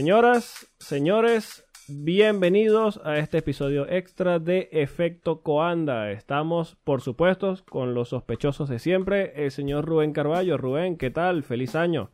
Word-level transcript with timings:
Señoras, 0.00 0.70
señores, 0.78 1.64
bienvenidos 1.88 3.00
a 3.02 3.16
este 3.16 3.38
episodio 3.38 3.88
extra 3.88 4.38
de 4.38 4.68
Efecto 4.70 5.40
Coanda. 5.40 6.10
Estamos, 6.10 6.76
por 6.84 7.00
supuesto, 7.00 7.54
con 7.70 7.94
los 7.94 8.10
sospechosos 8.10 8.68
de 8.68 8.78
siempre, 8.78 9.46
el 9.46 9.50
señor 9.50 9.86
Rubén 9.86 10.12
Carballo. 10.12 10.58
Rubén, 10.58 10.98
¿qué 10.98 11.08
tal? 11.10 11.44
Feliz 11.44 11.74
año. 11.74 12.10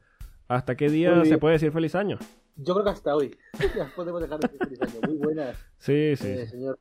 ¿Hasta 0.47 0.77
qué 0.77 0.91
día 0.91 1.25
se 1.25 1.39
puede 1.39 1.55
decir 1.55 1.73
feliz 1.73 1.97
año? 1.97 2.21
Yo 2.55 2.75
creo 2.75 2.85
que 2.85 2.91
hasta 2.91 3.17
hoy. 3.17 3.37
Ya 3.77 3.91
podemos 3.97 4.23
dejar 4.23 4.39
de 4.39 4.47
decir 4.47 4.61
feliz 4.61 4.81
año. 4.83 5.01
Muy 5.09 5.17
buenas, 5.17 5.57
Sí, 5.79 6.15
sí. 6.15 6.29
eh, 6.29 6.45
sí. 6.45 6.53
señor. 6.53 6.79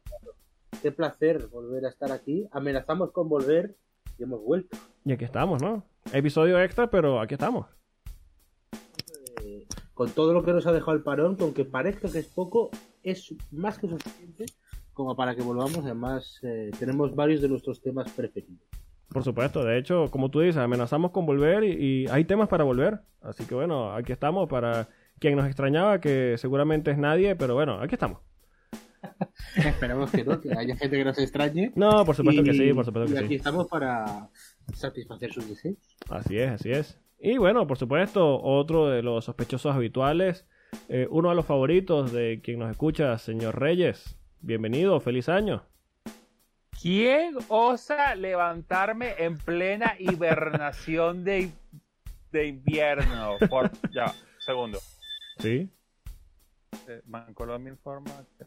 Qué 0.84 0.92
placer 0.92 1.48
volver 1.48 1.84
a 1.88 1.90
estar 1.90 2.12
aquí. 2.12 2.48
Amenazamos 2.52 3.10
con 3.12 3.28
volver 3.28 3.76
y 4.20 4.24
hemos 4.24 4.44
vuelto. 4.44 4.78
Y 5.04 5.14
aquí 5.14 5.26
estamos, 5.26 5.64
¿no? 5.64 5.84
Episodio 6.14 6.62
extra, 6.62 6.92
pero 6.92 7.20
aquí 7.20 7.34
estamos. 7.34 7.66
Con 9.94 10.10
todo 10.12 10.34
lo 10.34 10.44
que 10.44 10.54
nos 10.54 10.66
ha 10.68 10.72
dejado 10.72 10.94
el 10.94 11.04
parón, 11.04 11.36
con 11.36 11.54
que 11.54 11.66
parezca 11.66 12.10
que 12.12 12.20
es 12.20 12.28
poco, 12.28 12.72
es 13.04 13.34
más 13.52 13.78
que 13.78 13.88
suficiente 13.88 14.46
como 14.94 15.16
para 15.16 15.36
que 15.36 15.42
volvamos. 15.42 15.80
Además, 15.80 16.40
eh, 16.44 16.72
tenemos 16.80 17.16
varios 17.16 17.42
de 17.42 17.50
nuestros 17.50 17.82
temas 17.82 18.10
preferidos. 18.12 18.64
Por 19.10 19.24
supuesto, 19.24 19.64
de 19.66 19.78
hecho, 19.78 20.10
como 20.10 20.32
tú 20.32 20.40
dices, 20.40 20.58
amenazamos 20.58 21.12
con 21.12 21.26
volver 21.26 21.64
y, 21.66 22.04
y 22.04 22.08
hay 22.08 22.24
temas 22.26 22.48
para 22.48 22.64
volver. 22.64 23.00
Así 23.22 23.46
que 23.46 23.54
bueno, 23.56 23.94
aquí 23.94 24.14
estamos 24.14 24.48
para 24.50 24.88
quien 25.20 25.36
nos 25.36 25.46
extrañaba, 25.48 26.00
que 26.00 26.36
seguramente 26.38 26.92
es 26.92 26.98
nadie, 26.98 27.36
pero 27.36 27.54
bueno, 27.54 27.80
aquí 27.82 27.96
estamos. 27.96 28.20
Esperamos 29.58 30.12
que 30.12 30.24
no, 30.24 30.40
que 30.40 30.54
haya 30.54 30.76
gente 30.76 30.98
que 30.98 31.04
nos 31.06 31.18
extrañe. 31.18 31.72
No, 31.76 32.06
por 32.06 32.16
supuesto 32.16 32.42
Y- 32.42 32.46
que 32.46 32.54
sí, 32.54 32.74
por 32.74 32.86
supuesto 32.86 33.12
y 33.12 33.14
que 33.14 33.20
aquí 33.20 33.28
sí. 33.30 33.36
estamos 33.36 33.68
para 33.68 34.30
satisfacer 34.74 35.34
sus 35.34 35.50
deseos. 35.50 35.78
Así 36.10 36.38
es, 36.38 36.50
así 36.52 36.72
es. 36.72 36.98
Y 37.24 37.38
bueno, 37.38 37.68
por 37.68 37.78
supuesto, 37.78 38.42
otro 38.42 38.88
de 38.90 39.04
los 39.04 39.26
sospechosos 39.26 39.76
habituales, 39.76 40.48
eh, 40.90 41.08
uno 41.12 41.30
de 41.30 41.36
los 41.36 41.46
favoritos 41.46 42.12
de 42.12 42.42
quien 42.44 42.60
nos 42.60 42.72
escucha, 42.72 43.16
señor 43.20 43.60
Reyes. 43.60 44.18
Bienvenido, 44.40 45.00
feliz 45.00 45.30
año. 45.30 45.64
¿Quién 46.82 47.36
osa 47.48 48.16
levantarme 48.16 49.14
en 49.20 49.38
plena 49.38 49.94
hibernación 50.00 51.24
de, 51.24 51.52
de 52.32 52.48
invierno? 52.48 53.38
Por, 53.50 53.70
ya, 53.92 54.12
segundo. 54.40 54.80
¿Sí? 55.38 55.70
Eh, 56.88 57.02
informa. 57.70 58.26
que- 58.40 58.46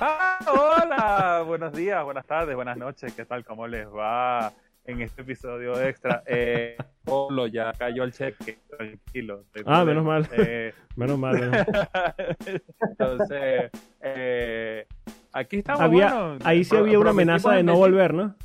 ¡Ah! 0.00 0.38
¡Hola! 0.46 1.42
Buenos 1.44 1.72
días, 1.72 2.04
buenas 2.04 2.26
tardes, 2.26 2.54
buenas 2.54 2.76
noches. 2.76 3.12
¿Qué 3.14 3.24
tal? 3.24 3.44
¿Cómo 3.44 3.66
les 3.66 3.88
va 3.88 4.52
en 4.84 5.00
este 5.02 5.22
episodio 5.22 5.80
extra? 5.80 6.22
Eh, 6.26 6.76
Pablo, 7.04 7.46
ya 7.46 7.72
cayó 7.72 8.04
el 8.04 8.12
cheque, 8.12 8.58
tranquilo. 8.68 9.44
Ah, 9.66 9.84
menos 9.84 10.04
mal. 10.04 10.28
Eh, 10.32 10.72
Menos 10.96 11.18
mal. 11.18 11.34
menos 11.38 11.66
mal. 11.66 12.16
Entonces, 12.90 13.70
eh, 14.00 14.86
aquí 15.32 15.56
estamos. 15.58 15.82
Había, 15.82 16.14
bueno, 16.14 16.38
ahí 16.44 16.64
sí 16.64 16.76
había 16.76 16.98
una 16.98 17.10
amenaza 17.10 17.52
de 17.52 17.62
no 17.62 17.76
volver, 17.76 18.14
¿no? 18.14 18.36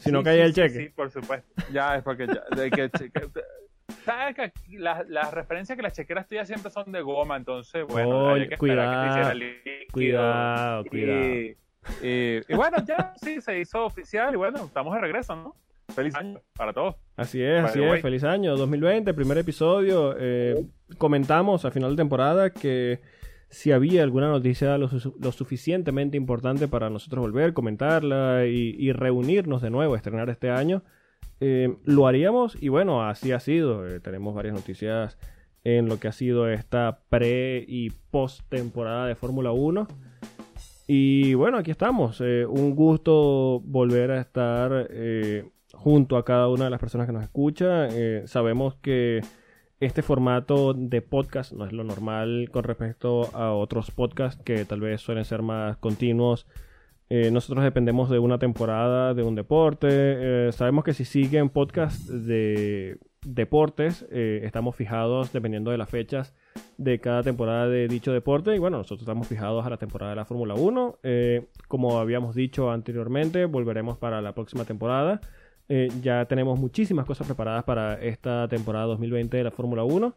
Si 0.00 0.10
no 0.10 0.20
Sí, 0.20 0.24
caía 0.24 0.44
sí, 0.44 0.48
el 0.48 0.54
cheque. 0.54 0.78
Sí, 0.84 0.88
por 0.90 1.10
supuesto. 1.10 1.52
Ya 1.72 1.96
es 1.96 2.02
porque 2.02 2.26
ya, 2.26 2.42
de 2.56 2.70
que, 2.70 2.90
che- 2.90 3.10
que- 3.10 3.28
¿Sabes 4.04 4.34
que 4.34 4.42
aquí 4.42 4.78
las 4.78 5.06
las 5.08 5.32
referencias 5.32 5.76
que 5.76 5.82
las 5.82 5.92
chequeras 5.92 6.26
tuyas 6.26 6.46
siempre 6.46 6.70
son 6.70 6.90
de 6.90 7.02
goma? 7.02 7.36
Entonces, 7.36 7.84
bueno, 7.86 8.18
Oye, 8.24 8.30
había 8.32 8.48
que 8.48 8.54
esperar 8.54 8.90
que 8.90 8.96
te 8.96 9.06
hiciera 9.08 9.84
cuidado, 9.92 10.82
líquido. 10.82 10.90
Cuidado, 10.90 11.54
cuidado. 11.84 12.44
Y, 12.48 12.54
bueno, 12.54 12.76
ya 12.86 13.12
sí, 13.16 13.40
se 13.40 13.58
hizo 13.60 13.84
oficial 13.84 14.34
y 14.34 14.36
bueno, 14.36 14.64
estamos 14.64 14.94
de 14.94 15.00
regreso, 15.00 15.36
¿no? 15.36 15.54
Feliz 15.94 16.14
año 16.14 16.40
para 16.56 16.72
todos. 16.72 16.96
Así 17.16 17.42
es, 17.42 17.62
By 17.62 17.70
así 17.70 17.82
es. 17.82 17.90
way. 17.90 18.00
Feliz 18.00 18.24
año 18.24 18.56
2020, 18.56 19.12
primer 19.14 19.38
episodio. 19.38 20.14
Eh, 20.18 20.64
comentamos 20.98 21.64
a 21.64 21.70
final 21.70 21.90
de 21.90 21.96
temporada 21.96 22.50
que 22.50 23.00
si 23.50 23.70
había 23.70 24.02
alguna 24.02 24.28
noticia 24.28 24.78
lo, 24.78 24.88
su- 24.88 25.14
lo 25.20 25.30
suficientemente 25.30 26.16
importante 26.16 26.68
para 26.68 26.88
nosotros 26.90 27.20
volver, 27.22 27.52
comentarla 27.52 28.46
y, 28.46 28.74
y 28.78 28.92
reunirnos 28.92 29.60
de 29.62 29.70
nuevo, 29.70 29.94
estrenar 29.94 30.30
este 30.30 30.50
año, 30.50 30.82
eh, 31.40 31.76
lo 31.84 32.06
haríamos 32.06 32.56
y 32.60 32.68
bueno, 32.70 33.06
así 33.06 33.32
ha 33.32 33.38
sido. 33.40 33.86
Eh, 33.86 34.00
tenemos 34.00 34.34
varias 34.34 34.54
noticias 34.54 35.18
en 35.64 35.88
lo 35.88 36.00
que 36.00 36.08
ha 36.08 36.12
sido 36.12 36.48
esta 36.48 37.00
pre 37.10 37.64
y 37.68 37.90
post 38.10 38.40
temporada 38.48 39.06
de 39.06 39.14
Fórmula 39.14 39.52
1. 39.52 39.86
Y 40.86 41.34
bueno, 41.34 41.58
aquí 41.58 41.70
estamos. 41.70 42.20
Eh, 42.20 42.44
un 42.46 42.74
gusto 42.74 43.60
volver 43.64 44.10
a 44.10 44.20
estar 44.20 44.88
eh, 44.90 45.50
junto 45.72 46.16
a 46.16 46.24
cada 46.24 46.48
una 46.48 46.64
de 46.64 46.70
las 46.70 46.80
personas 46.80 47.06
que 47.06 47.12
nos 47.12 47.22
escucha. 47.22 47.88
Eh, 47.88 48.24
sabemos 48.26 48.74
que 48.76 49.22
este 49.80 50.02
formato 50.02 50.74
de 50.74 51.00
podcast 51.00 51.52
no 51.52 51.64
es 51.64 51.72
lo 51.72 51.84
normal 51.84 52.50
con 52.52 52.64
respecto 52.64 53.34
a 53.34 53.52
otros 53.52 53.90
podcasts 53.90 54.42
que 54.42 54.64
tal 54.66 54.80
vez 54.80 55.00
suelen 55.00 55.24
ser 55.24 55.42
más 55.42 55.76
continuos. 55.78 56.46
Nosotros 57.10 57.62
dependemos 57.62 58.10
de 58.10 58.18
una 58.18 58.38
temporada, 58.38 59.14
de 59.14 59.22
un 59.22 59.36
deporte. 59.36 60.50
Sabemos 60.50 60.82
que 60.82 60.94
si 60.94 61.04
siguen 61.04 61.48
podcasts 61.48 62.08
de 62.26 62.98
deportes, 63.24 64.06
eh, 64.10 64.42
estamos 64.44 64.76
fijados 64.76 65.32
dependiendo 65.32 65.70
de 65.70 65.78
las 65.78 65.88
fechas 65.88 66.34
de 66.78 67.00
cada 67.00 67.22
temporada 67.22 67.68
de 67.68 67.88
dicho 67.88 68.12
deporte. 68.12 68.54
Y 68.54 68.58
bueno, 68.58 68.78
nosotros 68.78 69.02
estamos 69.02 69.26
fijados 69.26 69.64
a 69.66 69.70
la 69.70 69.76
temporada 69.76 70.10
de 70.10 70.16
la 70.16 70.24
Fórmula 70.24 70.54
1. 70.54 70.98
Eh, 71.02 71.46
como 71.68 71.98
habíamos 71.98 72.34
dicho 72.34 72.70
anteriormente, 72.70 73.44
volveremos 73.46 73.98
para 73.98 74.20
la 74.20 74.34
próxima 74.34 74.64
temporada. 74.64 75.20
Eh, 75.68 75.88
ya 76.02 76.26
tenemos 76.26 76.58
muchísimas 76.58 77.06
cosas 77.06 77.26
preparadas 77.26 77.64
para 77.64 77.94
esta 77.94 78.48
temporada 78.48 78.86
2020 78.86 79.36
de 79.36 79.44
la 79.44 79.50
Fórmula 79.50 79.84
1. 79.84 80.14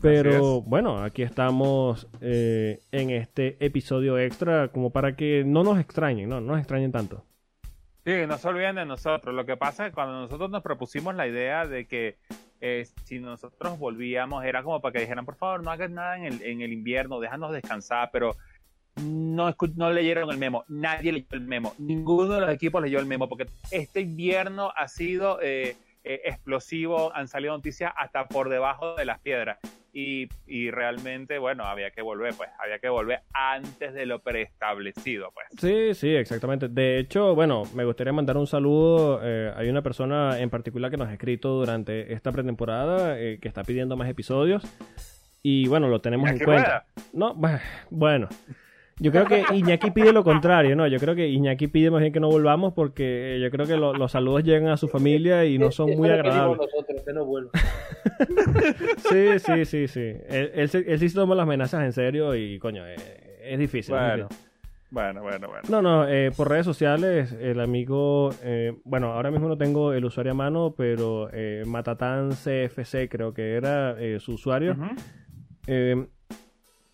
Pero 0.00 0.62
bueno, 0.62 0.98
aquí 0.98 1.22
estamos 1.22 2.08
en 2.20 3.10
este 3.10 3.64
episodio 3.64 4.18
extra 4.18 4.68
como 4.68 4.90
para 4.90 5.14
que 5.14 5.44
no 5.44 5.62
nos 5.62 5.78
extrañen, 5.78 6.28
no, 6.28 6.40
no 6.40 6.52
nos 6.52 6.58
extrañen 6.58 6.90
tanto. 6.90 7.24
Sí, 8.04 8.26
no 8.26 8.36
se 8.36 8.48
olviden 8.48 8.76
de 8.76 8.84
nosotros. 8.84 9.34
Lo 9.34 9.46
que 9.46 9.56
pasa 9.56 9.84
es 9.84 9.90
que 9.90 9.94
cuando 9.94 10.20
nosotros 10.20 10.50
nos 10.50 10.62
propusimos 10.62 11.14
la 11.14 11.26
idea 11.26 11.66
de 11.66 11.86
que 11.86 12.16
eh, 12.60 12.86
si 13.04 13.20
nosotros 13.20 13.78
volvíamos, 13.78 14.44
era 14.44 14.62
como 14.62 14.80
para 14.80 14.92
que 14.92 15.00
dijeran, 15.00 15.24
por 15.24 15.36
favor, 15.36 15.62
no 15.62 15.70
hagan 15.70 15.94
nada 15.94 16.16
en 16.16 16.24
el, 16.24 16.42
en 16.42 16.60
el 16.62 16.72
invierno, 16.72 17.20
déjanos 17.20 17.52
descansar, 17.52 18.10
pero 18.12 18.36
no, 19.00 19.54
no 19.76 19.90
leyeron 19.90 20.30
el 20.30 20.38
memo. 20.38 20.64
Nadie 20.68 21.12
leyó 21.12 21.26
el 21.30 21.42
memo. 21.42 21.74
Ninguno 21.78 22.34
de 22.34 22.40
los 22.40 22.50
equipos 22.50 22.82
leyó 22.82 22.98
el 22.98 23.06
memo, 23.06 23.28
porque 23.28 23.46
este 23.70 24.00
invierno 24.00 24.72
ha 24.76 24.88
sido 24.88 25.40
eh, 25.40 25.76
eh, 26.04 26.22
explosivo, 26.24 27.14
han 27.14 27.28
salido 27.28 27.54
noticias 27.54 27.92
hasta 27.96 28.26
por 28.26 28.48
debajo 28.48 28.94
de 28.96 29.04
las 29.04 29.20
piedras. 29.20 29.58
Y, 29.94 30.28
y 30.46 30.70
realmente, 30.70 31.38
bueno, 31.38 31.64
había 31.64 31.90
que 31.90 32.00
volver, 32.00 32.32
pues, 32.34 32.48
había 32.58 32.78
que 32.78 32.88
volver 32.88 33.20
antes 33.34 33.92
de 33.92 34.06
lo 34.06 34.20
preestablecido, 34.20 35.30
pues. 35.34 35.46
Sí, 35.60 35.94
sí, 35.94 36.14
exactamente. 36.14 36.68
De 36.68 36.98
hecho, 36.98 37.34
bueno, 37.34 37.64
me 37.74 37.84
gustaría 37.84 38.12
mandar 38.12 38.38
un 38.38 38.46
saludo. 38.46 39.20
eh, 39.22 39.52
hay 39.54 39.68
una 39.68 39.82
persona 39.82 40.40
en 40.40 40.48
particular 40.48 40.90
que 40.90 40.96
nos 40.96 41.08
ha 41.08 41.12
escrito 41.12 41.50
durante 41.50 42.12
esta 42.12 42.32
pretemporada 42.32 43.18
eh, 43.20 43.38
que 43.40 43.48
está 43.48 43.64
pidiendo 43.64 43.96
más 43.96 44.08
episodios. 44.08 44.62
Y 45.42 45.68
bueno, 45.68 45.88
lo 45.88 46.00
tenemos 46.00 46.30
en 46.30 46.38
cuenta. 46.38 46.86
No, 47.12 47.34
bueno. 47.90 48.28
Yo 49.02 49.10
creo 49.10 49.26
que 49.26 49.44
Iñaki 49.54 49.90
pide 49.90 50.12
lo 50.12 50.22
contrario, 50.22 50.76
¿no? 50.76 50.86
Yo 50.86 50.98
creo 50.98 51.14
que 51.14 51.28
Iñaki 51.28 51.66
pide 51.66 51.90
más 51.90 52.00
bien 52.00 52.12
que 52.12 52.20
no 52.20 52.28
volvamos 52.28 52.72
porque 52.72 53.38
yo 53.42 53.50
creo 53.50 53.66
que 53.66 53.76
lo- 53.76 53.92
los 53.94 54.12
saludos 54.12 54.44
llegan 54.44 54.68
a 54.68 54.76
su 54.76 54.88
familia 54.88 55.44
y 55.44 55.58
no 55.58 55.70
son 55.72 55.90
muy 55.96 56.08
agradables. 56.08 56.58
nosotros, 56.58 57.02
que 57.04 57.12
no 57.12 57.24
vuelva. 57.24 57.50
Sí, 58.98 59.38
sí, 59.38 59.64
sí, 59.64 59.88
sí. 59.88 60.00
Él, 60.28 60.50
él, 60.54 60.68
se- 60.68 60.90
él 60.92 60.98
sí 60.98 61.08
se 61.08 61.14
toma 61.14 61.34
las 61.34 61.42
amenazas 61.44 61.84
en 61.84 61.92
serio 61.92 62.34
y, 62.34 62.58
coño, 62.58 62.86
eh, 62.86 62.96
es 63.44 63.58
difícil. 63.58 63.94
es 63.94 64.00
Bueno, 64.00 64.28
difícil. 64.28 64.48
bueno, 64.90 65.22
bueno, 65.22 65.48
bueno. 65.48 65.62
No, 65.68 65.82
no, 65.82 66.08
eh, 66.08 66.30
por 66.36 66.48
redes 66.48 66.64
sociales, 66.66 67.32
el 67.40 67.60
amigo, 67.60 68.30
eh, 68.42 68.74
bueno, 68.84 69.12
ahora 69.12 69.30
mismo 69.30 69.48
no 69.48 69.56
tengo 69.58 69.92
el 69.92 70.04
usuario 70.04 70.32
a 70.32 70.34
mano, 70.36 70.74
pero 70.76 71.28
eh, 71.32 71.62
Matatán 71.66 72.30
CFC 72.32 73.08
creo 73.08 73.34
que 73.34 73.54
era 73.54 73.96
eh, 74.00 74.18
su 74.20 74.34
usuario. 74.34 74.76
Eh, 75.66 76.06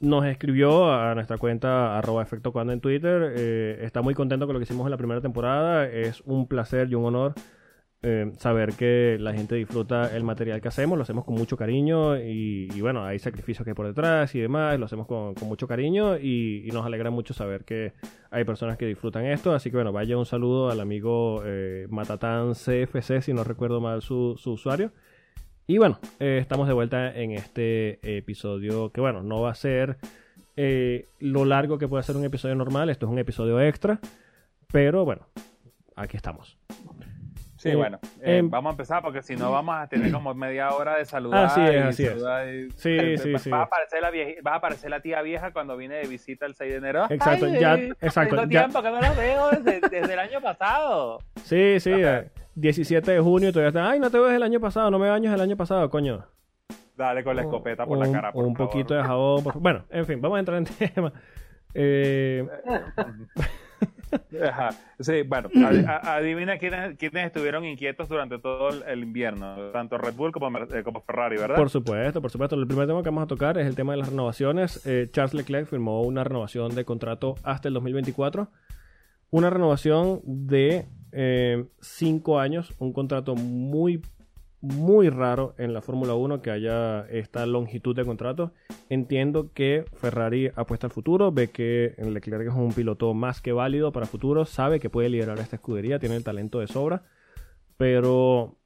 nos 0.00 0.24
escribió 0.26 0.92
a 0.92 1.14
nuestra 1.14 1.38
cuenta 1.38 1.98
arroba 1.98 2.22
efecto 2.22 2.52
cuando 2.52 2.72
en 2.72 2.80
Twitter. 2.80 3.32
eh, 3.36 3.78
está 3.82 4.02
muy 4.02 4.14
contento 4.14 4.46
con 4.46 4.54
lo 4.54 4.60
que 4.60 4.64
hicimos 4.64 4.86
en 4.86 4.90
la 4.90 4.96
primera 4.96 5.20
temporada. 5.20 5.86
Es 5.88 6.20
un 6.22 6.46
placer 6.48 6.88
y 6.90 6.94
un 6.94 7.04
honor 7.04 7.34
eh, 8.00 8.30
saber 8.38 8.74
que 8.74 9.16
la 9.18 9.32
gente 9.32 9.56
disfruta 9.56 10.14
el 10.16 10.22
material 10.22 10.60
que 10.60 10.68
hacemos. 10.68 10.96
Lo 10.96 11.02
hacemos 11.02 11.24
con 11.24 11.34
mucho 11.34 11.56
cariño 11.56 12.16
y, 12.16 12.68
y 12.72 12.80
bueno, 12.80 13.04
hay 13.04 13.18
sacrificios 13.18 13.64
que 13.64 13.70
hay 13.70 13.74
por 13.74 13.86
detrás 13.86 14.34
y 14.36 14.40
demás. 14.40 14.78
Lo 14.78 14.86
hacemos 14.86 15.06
con, 15.06 15.34
mucho 15.42 15.66
cariño 15.66 16.16
y, 16.16 16.64
y 16.64 16.70
nos 16.70 16.86
alegra 16.86 17.10
mucho 17.10 17.34
saber 17.34 17.64
que 17.64 17.94
hay 18.30 18.44
personas 18.44 18.76
que 18.78 18.86
disfrutan 18.86 19.26
esto. 19.26 19.52
Así 19.52 19.70
que 19.70 19.76
bueno, 19.78 19.92
vaya 19.92 20.16
un 20.16 20.26
saludo 20.26 20.70
al 20.70 20.80
amigo 20.80 21.42
eh, 21.44 21.86
Matatán 21.90 22.52
CFC, 22.54 23.20
si 23.22 23.32
no 23.32 23.42
recuerdo 23.42 23.80
mal 23.80 24.00
su, 24.02 24.36
su 24.38 24.52
usuario. 24.52 24.92
Y 25.70 25.76
bueno, 25.76 25.98
eh, 26.18 26.38
estamos 26.40 26.66
de 26.66 26.72
vuelta 26.72 27.14
en 27.14 27.32
este 27.32 27.98
episodio 28.16 28.90
que 28.90 29.02
bueno, 29.02 29.22
no 29.22 29.42
va 29.42 29.50
a 29.50 29.54
ser 29.54 29.98
eh, 30.56 31.06
lo 31.20 31.44
largo 31.44 31.76
que 31.76 31.86
puede 31.86 32.02
ser 32.04 32.16
un 32.16 32.24
episodio 32.24 32.54
normal, 32.54 32.88
esto 32.88 33.04
es 33.04 33.12
un 33.12 33.18
episodio 33.18 33.60
extra, 33.60 33.98
pero 34.72 35.04
bueno, 35.04 35.26
aquí 35.94 36.16
estamos. 36.16 36.56
Sí, 37.58 37.70
Eh, 37.70 37.74
bueno, 37.76 37.98
eh, 38.22 38.38
em- 38.38 38.48
vamos 38.48 38.70
a 38.70 38.72
empezar 38.72 39.02
porque 39.02 39.20
si 39.20 39.36
no 39.36 39.50
vamos 39.50 39.74
a 39.76 39.88
tener 39.88 40.10
como 40.10 40.32
media 40.32 40.70
hora 40.70 40.96
de 40.96 41.04
saludar. 41.04 41.44
Así 41.46 41.60
es, 41.60 41.84
así 41.84 42.04
es. 42.04 42.14
y- 42.14 42.70
Sí, 42.76 43.16
sí, 43.18 43.32
va, 43.32 43.38
sí. 43.38 43.50
Va 43.50 43.58
a, 43.58 43.62
aparecer 43.64 44.00
la 44.00 44.50
a 44.52 44.54
aparecer 44.54 44.90
la 44.90 45.00
tía 45.00 45.20
vieja 45.20 45.52
cuando 45.52 45.76
viene 45.76 45.96
de 45.96 46.06
visita 46.06 46.46
el 46.46 46.54
6 46.54 46.70
de 46.70 46.78
enero. 46.78 47.06
Exacto, 47.10 47.44
Ay, 47.46 47.60
ya- 47.60 47.74
exacto, 48.00 48.36
Tengo 48.36 48.50
ya- 48.50 48.60
tiempo 48.60 48.80
que 48.82 48.90
no 48.90 49.00
los 49.02 49.16
veo 49.16 49.50
desde, 49.50 49.80
desde 49.90 50.12
el 50.14 50.18
año 50.18 50.40
pasado. 50.40 51.18
Sí, 51.44 51.78
sí, 51.80 51.92
Ajá. 51.92 52.24
Eh, 52.58 52.60
17 52.60 53.10
de 53.12 53.20
junio 53.20 53.52
todavía 53.52 53.68
está. 53.68 53.90
Ay, 53.90 54.00
no 54.00 54.10
te 54.10 54.18
ves 54.18 54.32
el 54.34 54.42
año 54.42 54.60
pasado, 54.60 54.90
no 54.90 54.98
me 54.98 55.08
baños 55.08 55.32
el 55.34 55.40
año 55.40 55.56
pasado, 55.56 55.88
coño. 55.90 56.24
Dale 56.96 57.22
con 57.22 57.36
la 57.36 57.42
escopeta 57.42 57.86
por 57.86 57.96
un, 57.98 58.06
la 58.06 58.12
cara, 58.12 58.32
por 58.32 58.44
un 58.44 58.56
favor. 58.56 58.70
poquito 58.72 58.94
de 58.94 59.02
jabón. 59.02 59.44
por- 59.44 59.58
Bueno, 59.60 59.84
en 59.90 60.04
fin, 60.06 60.20
vamos 60.20 60.36
a 60.36 60.40
entrar 60.40 60.58
en 60.58 60.64
tema. 60.94 61.12
Eh, 61.74 62.44
Ajá. 64.42 64.70
Sí, 64.98 65.22
bueno, 65.22 65.48
adivina 66.02 66.56
quiénes, 66.58 66.96
quiénes 66.96 67.26
estuvieron 67.26 67.64
inquietos 67.66 68.08
durante 68.08 68.38
todo 68.38 68.70
el, 68.86 69.02
invierno, 69.02 69.70
tanto 69.72 69.98
Red 69.98 70.14
Bull 70.14 70.32
como, 70.32 70.48
eh, 70.58 70.82
como 70.82 71.02
Ferrari, 71.02 71.36
¿verdad? 71.36 71.56
por 71.56 71.68
supuesto, 71.70 72.20
por 72.22 72.30
supuesto. 72.30 72.56
El 72.56 72.66
primer 72.66 72.86
tema 72.86 73.02
que 73.02 73.10
vamos 73.10 73.24
a 73.24 73.26
tocar 73.26 73.58
es 73.58 73.66
el 73.66 73.76
tema 73.76 73.92
de 73.92 73.98
las 73.98 74.08
renovaciones. 74.08 74.84
Eh, 74.86 75.08
Charles 75.12 75.34
Leclerc 75.34 75.68
firmó 75.68 76.02
una 76.02 76.24
renovación 76.24 76.74
de 76.74 76.84
contrato 76.84 77.34
hasta 77.42 77.68
el 77.68 77.74
2024. 77.74 78.48
Una 79.30 79.50
renovación 79.50 80.20
de 80.24 80.86
5 81.12 82.38
años, 82.38 82.74
un 82.78 82.92
contrato 82.92 83.34
muy, 83.34 84.02
muy 84.60 85.08
raro 85.08 85.54
en 85.58 85.72
la 85.72 85.82
Fórmula 85.82 86.14
1 86.14 86.42
que 86.42 86.50
haya 86.50 87.06
esta 87.08 87.46
longitud 87.46 87.94
de 87.94 88.04
contrato. 88.04 88.52
Entiendo 88.88 89.52
que 89.52 89.84
Ferrari 89.94 90.50
apuesta 90.56 90.86
al 90.86 90.92
futuro, 90.92 91.30
ve 91.32 91.48
que 91.48 91.94
Leclerc 91.98 92.48
es 92.48 92.54
un 92.54 92.72
piloto 92.72 93.14
más 93.14 93.40
que 93.40 93.52
válido 93.52 93.92
para 93.92 94.06
futuro, 94.06 94.44
sabe 94.44 94.80
que 94.80 94.90
puede 94.90 95.08
liderar 95.08 95.38
esta 95.38 95.56
escudería, 95.56 95.98
tiene 95.98 96.16
el 96.16 96.24
talento 96.24 96.58
de 96.60 96.66
sobra, 96.66 97.04
pero 97.76 98.56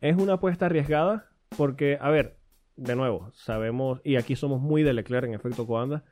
es 0.00 0.16
una 0.16 0.34
apuesta 0.34 0.66
arriesgada 0.66 1.26
porque, 1.56 1.98
a 2.00 2.10
ver, 2.10 2.36
de 2.76 2.96
nuevo, 2.96 3.30
sabemos, 3.34 4.00
y 4.04 4.16
aquí 4.16 4.36
somos 4.36 4.60
muy 4.60 4.82
de 4.82 4.92
Leclerc 4.92 5.26
en 5.26 5.34
efecto 5.34 5.66
Coanda, 5.66 6.04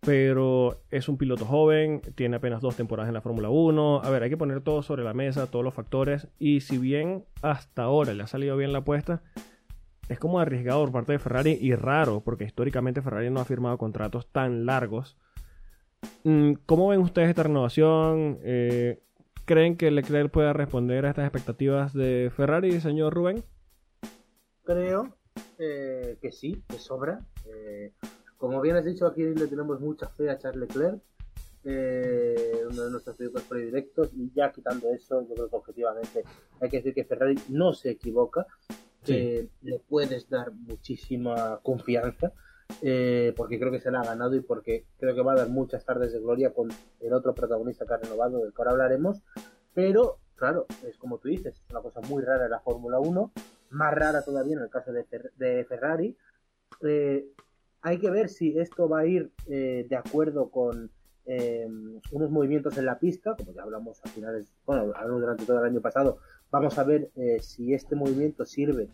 pero 0.00 0.82
es 0.90 1.08
un 1.08 1.18
piloto 1.18 1.44
joven, 1.44 2.00
tiene 2.14 2.36
apenas 2.36 2.60
dos 2.60 2.76
temporadas 2.76 3.08
en 3.08 3.14
la 3.14 3.20
Fórmula 3.20 3.50
1. 3.50 4.02
A 4.04 4.10
ver, 4.10 4.22
hay 4.22 4.30
que 4.30 4.36
poner 4.36 4.60
todo 4.60 4.82
sobre 4.82 5.04
la 5.04 5.14
mesa, 5.14 5.50
todos 5.50 5.64
los 5.64 5.74
factores. 5.74 6.28
Y 6.38 6.60
si 6.60 6.78
bien 6.78 7.24
hasta 7.42 7.82
ahora 7.82 8.14
le 8.14 8.22
ha 8.22 8.26
salido 8.26 8.56
bien 8.56 8.72
la 8.72 8.78
apuesta, 8.78 9.22
es 10.08 10.18
como 10.18 10.40
arriesgado 10.40 10.80
por 10.84 10.92
parte 10.92 11.12
de 11.12 11.18
Ferrari 11.18 11.58
y 11.60 11.74
raro, 11.74 12.20
porque 12.20 12.44
históricamente 12.44 13.02
Ferrari 13.02 13.30
no 13.30 13.40
ha 13.40 13.44
firmado 13.44 13.76
contratos 13.76 14.28
tan 14.30 14.66
largos. 14.66 15.18
Mm, 16.24 16.52
¿Cómo 16.64 16.88
ven 16.88 17.00
ustedes 17.00 17.28
esta 17.28 17.42
renovación? 17.42 18.38
Eh, 18.42 19.02
¿Creen 19.44 19.76
que 19.76 19.90
Leclerc 19.90 20.30
pueda 20.30 20.52
responder 20.52 21.06
a 21.06 21.10
estas 21.10 21.24
expectativas 21.24 21.92
de 21.92 22.30
Ferrari, 22.34 22.80
señor 22.80 23.14
Rubén? 23.14 23.42
Creo 24.62 25.16
eh, 25.58 26.18
que 26.20 26.32
sí, 26.32 26.62
que 26.68 26.78
sobra. 26.78 27.20
Eh, 27.46 27.92
como 28.38 28.60
bien 28.60 28.76
has 28.76 28.84
dicho, 28.84 29.06
aquí 29.06 29.22
le 29.22 29.46
tenemos 29.46 29.80
mucha 29.80 30.08
fe 30.08 30.30
a 30.30 30.38
Charles 30.38 30.68
Leclerc, 30.68 31.00
eh, 31.64 32.62
uno 32.70 32.84
de 32.84 32.90
nuestros 32.90 33.16
pilotos 33.16 33.42
predilectos, 33.42 34.10
y 34.14 34.30
ya 34.34 34.52
quitando 34.52 34.88
eso, 34.90 35.20
yo 35.28 35.34
creo 35.34 35.48
que 35.50 35.56
objetivamente 35.56 36.24
hay 36.60 36.68
que 36.70 36.78
decir 36.78 36.94
que 36.94 37.04
Ferrari 37.04 37.34
no 37.48 37.74
se 37.74 37.90
equivoca, 37.90 38.46
que 39.04 39.48
le 39.62 39.78
puedes 39.80 40.28
dar 40.30 40.52
muchísima 40.52 41.60
confianza, 41.62 42.32
eh, 42.82 43.32
porque 43.36 43.58
creo 43.58 43.72
que 43.72 43.80
se 43.80 43.90
la 43.90 44.00
ha 44.00 44.04
ganado 44.04 44.34
y 44.36 44.40
porque 44.40 44.84
creo 44.98 45.14
que 45.14 45.22
va 45.22 45.32
a 45.32 45.36
dar 45.36 45.48
muchas 45.48 45.84
tardes 45.84 46.12
de 46.12 46.20
gloria 46.20 46.52
con 46.52 46.68
el 47.00 47.12
otro 47.12 47.34
protagonista 47.34 47.86
que 47.86 47.94
ha 47.94 47.96
renovado, 47.98 48.38
del 48.42 48.52
que 48.52 48.60
ahora 48.62 48.72
hablaremos, 48.72 49.22
pero 49.74 50.18
claro, 50.36 50.66
es 50.86 50.96
como 50.96 51.18
tú 51.18 51.28
dices, 51.28 51.54
es 51.54 51.70
una 51.70 51.80
cosa 51.82 52.00
muy 52.02 52.22
rara 52.22 52.44
en 52.44 52.50
la 52.52 52.60
Fórmula 52.60 52.98
1, 53.00 53.32
más 53.70 53.94
rara 53.94 54.22
todavía 54.22 54.56
en 54.56 54.62
el 54.62 54.70
caso 54.70 54.92
de, 54.92 55.04
Fer- 55.06 55.32
de 55.36 55.64
Ferrari. 55.64 56.16
Eh, 56.82 57.26
hay 57.82 57.98
que 57.98 58.10
ver 58.10 58.28
si 58.28 58.58
esto 58.58 58.88
va 58.88 59.00
a 59.00 59.06
ir 59.06 59.30
eh, 59.46 59.86
de 59.88 59.96
acuerdo 59.96 60.50
con 60.50 60.90
eh, 61.26 61.68
unos 62.10 62.30
movimientos 62.30 62.76
en 62.78 62.86
la 62.86 62.98
pista, 62.98 63.36
como 63.36 63.52
ya 63.52 63.62
hablamos 63.62 64.00
a 64.04 64.08
finales, 64.08 64.50
bueno, 64.64 64.92
hablamos 64.94 65.20
durante 65.20 65.44
todo 65.44 65.58
el 65.58 65.70
año 65.70 65.80
pasado. 65.80 66.18
Vamos 66.50 66.78
a 66.78 66.84
ver 66.84 67.10
eh, 67.16 67.38
si 67.40 67.74
este 67.74 67.94
movimiento 67.94 68.46
sirve 68.46 68.88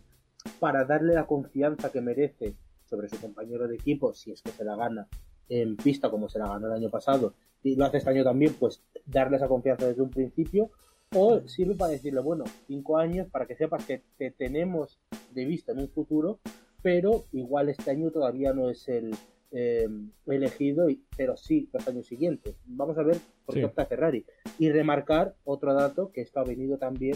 para 0.59 0.85
darle 0.85 1.13
la 1.13 1.25
confianza 1.25 1.91
que 1.91 2.01
merece 2.01 2.55
sobre 2.85 3.07
su 3.09 3.19
compañero 3.19 3.67
de 3.67 3.75
equipo, 3.75 4.13
si 4.13 4.31
es 4.31 4.41
que 4.41 4.51
se 4.51 4.63
la 4.63 4.75
gana 4.75 5.07
en 5.47 5.75
pista 5.77 6.09
como 6.09 6.29
se 6.29 6.39
la 6.39 6.47
ganó 6.47 6.67
el 6.67 6.73
año 6.73 6.89
pasado, 6.89 7.33
y 7.63 7.75
lo 7.75 7.85
hace 7.85 7.97
este 7.97 8.09
año 8.09 8.23
también, 8.23 8.53
pues 8.59 8.83
darle 9.05 9.37
esa 9.37 9.47
confianza 9.47 9.87
desde 9.87 10.01
un 10.01 10.09
principio, 10.09 10.71
o 11.15 11.47
sirve 11.47 11.75
para 11.75 11.91
decirle, 11.91 12.19
bueno, 12.19 12.43
cinco 12.67 12.97
años 12.97 13.27
para 13.29 13.45
que 13.45 13.55
sepas 13.55 13.85
que 13.85 14.03
te 14.17 14.31
tenemos 14.31 14.99
de 15.31 15.45
vista 15.45 15.71
en 15.71 15.79
un 15.79 15.89
futuro, 15.89 16.39
pero 16.85 17.25
igual 17.31 17.69
este 17.69 17.89
año 17.89 18.11
todavía 18.11 18.53
no 18.53 18.69
es 18.69 18.87
el 18.89 19.11
eh, 19.57 19.87
elegido, 20.27 20.87
y- 20.87 21.01
pero 21.17 21.35
sí 21.35 21.67
los 21.73 21.87
años 21.87 22.05
siguientes. 22.05 22.53
Vamos 22.67 22.95
a 22.99 23.01
ver 23.03 23.17
por 23.43 23.55
Sí. 23.55 23.61
qué 23.61 23.65
opta 23.65 23.85
Ferrari. 23.87 24.23
Y 24.59 24.69
remarcar 24.69 25.33
otro 25.45 25.73
dato 25.73 26.11
que 26.11 26.21
esto 26.21 26.41
ha 26.41 26.43
venido 26.43 26.77
también 26.77 27.15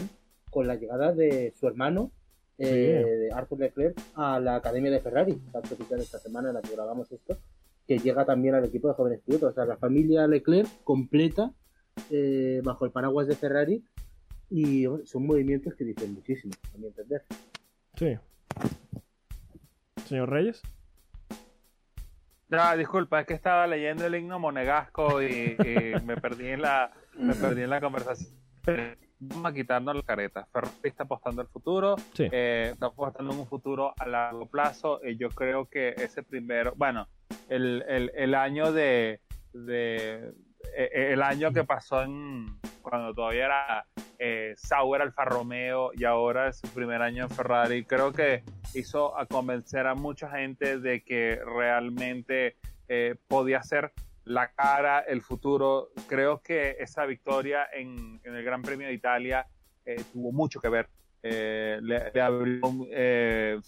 con 0.50 0.66
la 0.66 0.74
llegada 0.74 1.12
de 1.12 1.52
su 1.54 1.68
hermano, 1.68 2.10
eh, 2.58 3.28
Sí. 3.28 3.32
Arthur 3.32 3.60
Leclerc, 3.60 3.96
a 4.16 4.40
la 4.40 4.56
Academia 4.56 4.90
de 4.90 4.98
Ferrari, 5.00 5.38
oficial 5.54 6.00
esta 6.00 6.18
semana 6.18 6.48
en 6.48 6.54
la 6.56 6.62
que 6.62 6.72
grabamos 6.74 7.12
esto, 7.12 7.38
que 7.86 7.98
llega 7.98 8.24
también 8.24 8.54
al 8.56 8.64
equipo 8.64 8.88
de 8.88 8.94
jóvenes 8.94 9.20
pilotos. 9.24 9.50
O 9.50 9.54
sea, 9.54 9.66
la 9.66 9.76
familia 9.76 10.26
Leclerc 10.26 10.68
completa 10.82 11.52
eh, 12.10 12.60
bajo 12.64 12.86
el 12.86 12.90
paraguas 12.90 13.28
de 13.28 13.36
Ferrari 13.36 13.84
y 14.50 14.86
son 15.04 15.26
movimientos 15.26 15.74
que 15.74 15.84
dicen 15.84 16.12
muchísimo, 16.14 16.54
a 16.74 16.78
mi 16.78 16.86
entender. 16.88 17.22
Sí. 17.96 18.16
Señor 20.10 20.28
Reyes. 20.28 20.60
Ah, 22.50 22.74
disculpa, 22.76 23.20
es 23.20 23.26
que 23.28 23.34
estaba 23.34 23.64
leyendo 23.68 24.04
el 24.06 24.16
himno 24.16 24.40
monegasco 24.40 25.22
y, 25.22 25.54
y 25.56 26.04
me 26.04 26.16
perdí 26.16 26.48
en 26.48 26.62
la 26.62 26.90
me 27.16 27.32
perdí 27.34 27.62
en 27.62 27.70
la 27.70 27.80
conversación. 27.80 28.34
Vamos 29.20 29.46
a 29.52 29.54
quitarnos 29.54 29.94
la 29.94 30.02
careta. 30.02 30.48
Ferrari 30.52 30.74
está 30.82 31.04
apostando 31.04 31.42
al 31.42 31.46
futuro, 31.48 31.94
Sí. 32.14 32.28
eh, 32.32 32.70
está 32.72 32.86
apostando 32.86 33.32
en 33.32 33.38
un 33.38 33.46
futuro 33.46 33.94
a 33.96 34.04
largo 34.06 34.46
plazo. 34.46 35.00
Y 35.06 35.16
yo 35.16 35.28
creo 35.28 35.66
que 35.68 35.90
ese 35.90 36.24
primero, 36.24 36.72
bueno, 36.74 37.06
el, 37.48 37.84
el, 37.86 38.10
el 38.16 38.34
año 38.34 38.72
de, 38.72 39.20
de 39.52 40.32
eh, 40.76 41.12
el 41.12 41.22
año 41.22 41.52
que 41.52 41.62
pasó 41.62 42.02
en 42.02 42.58
cuando 42.82 43.14
todavía 43.14 43.44
era 43.44 43.86
eh, 44.22 44.52
Sauer 44.54 45.00
Alfa 45.00 45.24
Romeo 45.24 45.92
y 45.94 46.04
ahora 46.04 46.48
es 46.48 46.58
su 46.58 46.68
primer 46.68 47.00
año 47.00 47.24
en 47.24 47.30
Ferrari, 47.30 47.84
creo 47.86 48.12
que 48.12 48.44
hizo 48.74 49.14
convencer 49.30 49.86
a 49.86 49.94
mucha 49.94 50.30
gente 50.30 50.78
de 50.78 51.02
que 51.02 51.40
realmente 51.42 52.56
eh, 52.86 53.16
podía 53.28 53.62
ser 53.62 53.92
la 54.24 54.52
cara, 54.52 55.00
el 55.00 55.22
futuro. 55.22 55.88
Creo 56.06 56.42
que 56.42 56.76
esa 56.78 57.06
victoria 57.06 57.66
en, 57.72 58.20
el 58.22 58.44
Gran 58.44 58.60
Premio 58.60 58.88
de 58.88 58.92
Italia 58.92 59.46
eh, 59.86 59.96
tuvo 60.12 60.32
mucho 60.32 60.60
que 60.60 60.68
ver. 60.68 60.90
Eh, 61.22 61.80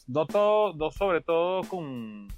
no, 0.07 0.27
todo, 0.27 0.75
no 0.75 0.91
sobre 0.91 1.23
todo 1.23 1.63
con, 1.63 2.29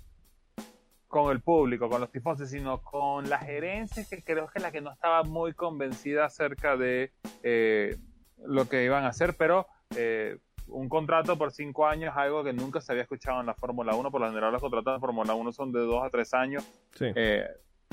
con 1.15 1.31
el 1.31 1.41
público, 1.41 1.89
con 1.89 2.01
los 2.01 2.11
tifones, 2.11 2.51
sino 2.51 2.83
con 2.83 3.31
la 3.31 3.39
gerencia, 3.39 4.05
que 4.11 4.21
creo 4.21 4.49
que 4.49 4.59
es 4.59 4.63
la 4.65 4.73
que 4.73 4.81
no 4.81 4.91
estaba 4.91 5.23
muy 5.23 5.53
convencida 5.53 6.25
acerca 6.25 6.77
de 6.77 7.13
eh, 7.45 7.97
lo 8.45 8.69
que 8.69 8.85
iban 8.85 9.05
a 9.05 9.11
hacer, 9.11 9.37
pero 9.39 9.69
eh, 9.97 10.39
un 10.67 10.89
contrato 10.89 11.39
por 11.39 11.53
cinco 11.53 11.87
años 11.87 12.11
es 12.11 12.17
algo 12.17 12.43
que 12.43 12.53
nunca 12.53 12.81
se 12.81 12.91
había 12.91 13.05
escuchado 13.05 13.39
en 13.39 13.47
la 13.47 13.55
Fórmula 13.55 13.95
1. 13.95 14.11
Por 14.11 14.23
lo 14.23 14.27
general, 14.27 14.51
los 14.51 14.61
contratos 14.61 14.95
de 14.95 14.99
Fórmula 14.99 15.35
1 15.35 15.53
son 15.53 15.71
de 15.71 15.79
dos 15.79 16.03
a 16.03 16.11
tres 16.11 16.35
años. 16.35 16.69
Sí. 16.97 17.13
Eh, 17.15 17.47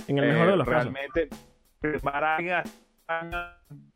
en 0.08 0.18
el 0.18 0.28
mejor 0.28 0.48
eh, 0.48 0.52
de 0.52 0.58
los 0.58 0.68
casos. 0.68 0.92
realmente, 0.92 1.30
alguien 2.12 2.56
así, 2.56 2.74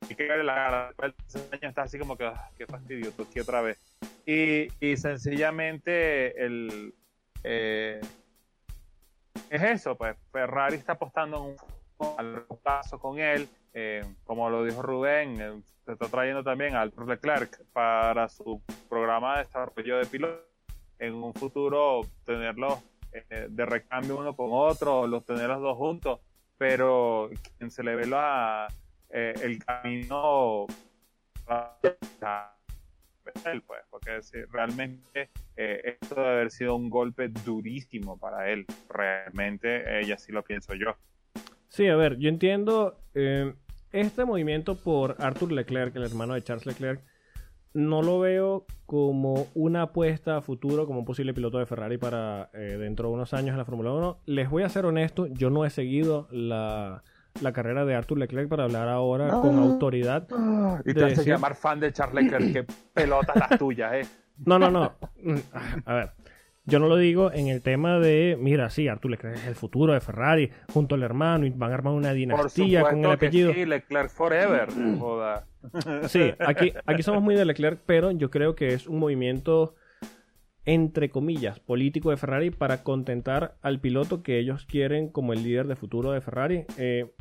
y 0.08 0.14
que 0.14 0.28
la 0.28 0.54
cara, 0.54 0.88
después 0.90 1.14
de 1.18 1.40
ese 1.40 1.50
año 1.52 1.70
está 1.70 1.82
así 1.82 1.98
como 1.98 2.16
que, 2.16 2.28
ah, 2.28 2.52
qué 2.56 2.68
fastidio, 2.68 3.12
tú 3.12 3.24
aquí 3.24 3.40
otra 3.40 3.62
vez. 3.62 3.80
Y, 4.28 4.68
y 4.80 4.98
sencillamente 4.98 6.46
el, 6.46 6.94
eh, 7.44 8.02
es 9.50 9.62
eso, 9.62 9.96
pues 9.96 10.16
Ferrari 10.32 10.76
está 10.76 10.94
apostando 10.94 11.38
en 11.38 11.44
un 11.44 11.58
a 12.18 12.98
con 12.98 13.20
él, 13.20 13.48
eh, 13.74 14.04
como 14.24 14.50
lo 14.50 14.64
dijo 14.64 14.82
Rubén, 14.82 15.40
eh, 15.40 15.62
se 15.86 15.94
está 15.94 16.08
trayendo 16.08 16.44
también 16.44 16.76
al 16.76 16.94
Leclerc 17.08 17.64
para 17.72 18.28
su 18.28 18.62
programa 18.90 19.38
de 19.38 19.44
desarrollo 19.44 19.98
de 19.98 20.06
pilotos, 20.06 20.42
en 21.00 21.14
un 21.14 21.34
futuro 21.34 22.02
tenerlos 22.26 22.80
eh, 23.12 23.48
de 23.50 23.66
recambio 23.66 24.18
uno 24.18 24.36
con 24.36 24.50
otro, 24.52 25.08
los 25.08 25.26
tener 25.26 25.50
los 25.50 25.62
dos 25.62 25.78
juntos, 25.78 26.20
pero 26.58 27.30
quien 27.58 27.72
se 27.72 27.84
le 27.84 27.96
ve 27.96 28.04
el 29.10 29.64
camino 29.64 30.68
a 31.48 32.55
él, 33.46 33.62
pues, 33.62 33.82
porque 33.90 34.20
realmente 34.52 35.30
eh, 35.56 35.98
esto 36.02 36.16
debe 36.16 36.30
haber 36.30 36.52
sido 36.52 36.76
un 36.76 36.90
golpe 36.90 37.30
durísimo 37.30 38.18
para 38.18 38.50
él, 38.50 38.66
realmente, 38.90 40.00
ella 40.00 40.18
sí 40.18 40.32
lo 40.32 40.44
pienso 40.44 40.74
yo. 40.74 40.96
Sí, 41.70 41.88
a 41.88 41.96
ver, 41.96 42.18
yo 42.18 42.30
entiendo 42.30 42.98
eh, 43.14 43.54
este 43.92 44.26
movimiento 44.26 44.76
por 44.76 45.16
Arthur 45.20 45.52
Leclerc, 45.52 45.96
el 45.96 46.04
hermano 46.04 46.34
de 46.34 46.44
Charles 46.44 46.66
Leclerc, 46.66 47.02
no 47.74 48.02
lo 48.02 48.20
veo 48.20 48.66
como 48.86 49.48
una 49.54 49.84
apuesta 49.84 50.38
a 50.38 50.42
futuro, 50.42 50.86
como 50.86 51.00
un 51.00 51.06
posible 51.06 51.34
piloto 51.34 51.60
de 51.60 51.66
Ferrari 51.66 51.98
para 51.98 52.50
eh, 52.54 52.78
dentro 52.80 53.10
de 53.10 53.16
unos 53.16 53.34
años 53.34 53.52
en 53.52 53.58
la 53.58 53.66
Fórmula 53.66 53.92
1. 53.92 54.20
Les 54.26 54.50
voy 54.50 54.64
a 54.64 54.70
ser 54.70 54.86
honesto, 54.86 55.28
yo 55.28 55.50
no 55.50 55.66
he 55.66 55.70
seguido 55.70 56.30
la, 56.32 57.04
la 57.42 57.52
carrera 57.54 57.86
de 57.86 57.96
Arthur 57.96 58.18
Leclerc 58.20 58.48
para 58.50 58.64
hablar 58.64 58.88
ahora 58.88 59.30
con 59.30 59.58
autoridad. 59.60 60.28
Y 60.86 60.88
de 60.90 60.94
te 60.94 61.04
haces 61.06 61.18
decir- 61.20 61.34
llamar 61.34 61.56
fan 61.56 61.80
de 61.80 61.92
Charles 61.92 62.24
Leclerc, 62.24 62.54
que 62.54 62.74
pelotas 62.94 63.36
las 63.36 63.60
tuyas, 63.60 63.94
eh. 63.94 64.06
No, 64.46 64.58
no, 64.60 64.70
no. 64.72 64.94
Mm, 65.22 65.36
A 65.86 65.94
ver, 65.94 66.10
yo 66.66 66.80
no 66.80 66.88
lo 66.88 66.98
digo 66.98 67.32
en 67.32 67.48
el 67.48 67.62
tema 67.62 68.00
de, 68.00 68.38
mira, 68.40 68.70
sí, 68.70 68.88
Arthur 68.88 69.12
Leclerc 69.12 69.36
es 69.38 69.48
el 69.48 69.56
futuro 69.56 69.94
de 69.94 70.00
Ferrari, 70.02 70.52
junto 70.74 70.96
al 70.96 71.04
hermano, 71.04 71.46
y 71.46 71.50
van 71.52 71.72
a 71.72 71.76
armar 71.76 71.94
una 71.94 72.10
Por 72.10 72.16
dinastía 72.18 72.82
con 72.82 73.00
el 73.00 73.06
que 73.18 73.26
apellido. 73.28 73.54
sí, 73.54 73.66
Leclerc 73.66 74.10
forever. 74.10 74.70
Joda. 75.00 75.46
Sí, 76.08 76.32
aquí, 76.40 76.74
aquí 76.86 77.04
somos 77.04 77.22
muy 77.24 77.36
de 77.36 77.44
Leclerc, 77.46 77.80
pero 77.86 78.12
yo 78.12 78.30
creo 78.30 78.56
que 78.56 78.70
es 78.70 78.88
un 78.88 79.00
movimiento, 79.00 79.76
entre 80.66 81.10
comillas, 81.10 81.60
político 81.60 82.10
de 82.12 82.18
Ferrari 82.18 82.50
para 82.52 82.84
contentar 82.84 83.56
al 83.62 83.80
piloto 83.80 84.24
que 84.24 84.40
ellos 84.40 84.66
quieren 84.66 85.10
como 85.10 85.34
el 85.34 85.44
líder 85.44 85.68
de 85.68 85.76
futuro 85.76 86.12
de 86.12 86.22
Ferrari. 86.22 86.66
Eh, 86.78 87.12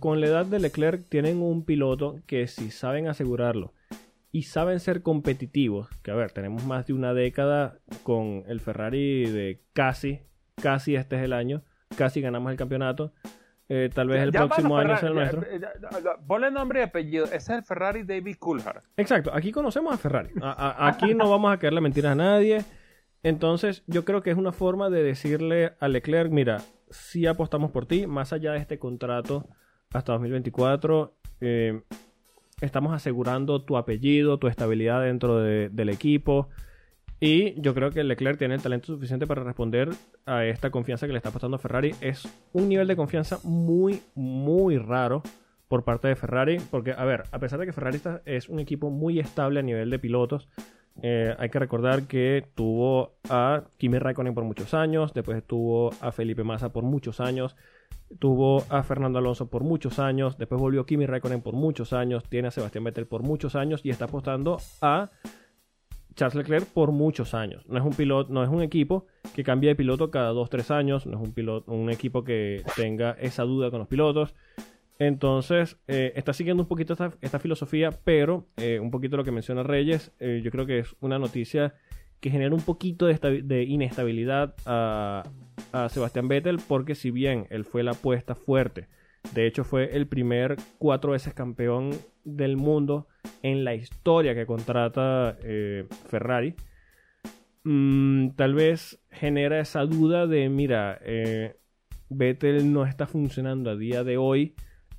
con 0.00 0.20
la 0.20 0.26
edad 0.26 0.46
de 0.46 0.58
Leclerc 0.60 1.08
tienen 1.08 1.42
un 1.42 1.64
piloto 1.64 2.20
que 2.26 2.46
si 2.46 2.70
saben 2.70 3.08
asegurarlo 3.08 3.72
y 4.32 4.42
saben 4.42 4.80
ser 4.80 5.02
competitivos, 5.02 5.88
que 6.02 6.10
a 6.10 6.14
ver, 6.14 6.32
tenemos 6.32 6.64
más 6.64 6.86
de 6.86 6.92
una 6.92 7.14
década 7.14 7.78
con 8.02 8.42
el 8.48 8.60
Ferrari 8.60 9.26
de 9.30 9.60
casi, 9.72 10.20
casi 10.60 10.96
este 10.96 11.16
es 11.16 11.22
el 11.22 11.32
año, 11.32 11.62
casi 11.96 12.20
ganamos 12.20 12.50
el 12.50 12.58
campeonato. 12.58 13.12
Eh, 13.68 13.88
tal 13.94 14.08
vez 14.08 14.22
el 14.22 14.30
próximo 14.32 14.76
año 14.76 14.96
sea 14.98 15.08
el 15.08 15.14
nuestro. 15.14 15.42
ya, 15.42 15.72
ya, 15.80 15.98
ya, 16.00 16.16
Ponle 16.26 16.50
nombre 16.50 16.80
y 16.80 16.82
apellido. 16.82 17.24
Ese 17.26 17.36
es 17.36 17.48
el 17.50 17.62
Ferrari 17.62 18.02
David 18.02 18.36
Coulthard. 18.38 18.82
Exacto, 18.96 19.30
aquí 19.32 19.52
conocemos 19.52 19.94
a 19.94 19.96
Ferrari. 19.96 20.30
A- 20.42 20.50
a- 20.52 20.88
aquí 20.88 21.14
no 21.14 21.30
vamos 21.30 21.50
a 21.52 21.58
caerle 21.58 21.80
mentiras 21.80 22.12
a 22.12 22.16
nadie. 22.16 22.62
Entonces, 23.22 23.82
yo 23.86 24.04
creo 24.04 24.22
que 24.22 24.30
es 24.30 24.36
una 24.36 24.52
forma 24.52 24.90
de 24.90 25.02
decirle 25.02 25.72
a 25.80 25.88
Leclerc, 25.88 26.30
mira, 26.30 26.60
si 26.90 27.26
apostamos 27.26 27.70
por 27.70 27.86
ti, 27.86 28.06
más 28.06 28.32
allá 28.34 28.52
de 28.52 28.58
este 28.58 28.78
contrato 28.78 29.48
hasta 29.94 30.12
2024, 30.12 31.14
eh, 31.40 31.80
estamos 32.60 32.92
asegurando 32.94 33.62
tu 33.62 33.76
apellido, 33.76 34.38
tu 34.38 34.48
estabilidad 34.48 35.02
dentro 35.02 35.38
de- 35.38 35.68
del 35.70 35.88
equipo. 35.88 36.48
Y 37.20 37.58
yo 37.60 37.74
creo 37.74 37.90
que 37.90 38.04
Leclerc 38.04 38.38
tiene 38.38 38.54
el 38.54 38.60
talento 38.62 38.88
suficiente 38.88 39.26
para 39.26 39.42
responder 39.44 39.88
a 40.26 40.44
esta 40.44 40.70
confianza 40.70 41.06
que 41.06 41.12
le 41.12 41.18
está 41.18 41.30
apostando 41.30 41.58
Ferrari. 41.58 41.94
Es 42.00 42.28
un 42.52 42.68
nivel 42.68 42.86
de 42.86 42.96
confianza 42.96 43.38
muy, 43.44 44.02
muy 44.14 44.76
raro 44.78 45.22
por 45.68 45.84
parte 45.84 46.08
de 46.08 46.16
Ferrari. 46.16 46.58
Porque, 46.70 46.92
a 46.92 47.04
ver, 47.04 47.22
a 47.30 47.38
pesar 47.38 47.58
de 47.60 47.66
que 47.66 47.72
Ferrari 47.72 48.00
es 48.26 48.48
un 48.48 48.58
equipo 48.58 48.90
muy 48.90 49.20
estable 49.20 49.60
a 49.60 49.62
nivel 49.62 49.88
de 49.90 49.98
pilotos, 49.98 50.48
eh, 51.02 51.34
hay 51.38 51.48
que 51.48 51.58
recordar 51.58 52.02
que 52.02 52.46
tuvo 52.54 53.14
a 53.30 53.64
Kimi 53.78 53.98
Raikkonen 53.98 54.34
por 54.34 54.44
muchos 54.44 54.74
años, 54.74 55.14
después 55.14 55.42
tuvo 55.44 55.90
a 56.00 56.12
Felipe 56.12 56.44
Massa 56.44 56.72
por 56.72 56.84
muchos 56.84 57.20
años, 57.20 57.56
tuvo 58.18 58.64
a 58.68 58.82
Fernando 58.82 59.18
Alonso 59.18 59.48
por 59.48 59.64
muchos 59.64 59.98
años, 59.98 60.38
después 60.38 60.60
volvió 60.60 60.86
Kimi 60.86 61.06
Raikkonen 61.06 61.42
por 61.42 61.54
muchos 61.54 61.92
años, 61.92 62.24
tiene 62.28 62.48
a 62.48 62.50
Sebastián 62.50 62.84
Vettel 62.84 63.06
por 63.06 63.22
muchos 63.22 63.56
años 63.56 63.80
y 63.84 63.90
está 63.90 64.06
apostando 64.06 64.58
a 64.80 65.10
Charles 66.14 66.36
Leclerc 66.36 66.66
por 66.66 66.92
muchos 66.92 67.34
años. 67.34 67.64
No 67.68 67.78
es 67.78 67.84
un 67.84 67.92
piloto, 67.92 68.32
no 68.32 68.42
es 68.42 68.48
un 68.48 68.62
equipo 68.62 69.06
que 69.34 69.42
cambie 69.42 69.68
de 69.68 69.74
piloto 69.74 70.10
cada 70.10 70.32
2-3 70.32 70.70
años, 70.74 71.06
no 71.06 71.20
es 71.20 71.26
un 71.26 71.34
piloto, 71.34 71.72
un 71.72 71.90
equipo 71.90 72.24
que 72.24 72.62
tenga 72.76 73.12
esa 73.12 73.42
duda 73.42 73.70
con 73.70 73.80
los 73.80 73.88
pilotos. 73.88 74.34
Entonces, 74.98 75.76
eh, 75.88 76.12
está 76.14 76.32
siguiendo 76.32 76.62
un 76.62 76.68
poquito 76.68 76.92
esta, 76.92 77.12
esta 77.20 77.40
filosofía, 77.40 77.90
pero 78.04 78.46
eh, 78.56 78.78
un 78.78 78.90
poquito 78.92 79.16
lo 79.16 79.24
que 79.24 79.32
menciona 79.32 79.64
Reyes, 79.64 80.12
eh, 80.20 80.40
yo 80.44 80.50
creo 80.52 80.66
que 80.66 80.80
es 80.80 80.94
una 81.00 81.18
noticia 81.18 81.74
que 82.24 82.30
genera 82.30 82.54
un 82.54 82.62
poquito 82.62 83.04
de, 83.04 83.14
estabi- 83.20 83.42
de 83.42 83.64
inestabilidad 83.64 84.54
a, 84.64 85.24
a 85.72 85.88
Sebastián 85.90 86.26
Vettel, 86.26 86.56
porque 86.66 86.94
si 86.94 87.10
bien 87.10 87.46
él 87.50 87.66
fue 87.66 87.82
la 87.82 87.90
apuesta 87.90 88.34
fuerte, 88.34 88.88
de 89.34 89.46
hecho 89.46 89.62
fue 89.62 89.94
el 89.94 90.06
primer 90.06 90.56
cuatro 90.78 91.12
veces 91.12 91.34
campeón 91.34 91.90
del 92.24 92.56
mundo 92.56 93.08
en 93.42 93.62
la 93.62 93.74
historia 93.74 94.34
que 94.34 94.46
contrata 94.46 95.36
eh, 95.42 95.86
Ferrari, 96.08 96.54
mm, 97.64 98.30
tal 98.36 98.54
vez 98.54 98.98
genera 99.10 99.60
esa 99.60 99.82
duda 99.84 100.26
de, 100.26 100.48
mira, 100.48 100.98
eh, 101.02 101.56
Vettel 102.08 102.72
no 102.72 102.86
está 102.86 103.06
funcionando 103.06 103.68
a 103.68 103.76
día 103.76 104.02
de 104.02 104.16
hoy, 104.16 104.54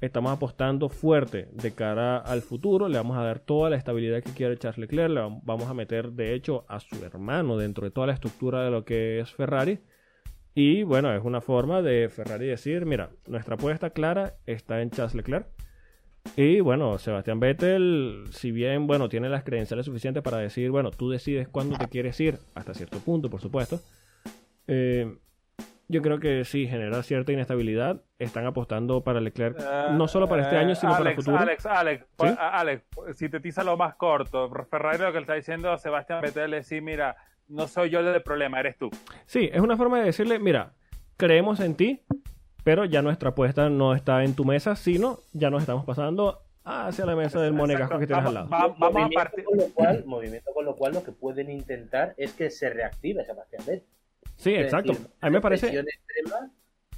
estamos 0.05 0.31
apostando 0.31 0.89
fuerte 0.89 1.47
de 1.51 1.71
cara 1.71 2.17
al 2.17 2.41
futuro, 2.41 2.88
le 2.88 2.97
vamos 2.97 3.17
a 3.17 3.24
dar 3.24 3.39
toda 3.39 3.69
la 3.69 3.75
estabilidad 3.75 4.24
que 4.24 4.31
quiere 4.31 4.57
Charles 4.57 4.77
Leclerc, 4.77 5.09
le 5.12 5.21
vam- 5.21 5.41
vamos 5.43 5.69
a 5.69 5.74
meter 5.74 6.12
de 6.12 6.33
hecho 6.33 6.65
a 6.67 6.79
su 6.79 7.03
hermano 7.03 7.57
dentro 7.57 7.85
de 7.85 7.91
toda 7.91 8.07
la 8.07 8.13
estructura 8.13 8.63
de 8.63 8.71
lo 8.71 8.85
que 8.85 9.19
es 9.19 9.31
Ferrari. 9.31 9.79
Y 10.53 10.83
bueno, 10.83 11.13
es 11.13 11.24
una 11.24 11.41
forma 11.41 11.81
de 11.81 12.07
Ferrari 12.09 12.47
decir, 12.47 12.85
mira, 12.85 13.09
nuestra 13.27 13.55
apuesta 13.55 13.89
clara 13.89 14.35
está 14.45 14.81
en 14.81 14.89
Charles 14.89 15.15
Leclerc. 15.15 15.47
Y 16.38 16.59
bueno, 16.59 16.97
Sebastián 16.97 17.39
Vettel, 17.39 18.24
si 18.31 18.51
bien, 18.51 18.88
bueno, 18.88 19.09
tiene 19.09 19.29
las 19.29 19.43
credenciales 19.43 19.85
suficientes 19.85 20.24
para 20.24 20.38
decir, 20.38 20.71
bueno, 20.71 20.91
tú 20.91 21.09
decides 21.09 21.47
cuándo 21.47 21.77
te 21.77 21.88
quieres 21.88 22.19
ir, 22.19 22.39
hasta 22.55 22.74
cierto 22.74 23.00
punto, 23.00 23.29
por 23.29 23.41
supuesto. 23.41 23.79
eh, 24.67 25.17
yo 25.87 26.01
creo 26.01 26.19
que 26.19 26.45
sí, 26.45 26.67
genera 26.67 27.01
cierta 27.03 27.31
inestabilidad. 27.31 28.01
Están 28.19 28.45
apostando 28.45 29.03
para 29.03 29.19
Leclerc, 29.21 29.57
no 29.91 30.07
solo 30.07 30.27
para 30.27 30.43
este 30.43 30.55
Eh, 30.55 30.59
año, 30.59 30.75
sino 30.75 30.91
para 30.93 31.01
el 31.01 31.07
Alex, 31.07 31.23
futuro. 31.23 31.37
Alex, 31.41 31.65
Alex, 31.65 32.01
¿Sí? 32.05 32.11
pues, 32.15 32.35
Alex, 32.39 32.83
sintetiza 33.13 33.63
lo 33.63 33.77
más 33.77 33.95
corto. 33.95 34.49
Ferrari 34.69 34.99
lo 34.99 35.07
que 35.11 35.19
le 35.19 35.21
está 35.21 35.33
diciendo 35.35 35.71
a 35.71 35.77
Sebastián 35.77 36.21
Vettel 36.21 36.53
es 36.53 36.65
decir, 36.67 36.81
mira, 36.81 37.15
no 37.47 37.67
soy 37.67 37.89
yo 37.89 37.99
el 37.99 38.21
problema, 38.23 38.59
eres 38.59 38.77
tú. 38.77 38.89
Sí, 39.25 39.49
es 39.53 39.61
una 39.61 39.77
forma 39.77 39.99
de 39.99 40.05
decirle, 40.05 40.39
mira, 40.39 40.73
creemos 41.17 41.59
en 41.59 41.75
ti, 41.75 42.01
pero 42.63 42.85
ya 42.85 43.01
nuestra 43.01 43.29
apuesta 43.29 43.69
no 43.69 43.93
está 43.93 44.23
en 44.23 44.35
tu 44.35 44.45
mesa, 44.45 44.75
sino 44.75 45.19
ya 45.33 45.49
nos 45.49 45.61
estamos 45.61 45.85
pasando 45.85 46.41
hacia 46.63 47.05
la 47.05 47.15
mesa 47.15 47.39
del 47.39 47.53
monegasco 47.53 47.99
que 47.99 48.07
tienes 48.07 48.25
al 48.25 48.33
lado. 48.33 48.49
Va- 48.49 48.59
vamos 48.69 48.81
a 48.81 48.89
movimiento, 48.89 49.15
partir- 49.15 49.43
con 49.43 49.57
lo 49.59 49.65
cual, 49.71 50.03
movimiento 50.07 50.51
con 50.51 50.65
lo 50.65 50.75
cual 50.75 50.93
lo 50.93 51.03
que 51.03 51.11
pueden 51.11 51.51
intentar 51.51 52.15
es 52.17 52.33
que 52.33 52.49
se 52.49 52.71
reactive 52.71 53.23
Sebastián 53.23 53.61
Vettel. 53.67 53.83
Sí, 54.37 54.53
Es 54.53 54.65
exacto. 54.65 54.93
decir, 54.93 55.07
A 55.21 55.29
mí 55.29 55.33
me 55.33 55.41
parece... 55.41 55.67
extrema 55.67 56.51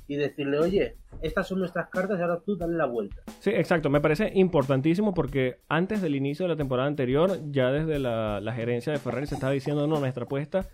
y 0.09 0.15
decirle, 0.15 0.59
oye, 0.59 0.95
estas 1.21 1.47
son 1.47 1.59
nuestras 1.59 1.89
cartas 1.89 2.17
y 2.17 2.21
ahora 2.21 2.39
tú 2.45 2.55
dale 2.55 2.77
la 2.77 2.85
vuelta. 2.85 3.23
Sí, 3.39 3.49
exacto. 3.49 3.89
Me 3.89 3.99
parece 3.99 4.31
importantísimo 4.33 5.13
porque 5.13 5.59
antes 5.67 6.01
del 6.01 6.15
inicio 6.15 6.45
de 6.45 6.49
la 6.49 6.55
temporada 6.55 6.87
anterior, 6.87 7.37
ya 7.51 7.71
desde 7.71 7.99
la, 7.99 8.39
la 8.39 8.53
gerencia 8.53 8.93
de 8.93 8.99
Ferrari 8.99 9.27
se 9.27 9.35
estaba 9.35 9.51
diciendo, 9.51 9.85
no, 9.85 9.99
nuestra 9.99 10.23
apuesta 10.23 10.67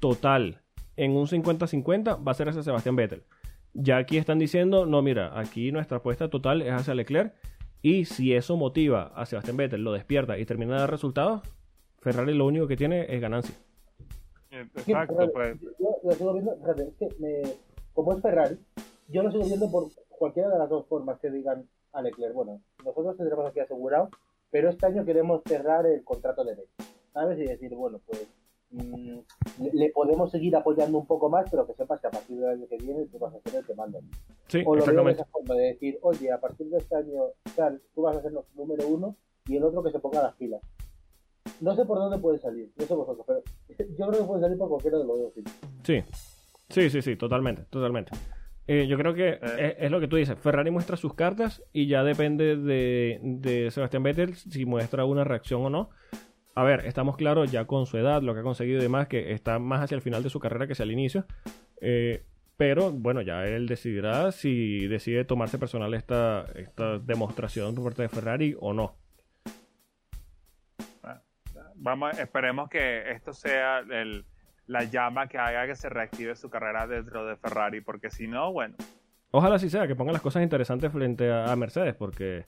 total 0.00 0.62
en 0.96 1.12
un 1.12 1.26
50-50 1.28 2.26
va 2.26 2.32
a 2.32 2.34
ser 2.34 2.48
hacia 2.48 2.62
Sebastián 2.62 2.96
Vettel. 2.96 3.22
Ya 3.72 3.98
aquí 3.98 4.16
están 4.16 4.40
diciendo, 4.40 4.86
no, 4.86 5.02
mira, 5.02 5.38
aquí 5.38 5.70
nuestra 5.70 5.98
apuesta 5.98 6.28
total 6.28 6.60
es 6.62 6.72
hacia 6.72 6.94
Leclerc 6.94 7.34
y 7.82 8.04
si 8.06 8.34
eso 8.34 8.56
motiva 8.56 9.12
a 9.14 9.24
Sebastián 9.24 9.56
Vettel, 9.56 9.84
lo 9.84 9.92
despierta 9.92 10.36
y 10.38 10.44
termina 10.44 10.74
de 10.74 10.80
dar 10.80 10.90
resultados, 10.90 11.42
Ferrari 12.00 12.34
lo 12.34 12.46
único 12.46 12.66
que 12.66 12.76
tiene 12.76 13.06
es 13.14 13.20
ganancia. 13.20 13.54
Exacto, 14.50 14.80
Fíjate, 14.82 15.28
pues. 15.28 15.60
Yo 15.78 15.96
lo 16.02 16.12
sigo 16.12 16.32
viendo, 16.32 16.56
fíjate, 16.56 16.82
es 16.88 16.94
que 16.96 17.08
me- 17.18 17.54
como 17.94 18.12
es 18.14 18.22
Ferrari, 18.22 18.58
yo 19.08 19.22
lo 19.22 19.30
sigo 19.30 19.44
viendo 19.44 19.70
por 19.70 19.88
cualquiera 20.08 20.48
de 20.50 20.58
las 20.58 20.68
dos 20.68 20.86
formas 20.86 21.18
que 21.20 21.30
digan 21.30 21.68
a 21.92 22.02
Leclerc. 22.02 22.34
Bueno, 22.34 22.60
nosotros 22.84 23.16
tendremos 23.16 23.46
aquí 23.46 23.60
asegurado, 23.60 24.10
pero 24.50 24.70
este 24.70 24.86
año 24.86 25.04
queremos 25.04 25.42
cerrar 25.46 25.86
el 25.86 26.02
contrato 26.04 26.44
de 26.44 26.54
Vettel, 26.54 26.86
¿sabes? 27.12 27.38
Y 27.38 27.44
decir, 27.44 27.74
bueno, 27.74 28.00
pues 28.06 28.26
mm, 28.70 29.18
le, 29.62 29.70
le 29.72 29.90
podemos 29.90 30.30
seguir 30.30 30.54
apoyando 30.56 30.98
un 30.98 31.06
poco 31.06 31.28
más, 31.28 31.48
pero 31.50 31.66
que 31.66 31.74
sepas 31.74 32.00
que 32.00 32.06
a 32.08 32.10
partir 32.10 32.38
del 32.38 32.50
año 32.50 32.66
que 32.68 32.76
viene 32.76 33.06
tú 33.06 33.18
vas 33.18 33.34
a 33.34 33.40
ser 33.40 33.60
el 33.60 33.66
que 33.66 33.74
manda. 33.74 33.98
Sí, 34.48 34.62
O 34.66 34.74
lo 34.74 34.84
veo 34.84 35.04
de 35.04 35.10
exactamente. 35.12 35.22
esa 35.22 35.30
forma, 35.30 35.54
de 35.54 35.62
decir, 35.66 35.98
oye, 36.02 36.32
a 36.32 36.40
partir 36.40 36.68
de 36.70 36.78
este 36.78 36.94
año, 36.96 37.22
tal, 37.56 37.80
tú 37.94 38.02
vas 38.02 38.16
a 38.16 38.22
ser 38.22 38.32
nuestro 38.32 38.54
número 38.56 38.86
uno 38.88 39.16
y 39.46 39.56
el 39.56 39.64
otro 39.64 39.82
que 39.82 39.90
se 39.90 39.98
ponga 39.98 40.22
las 40.22 40.34
pilas. 40.36 40.60
No 41.60 41.74
sé 41.74 41.84
por 41.84 41.98
dónde 41.98 42.18
puede 42.18 42.38
salir, 42.38 42.70
no 42.76 42.84
sé 42.86 42.94
vosotros, 42.94 43.24
pero 43.26 43.42
yo 43.98 44.08
creo 44.08 44.20
que 44.20 44.26
puede 44.26 44.40
salir 44.40 44.58
por 44.58 44.68
cualquiera 44.68 44.98
de 44.98 45.04
los 45.04 45.18
dos 45.18 45.34
sitios. 45.34 45.56
Sí, 45.84 46.02
sí, 46.68 46.90
sí, 46.90 47.02
sí, 47.02 47.16
totalmente, 47.16 47.64
totalmente. 47.70 48.12
Eh, 48.66 48.86
yo 48.86 48.96
creo 48.96 49.14
que 49.14 49.40
es, 49.58 49.74
es 49.78 49.90
lo 49.90 50.00
que 50.00 50.06
tú 50.06 50.16
dices. 50.16 50.38
Ferrari 50.38 50.70
muestra 50.70 50.96
sus 50.96 51.14
cartas 51.14 51.62
y 51.72 51.86
ya 51.86 52.04
depende 52.04 52.56
de, 52.56 53.18
de 53.22 53.70
Sebastián 53.70 54.02
Vettel 54.02 54.36
si 54.36 54.64
muestra 54.64 55.04
una 55.04 55.24
reacción 55.24 55.64
o 55.64 55.70
no. 55.70 55.90
A 56.54 56.62
ver, 56.62 56.86
estamos 56.86 57.16
claros 57.16 57.50
ya 57.50 57.66
con 57.66 57.86
su 57.86 57.96
edad, 57.96 58.22
lo 58.22 58.34
que 58.34 58.40
ha 58.40 58.44
conseguido 58.44 58.78
y 58.78 58.82
demás, 58.82 59.08
que 59.08 59.32
está 59.32 59.58
más 59.58 59.82
hacia 59.82 59.94
el 59.94 60.02
final 60.02 60.22
de 60.22 60.30
su 60.30 60.40
carrera 60.40 60.66
que 60.66 60.74
hacia 60.74 60.84
el 60.84 60.92
inicio. 60.92 61.24
Eh, 61.80 62.24
pero 62.56 62.92
bueno, 62.92 63.22
ya 63.22 63.46
él 63.46 63.66
decidirá 63.66 64.30
si 64.32 64.86
decide 64.86 65.24
tomarse 65.24 65.58
personal 65.58 65.94
esta, 65.94 66.44
esta 66.54 66.98
demostración 66.98 67.74
por 67.74 67.84
parte 67.84 68.02
de 68.02 68.08
Ferrari 68.08 68.54
o 68.60 68.74
no. 68.74 68.99
Vamos, 71.82 72.18
esperemos 72.18 72.68
que 72.68 73.10
esto 73.10 73.32
sea 73.32 73.78
el, 73.78 74.24
la 74.66 74.84
llama 74.84 75.28
que 75.28 75.38
haga 75.38 75.66
que 75.66 75.74
se 75.74 75.88
reactive 75.88 76.36
su 76.36 76.50
carrera 76.50 76.86
dentro 76.86 77.26
de 77.26 77.36
Ferrari, 77.36 77.80
porque 77.80 78.10
si 78.10 78.28
no, 78.28 78.52
bueno, 78.52 78.76
Ojalá 79.32 79.58
sí 79.58 79.70
sea, 79.70 79.86
que 79.86 79.94
ponga 79.94 80.12
las 80.12 80.22
cosas 80.22 80.42
interesantes 80.42 80.92
frente 80.92 81.30
a, 81.30 81.52
a 81.52 81.56
Mercedes, 81.56 81.94
porque 81.94 82.46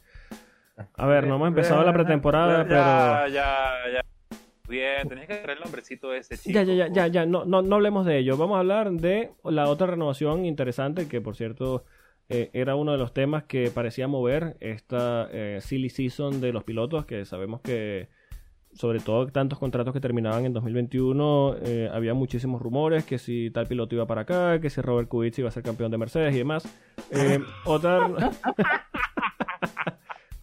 A 0.96 1.06
ver, 1.06 1.26
no 1.26 1.36
hemos 1.36 1.48
empezado 1.48 1.82
la 1.84 1.92
pretemporada, 1.92 2.62
ya, 2.62 2.68
pero... 2.68 3.34
Ya, 3.34 3.92
ya, 3.92 4.00
Bien, 4.68 5.06
tenías 5.06 5.26
que 5.26 5.36
traer 5.36 5.58
el 5.58 5.64
nombrecito 5.64 6.14
ese, 6.14 6.36
chico. 6.36 6.54
Ya, 6.54 6.62
ya, 6.62 6.74
ya, 6.74 6.88
ya, 6.88 7.06
ya. 7.06 7.26
No, 7.26 7.44
no, 7.44 7.60
no 7.62 7.76
hablemos 7.76 8.06
de 8.06 8.18
ello. 8.18 8.36
Vamos 8.38 8.56
a 8.56 8.60
hablar 8.60 8.90
de 8.90 9.30
la 9.44 9.68
otra 9.68 9.86
renovación 9.86 10.46
interesante, 10.46 11.08
que 11.08 11.20
por 11.20 11.36
cierto 11.36 11.84
eh, 12.30 12.48
era 12.54 12.74
uno 12.74 12.92
de 12.92 12.98
los 12.98 13.12
temas 13.12 13.44
que 13.44 13.70
parecía 13.70 14.08
mover 14.08 14.56
esta 14.60 15.28
eh, 15.30 15.58
silly 15.60 15.90
season 15.90 16.40
de 16.40 16.52
los 16.52 16.64
pilotos, 16.64 17.04
que 17.04 17.24
sabemos 17.26 17.60
que 17.60 18.08
sobre 18.74 19.00
todo 19.00 19.26
tantos 19.26 19.58
contratos 19.58 19.92
que 19.92 20.00
terminaban 20.00 20.44
en 20.44 20.52
2021, 20.52 21.56
eh, 21.62 21.90
había 21.92 22.14
muchísimos 22.14 22.62
rumores 22.62 23.04
que 23.04 23.18
si 23.18 23.50
tal 23.50 23.66
piloto 23.66 23.94
iba 23.94 24.06
para 24.06 24.22
acá, 24.22 24.60
que 24.60 24.70
si 24.70 24.80
Robert 24.80 25.08
Kubica 25.08 25.40
iba 25.40 25.48
a 25.48 25.52
ser 25.52 25.62
campeón 25.62 25.90
de 25.90 25.98
Mercedes 25.98 26.34
y 26.34 26.38
demás. 26.38 26.64
Eh, 27.10 27.40
otra... 27.64 28.08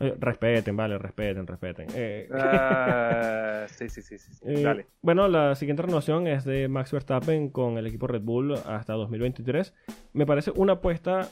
Eh, 0.01 0.15
respeten, 0.17 0.77
vale, 0.77 0.97
respeten, 0.97 1.45
respeten. 1.45 1.87
Eh, 1.93 2.29
Ah, 2.31 3.65
sí, 3.67 3.89
sí, 3.89 4.01
sí, 4.01 4.17
sí. 4.17 4.31
Dale. 4.63 4.87
bueno, 5.01 5.27
la 5.27 5.55
siguiente 5.55 5.83
renovación 5.83 6.25
es 6.27 6.45
de 6.45 6.69
Max 6.69 6.93
Verstappen 6.93 7.49
con 7.49 7.77
el 7.77 7.85
equipo 7.85 8.07
Red 8.07 8.21
Bull 8.21 8.53
hasta 8.53 8.93
2023. 8.93 9.73
Me 10.13 10.25
parece 10.25 10.51
una 10.55 10.73
apuesta 10.73 11.27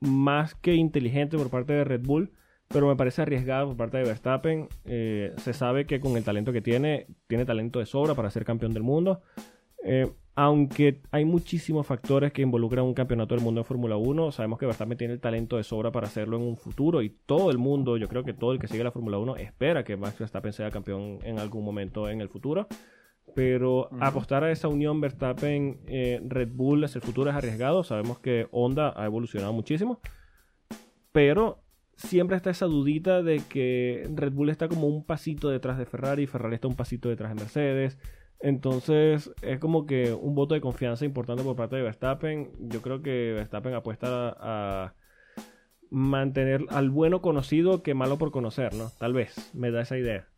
más 0.00 0.54
que 0.54 0.74
inteligente 0.74 1.38
por 1.38 1.48
parte 1.48 1.72
de 1.72 1.84
Red 1.84 2.02
Bull, 2.04 2.32
pero 2.68 2.86
me 2.86 2.96
parece 2.96 3.22
arriesgada 3.22 3.64
por 3.64 3.76
parte 3.76 3.96
de 3.98 4.04
Verstappen. 4.04 4.68
Eh, 4.84 5.32
se 5.38 5.52
sabe 5.52 5.86
que 5.86 6.00
con 6.00 6.16
el 6.16 6.24
talento 6.24 6.52
que 6.52 6.60
tiene, 6.60 7.06
tiene 7.26 7.44
talento 7.44 7.78
de 7.78 7.86
sobra 7.86 8.14
para 8.14 8.30
ser 8.30 8.44
campeón 8.44 8.74
del 8.74 8.82
mundo. 8.82 9.22
Eh, 9.84 10.10
aunque 10.34 11.00
hay 11.10 11.24
muchísimos 11.24 11.86
factores 11.86 12.32
que 12.32 12.42
involucran 12.42 12.84
un 12.84 12.94
campeonato 12.94 13.34
del 13.34 13.42
mundo 13.42 13.62
en 13.62 13.64
Fórmula 13.64 13.96
1, 13.96 14.30
sabemos 14.30 14.58
que 14.58 14.66
Verstappen 14.66 14.96
tiene 14.96 15.14
el 15.14 15.20
talento 15.20 15.56
de 15.56 15.64
sobra 15.64 15.90
para 15.90 16.06
hacerlo 16.06 16.36
en 16.36 16.42
un 16.42 16.56
futuro 16.56 17.02
y 17.02 17.08
todo 17.10 17.50
el 17.50 17.58
mundo, 17.58 17.96
yo 17.96 18.06
creo 18.06 18.22
que 18.22 18.34
todo 18.34 18.52
el 18.52 18.60
que 18.60 18.68
sigue 18.68 18.84
la 18.84 18.92
Fórmula 18.92 19.18
1 19.18 19.36
espera 19.36 19.82
que 19.82 19.96
Max 19.96 20.18
Verstappen 20.18 20.52
sea 20.52 20.70
campeón 20.70 21.18
en 21.24 21.40
algún 21.40 21.64
momento 21.64 22.08
en 22.08 22.20
el 22.20 22.28
futuro. 22.28 22.68
Pero 23.34 23.88
apostar 24.00 24.44
a 24.44 24.50
esa 24.50 24.68
unión 24.68 25.00
Verstappen-Red 25.00 26.48
Bull 26.52 26.84
hacia 26.84 26.98
el 26.98 27.04
futuro 27.04 27.30
es 27.30 27.36
arriesgado. 27.36 27.84
Sabemos 27.84 28.18
que 28.18 28.48
Honda 28.52 28.92
ha 28.96 29.04
evolucionado 29.04 29.52
muchísimo. 29.52 30.00
Pero 31.12 31.58
siempre 31.98 32.36
está 32.36 32.50
esa 32.50 32.66
dudita 32.66 33.22
de 33.22 33.42
que 33.48 34.08
Red 34.14 34.32
Bull 34.32 34.50
está 34.50 34.68
como 34.68 34.86
un 34.86 35.04
pasito 35.04 35.50
detrás 35.50 35.78
de 35.78 35.84
Ferrari, 35.84 36.26
Ferrari 36.26 36.54
está 36.54 36.68
un 36.68 36.76
pasito 36.76 37.08
detrás 37.08 37.34
de 37.34 37.40
Mercedes. 37.40 37.98
Entonces 38.40 39.32
es 39.42 39.58
como 39.58 39.84
que 39.84 40.12
un 40.12 40.36
voto 40.36 40.54
de 40.54 40.60
confianza 40.60 41.04
importante 41.04 41.42
por 41.42 41.56
parte 41.56 41.76
de 41.76 41.82
Verstappen. 41.82 42.50
Yo 42.60 42.82
creo 42.82 43.02
que 43.02 43.32
Verstappen 43.34 43.74
apuesta 43.74 44.28
a, 44.28 44.84
a 44.84 44.94
mantener 45.90 46.64
al 46.70 46.90
bueno 46.90 47.20
conocido 47.20 47.82
que 47.82 47.94
malo 47.94 48.16
por 48.16 48.30
conocer, 48.30 48.74
¿no? 48.74 48.90
Tal 48.98 49.12
vez, 49.12 49.50
me 49.54 49.70
da 49.72 49.82
esa 49.82 49.98
idea. 49.98 50.28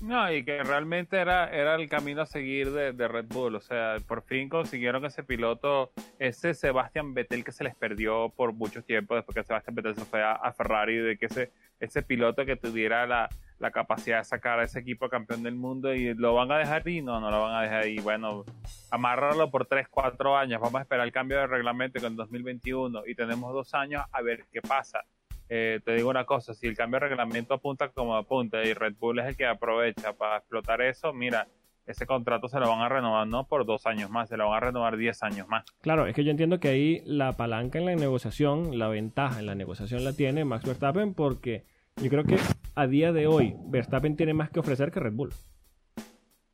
No, 0.00 0.32
y 0.32 0.44
que 0.44 0.62
realmente 0.62 1.16
era, 1.16 1.50
era 1.50 1.74
el 1.74 1.88
camino 1.88 2.22
a 2.22 2.26
seguir 2.26 2.70
de, 2.70 3.08
Red 3.08 3.26
Bull. 3.28 3.56
O 3.56 3.60
sea, 3.60 3.96
por 4.06 4.22
fin 4.22 4.48
consiguieron 4.48 5.04
ese 5.04 5.24
piloto, 5.24 5.90
ese 6.18 6.54
Sebastian 6.54 7.14
Vettel 7.14 7.44
que 7.44 7.52
se 7.52 7.64
les 7.64 7.74
perdió 7.74 8.28
por 8.30 8.52
mucho 8.52 8.82
tiempo 8.82 9.16
después 9.16 9.34
que 9.34 9.42
Sebastian 9.42 9.74
Vettel 9.74 9.96
se 9.96 10.04
fue 10.04 10.22
a, 10.22 10.52
Ferrari, 10.52 10.98
de 10.98 11.18
que 11.18 11.26
ese, 11.26 11.50
ese 11.80 12.02
piloto 12.02 12.46
que 12.46 12.56
tuviera 12.56 13.06
la, 13.06 13.28
la 13.58 13.72
capacidad 13.72 14.18
de 14.18 14.24
sacar 14.24 14.60
a 14.60 14.64
ese 14.64 14.78
equipo 14.78 15.08
campeón 15.08 15.42
del 15.42 15.56
mundo 15.56 15.92
y 15.92 16.14
lo 16.14 16.34
van 16.34 16.52
a 16.52 16.58
dejar 16.58 16.86
y 16.86 17.02
no, 17.02 17.20
no 17.20 17.30
lo 17.30 17.42
van 17.42 17.56
a 17.56 17.62
dejar 17.62 17.88
y 17.88 17.98
bueno, 17.98 18.44
amarrarlo 18.90 19.50
por 19.50 19.66
3, 19.66 19.88
4 19.88 20.36
años. 20.36 20.60
Vamos 20.60 20.78
a 20.78 20.82
esperar 20.82 21.06
el 21.06 21.12
cambio 21.12 21.38
de 21.38 21.48
reglamento 21.48 22.00
con 22.00 22.14
2021 22.14 23.02
y 23.06 23.14
tenemos 23.16 23.52
dos 23.52 23.74
años 23.74 24.02
a 24.12 24.22
ver 24.22 24.44
qué 24.52 24.62
pasa. 24.62 25.04
Eh, 25.48 25.80
te 25.84 25.94
digo 25.94 26.10
una 26.10 26.26
cosa, 26.26 26.52
si 26.54 26.66
el 26.66 26.76
cambio 26.76 27.00
de 27.00 27.08
reglamento 27.08 27.54
apunta 27.54 27.88
como 27.88 28.16
apunta 28.16 28.62
y 28.62 28.74
Red 28.74 28.94
Bull 28.98 29.18
es 29.20 29.26
el 29.26 29.36
que 29.36 29.46
aprovecha 29.46 30.12
para 30.12 30.38
explotar 30.38 30.82
eso, 30.82 31.12
mira, 31.12 31.48
ese 31.88 32.06
contrato 32.06 32.48
se 32.48 32.60
lo 32.60 32.68
van 32.68 32.80
a 32.80 32.88
renovar 32.88 33.26
no 33.26 33.46
por 33.46 33.64
dos 33.64 33.86
años 33.86 34.10
más, 34.10 34.28
se 34.28 34.36
lo 34.36 34.50
van 34.50 34.58
a 34.58 34.66
renovar 34.66 34.98
10 34.98 35.22
años 35.22 35.48
más. 35.48 35.64
Claro, 35.80 36.06
es 36.06 36.14
que 36.14 36.22
yo 36.22 36.30
entiendo 36.30 36.60
que 36.60 36.68
ahí 36.68 37.02
la 37.06 37.32
palanca 37.32 37.78
en 37.78 37.86
la 37.86 37.96
negociación, 37.96 38.78
la 38.78 38.88
ventaja 38.88 39.40
en 39.40 39.46
la 39.46 39.54
negociación 39.54 40.04
la 40.04 40.12
tiene 40.12 40.44
Max 40.44 40.66
Verstappen 40.66 41.14
porque 41.14 41.64
yo 41.96 42.10
creo 42.10 42.24
que 42.24 42.36
a 42.74 42.86
día 42.86 43.12
de 43.12 43.26
hoy 43.26 43.56
Verstappen 43.68 44.16
tiene 44.16 44.34
más 44.34 44.50
que 44.50 44.60
ofrecer 44.60 44.90
que 44.90 45.00
Red 45.00 45.14
Bull. 45.14 45.32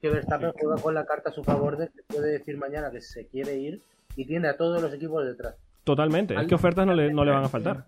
Que 0.01 0.09
Verstappen 0.09 0.53
juega 0.53 0.81
con 0.81 0.95
la 0.95 1.05
carta 1.05 1.31
a 1.31 1.33
su 1.33 1.43
favor 1.43 1.79
de 1.79 1.89
que 1.89 2.03
puede 2.07 2.31
decir 2.31 2.57
mañana 2.57 2.93
que 2.93 3.01
se 3.01 3.27
quiere 3.27 3.57
ir 3.57 3.83
y 4.15 4.27
tiene 4.27 4.49
a 4.49 4.57
todos 4.57 4.81
los 4.81 4.95
equipos 4.95 5.25
detrás. 5.27 5.57
Totalmente, 5.85 6.35
es 6.35 6.47
que 6.47 6.55
ofertas 6.55 6.87
no 6.87 6.95
le, 6.95 7.13
no 7.13 7.25
le 7.25 7.31
van 7.31 7.45
a 7.45 7.49
faltar. 7.49 7.87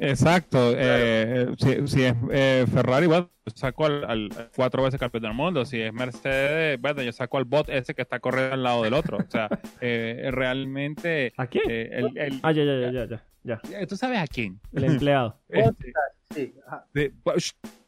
Exacto, 0.00 0.72
eh, 0.76 1.48
si, 1.58 1.86
si 1.88 2.04
es 2.04 2.14
eh, 2.32 2.66
Ferrari, 2.72 3.06
bueno, 3.06 3.30
yo 3.46 3.52
saco 3.54 3.86
al, 3.86 4.04
al 4.04 4.30
cuatro 4.54 4.82
veces 4.82 4.98
campeón 4.98 5.22
del 5.22 5.34
mundo, 5.34 5.64
si 5.64 5.80
es 5.80 5.92
Mercedes, 5.92 6.80
bueno, 6.80 7.02
yo 7.02 7.12
saco 7.12 7.38
al 7.38 7.44
bot 7.44 7.68
ese 7.68 7.94
que 7.94 8.02
está 8.02 8.18
corriendo 8.20 8.54
al 8.54 8.62
lado 8.62 8.82
del 8.82 8.94
otro, 8.94 9.18
o 9.18 9.30
sea, 9.30 9.48
eh, 9.80 10.28
realmente... 10.32 11.32
¿A 11.36 11.46
quién? 11.46 11.64
eh, 11.68 11.88
el, 11.92 12.18
el- 12.18 12.40
Ah, 12.42 12.52
ya, 12.52 12.64
ya, 12.64 12.90
ya, 12.90 13.06
ya, 13.06 13.22
ya, 13.44 13.60
eh, 13.78 13.86
¿Tú 13.86 13.96
sabes 13.96 14.18
a 14.18 14.26
quién? 14.26 14.60
El 14.72 14.84
empleado. 14.84 15.38
Este, 15.48 15.92
Sí, 16.34 16.54
ajá. 16.66 16.86
de- 16.92 17.12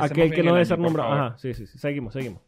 Aquel 0.00 0.34
que 0.34 0.42
no 0.42 0.52
debe 0.52 0.64
ser 0.64 0.78
nombrado. 0.78 1.12
Ajá, 1.12 1.38
sí, 1.38 1.54
sí, 1.54 1.66
sí. 1.66 1.78
Seguimos, 1.78 2.12
seguimos. 2.12 2.40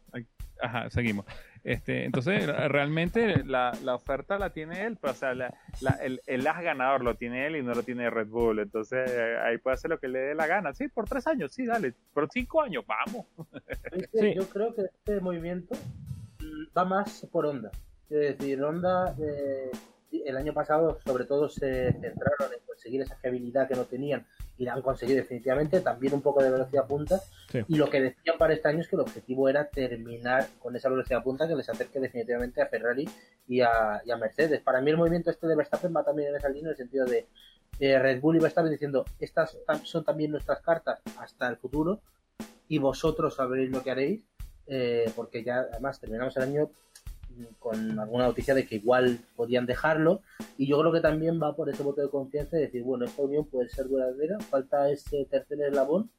Ajá, 0.61 0.89
seguimos. 0.89 1.25
Este, 1.63 2.05
entonces, 2.05 2.45
realmente 2.71 3.43
la, 3.43 3.71
la 3.83 3.95
oferta 3.95 4.37
la 4.37 4.51
tiene 4.51 4.85
él, 4.85 4.97
pero 5.01 5.13
o 5.13 5.15
sea, 5.15 5.33
la, 5.33 5.53
la- 5.81 5.97
el, 6.01 6.21
el 6.27 6.47
as 6.47 6.61
ganador 6.61 7.03
lo 7.03 7.15
tiene 7.15 7.45
él 7.47 7.55
y 7.57 7.63
no 7.63 7.73
lo 7.73 7.83
tiene 7.83 8.09
Red 8.09 8.27
Bull. 8.27 8.59
Entonces, 8.59 9.09
ahí 9.43 9.57
puede 9.57 9.75
hacer 9.75 9.89
lo 9.89 9.99
que 9.99 10.07
le 10.07 10.19
dé 10.19 10.35
la 10.35 10.47
gana. 10.47 10.73
Sí, 10.73 10.87
por 10.87 11.07
tres 11.07 11.27
años, 11.27 11.51
sí, 11.51 11.65
dale. 11.65 11.93
Por 12.13 12.29
cinco 12.31 12.61
años, 12.61 12.83
vamos. 12.87 13.25
Sí. 14.13 14.33
Yo 14.35 14.47
creo 14.49 14.73
que 14.75 14.83
este 14.83 15.19
movimiento 15.19 15.75
va 16.77 16.85
más 16.85 17.25
por 17.31 17.45
Honda. 17.45 17.71
Es 18.09 18.37
decir, 18.37 18.61
Honda 18.63 19.15
eh, 19.19 19.71
el 20.11 20.37
año 20.37 20.53
pasado 20.53 20.99
sobre 21.05 21.25
todo 21.25 21.49
se 21.49 21.91
centraron 21.93 22.53
en 22.53 22.65
conseguir 22.65 23.01
esa 23.01 23.15
fiabilidad 23.15 23.67
que 23.67 23.75
no 23.75 23.85
tenían 23.85 24.25
y 24.57 24.65
la 24.65 24.73
han 24.73 24.81
conseguido 24.81 25.17
definitivamente, 25.17 25.81
también 25.81 26.13
un 26.13 26.21
poco 26.21 26.43
de 26.43 26.49
velocidad 26.49 26.87
punta. 26.87 27.19
Sí. 27.51 27.59
Y 27.67 27.75
lo 27.75 27.89
que 27.89 28.01
decían 28.01 28.37
para 28.37 28.53
este 28.53 28.67
año 28.67 28.81
es 28.81 28.87
que 28.87 28.95
el 28.95 29.01
objetivo 29.01 29.49
era 29.49 29.69
terminar 29.69 30.47
con 30.59 30.75
esa 30.75 30.89
velocidad 30.89 31.23
punta 31.23 31.47
que 31.47 31.55
les 31.55 31.69
acerque 31.69 31.99
definitivamente 31.99 32.61
a 32.61 32.67
Ferrari 32.67 33.07
y 33.47 33.61
a, 33.61 34.01
y 34.05 34.11
a 34.11 34.17
Mercedes. 34.17 34.61
Para 34.61 34.81
mí 34.81 34.89
el 34.89 34.97
movimiento 34.97 35.29
este 35.29 35.47
de 35.47 35.55
Verstappen 35.55 35.93
va 35.95 36.03
también 36.03 36.29
en 36.29 36.35
esa 36.35 36.49
línea, 36.49 36.69
en 36.69 36.71
el 36.71 36.77
sentido 36.77 37.05
de 37.05 37.27
eh, 37.79 37.99
Red 37.99 38.19
Bull 38.21 38.37
y 38.37 38.39
Verstappen 38.39 38.71
diciendo, 38.71 39.05
estas 39.19 39.57
son 39.83 40.03
también 40.03 40.31
nuestras 40.31 40.61
cartas 40.61 41.01
hasta 41.19 41.47
el 41.47 41.57
futuro 41.57 42.01
y 42.67 42.79
vosotros 42.79 43.35
sabréis 43.35 43.69
lo 43.69 43.83
que 43.83 43.91
haréis, 43.91 44.23
eh, 44.65 45.11
porque 45.15 45.43
ya 45.43 45.59
además 45.71 45.99
terminamos 45.99 46.35
el 46.37 46.43
año 46.43 46.71
con 47.59 47.99
alguna 47.99 48.25
noticia 48.25 48.53
de 48.53 48.65
que 48.65 48.75
igual 48.75 49.19
podían 49.35 49.65
dejarlo 49.65 50.21
y 50.57 50.67
yo 50.67 50.79
creo 50.79 50.91
que 50.91 51.01
también 51.01 51.41
va 51.41 51.55
por 51.55 51.69
ese 51.69 51.83
voto 51.83 52.01
de 52.01 52.09
confianza 52.09 52.55
de 52.57 52.63
decir, 52.63 52.83
bueno, 52.83 53.05
esta 53.05 53.21
unión 53.21 53.45
puede 53.45 53.69
ser 53.69 53.87
duradera, 53.87 54.39
falta 54.39 54.89
ese 54.89 55.25
tercer 55.25 55.61
eslabón 55.61 56.09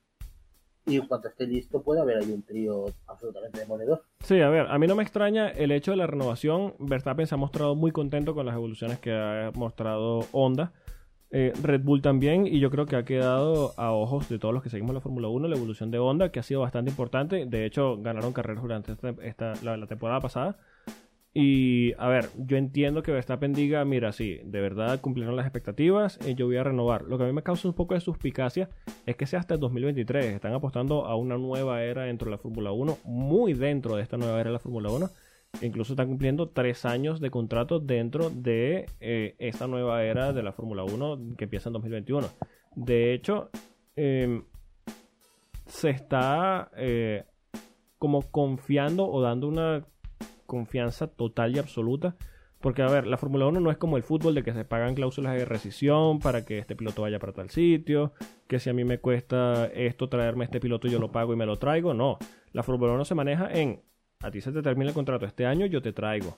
y 0.86 0.96
en 0.96 1.06
cuanto 1.06 1.28
esté 1.28 1.46
listo 1.46 1.82
puede 1.82 2.00
haber 2.00 2.16
ahí 2.18 2.30
un 2.32 2.42
trío 2.42 2.86
absolutamente 3.06 3.60
demoledor. 3.60 4.04
Sí, 4.20 4.40
a 4.40 4.48
ver, 4.48 4.66
a 4.70 4.78
mí 4.78 4.86
no 4.86 4.94
me 4.96 5.02
extraña 5.02 5.48
el 5.50 5.70
hecho 5.70 5.90
de 5.90 5.98
la 5.98 6.06
renovación. 6.06 6.74
Verstappen 6.78 7.26
se 7.26 7.34
ha 7.34 7.38
mostrado 7.38 7.74
muy 7.74 7.90
contento 7.92 8.34
con 8.34 8.46
las 8.46 8.54
evoluciones 8.54 8.98
que 8.98 9.12
ha 9.12 9.50
mostrado 9.54 10.20
Honda. 10.32 10.72
Eh, 11.30 11.52
Red 11.62 11.82
Bull 11.82 12.00
también, 12.00 12.46
y 12.46 12.58
yo 12.58 12.70
creo 12.70 12.86
que 12.86 12.96
ha 12.96 13.04
quedado 13.04 13.74
a 13.76 13.92
ojos 13.92 14.30
de 14.30 14.38
todos 14.38 14.54
los 14.54 14.62
que 14.62 14.70
seguimos 14.70 14.94
la 14.94 15.02
Fórmula 15.02 15.28
1 15.28 15.46
la 15.46 15.56
evolución 15.56 15.90
de 15.90 15.98
Honda, 15.98 16.32
que 16.32 16.40
ha 16.40 16.42
sido 16.42 16.60
bastante 16.62 16.90
importante. 16.90 17.44
De 17.44 17.66
hecho, 17.66 17.98
ganaron 18.00 18.32
carreras 18.32 18.62
durante 18.62 18.92
esta, 18.92 19.10
esta- 19.22 19.52
la, 19.62 19.76
la 19.76 19.86
temporada 19.86 20.20
pasada. 20.20 20.56
Y 21.34 21.92
a 21.98 22.08
ver, 22.08 22.30
yo 22.36 22.56
entiendo 22.56 23.02
que 23.02 23.12
Verstappen 23.12 23.52
diga, 23.52 23.84
mira, 23.84 24.12
sí, 24.12 24.40
de 24.44 24.60
verdad 24.60 25.00
cumplieron 25.00 25.36
las 25.36 25.46
expectativas, 25.46 26.18
y 26.26 26.34
yo 26.34 26.46
voy 26.46 26.56
a 26.56 26.64
renovar. 26.64 27.02
Lo 27.02 27.18
que 27.18 27.24
a 27.24 27.26
mí 27.26 27.32
me 27.32 27.42
causa 27.42 27.68
un 27.68 27.74
poco 27.74 27.94
de 27.94 28.00
suspicacia 28.00 28.70
es 29.06 29.16
que 29.16 29.26
sea 29.26 29.40
hasta 29.40 29.54
el 29.54 29.60
2023. 29.60 30.26
Están 30.26 30.54
apostando 30.54 31.04
a 31.06 31.16
una 31.16 31.36
nueva 31.36 31.82
era 31.82 32.04
dentro 32.04 32.26
de 32.26 32.32
la 32.32 32.38
Fórmula 32.38 32.72
1, 32.72 32.98
muy 33.04 33.52
dentro 33.52 33.96
de 33.96 34.02
esta 34.02 34.16
nueva 34.16 34.40
era 34.40 34.50
de 34.50 34.54
la 34.54 34.58
Fórmula 34.58 34.90
1. 34.90 35.08
Incluso 35.62 35.94
están 35.94 36.08
cumpliendo 36.08 36.50
tres 36.50 36.84
años 36.84 37.20
de 37.20 37.30
contrato 37.30 37.80
dentro 37.80 38.30
de 38.30 38.86
eh, 39.00 39.34
esta 39.38 39.66
nueva 39.66 40.04
era 40.04 40.32
de 40.32 40.42
la 40.42 40.52
Fórmula 40.52 40.84
1 40.84 41.36
que 41.36 41.44
empieza 41.44 41.68
en 41.68 41.74
2021. 41.74 42.28
De 42.76 43.14
hecho, 43.14 43.50
eh, 43.96 44.42
se 45.66 45.90
está 45.90 46.70
eh, 46.76 47.24
como 47.98 48.22
confiando 48.22 49.10
o 49.10 49.20
dando 49.20 49.48
una 49.48 49.84
confianza 50.48 51.06
total 51.06 51.54
y 51.54 51.60
absoluta. 51.60 52.16
Porque, 52.60 52.82
a 52.82 52.88
ver, 52.88 53.06
la 53.06 53.16
Fórmula 53.18 53.46
1 53.46 53.60
no 53.60 53.70
es 53.70 53.76
como 53.76 53.96
el 53.96 54.02
fútbol 54.02 54.34
de 54.34 54.42
que 54.42 54.52
se 54.52 54.64
pagan 54.64 54.96
cláusulas 54.96 55.36
de 55.36 55.44
rescisión 55.44 56.18
para 56.18 56.44
que 56.44 56.58
este 56.58 56.74
piloto 56.74 57.02
vaya 57.02 57.20
para 57.20 57.32
tal 57.32 57.50
sitio, 57.50 58.12
que 58.48 58.58
si 58.58 58.68
a 58.68 58.72
mí 58.72 58.82
me 58.82 58.98
cuesta 58.98 59.66
esto 59.66 60.08
traerme 60.08 60.44
este 60.44 60.58
piloto 60.58 60.88
yo 60.88 60.98
lo 60.98 61.12
pago 61.12 61.32
y 61.32 61.36
me 61.36 61.46
lo 61.46 61.56
traigo. 61.56 61.94
No, 61.94 62.18
la 62.52 62.64
Fórmula 62.64 62.94
1 62.94 63.04
se 63.04 63.14
maneja 63.14 63.48
en, 63.52 63.80
a 64.20 64.32
ti 64.32 64.40
se 64.40 64.50
te 64.50 64.60
termina 64.60 64.88
el 64.88 64.94
contrato 64.94 65.24
este 65.24 65.46
año, 65.46 65.66
yo 65.66 65.80
te 65.82 65.92
traigo. 65.92 66.36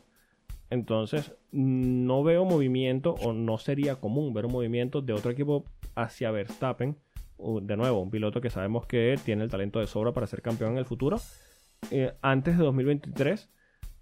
Entonces, 0.68 1.32
no 1.52 2.22
veo 2.22 2.44
movimiento 2.44 3.14
o 3.22 3.32
no 3.32 3.56
sería 3.56 3.96
común 3.96 4.34
ver 4.34 4.44
un 4.44 4.52
movimiento 4.52 5.00
de 5.00 5.14
otro 5.14 5.30
equipo 5.30 5.64
hacia 5.94 6.30
Verstappen. 6.30 6.98
De 7.62 7.76
nuevo, 7.78 8.00
un 8.02 8.10
piloto 8.10 8.42
que 8.42 8.50
sabemos 8.50 8.86
que 8.86 9.18
tiene 9.24 9.42
el 9.44 9.50
talento 9.50 9.80
de 9.80 9.86
sobra 9.86 10.12
para 10.12 10.26
ser 10.26 10.42
campeón 10.42 10.72
en 10.72 10.78
el 10.78 10.84
futuro. 10.84 11.16
eh, 11.90 12.12
antes 12.20 12.58
de 12.58 12.64
2023. 12.64 13.48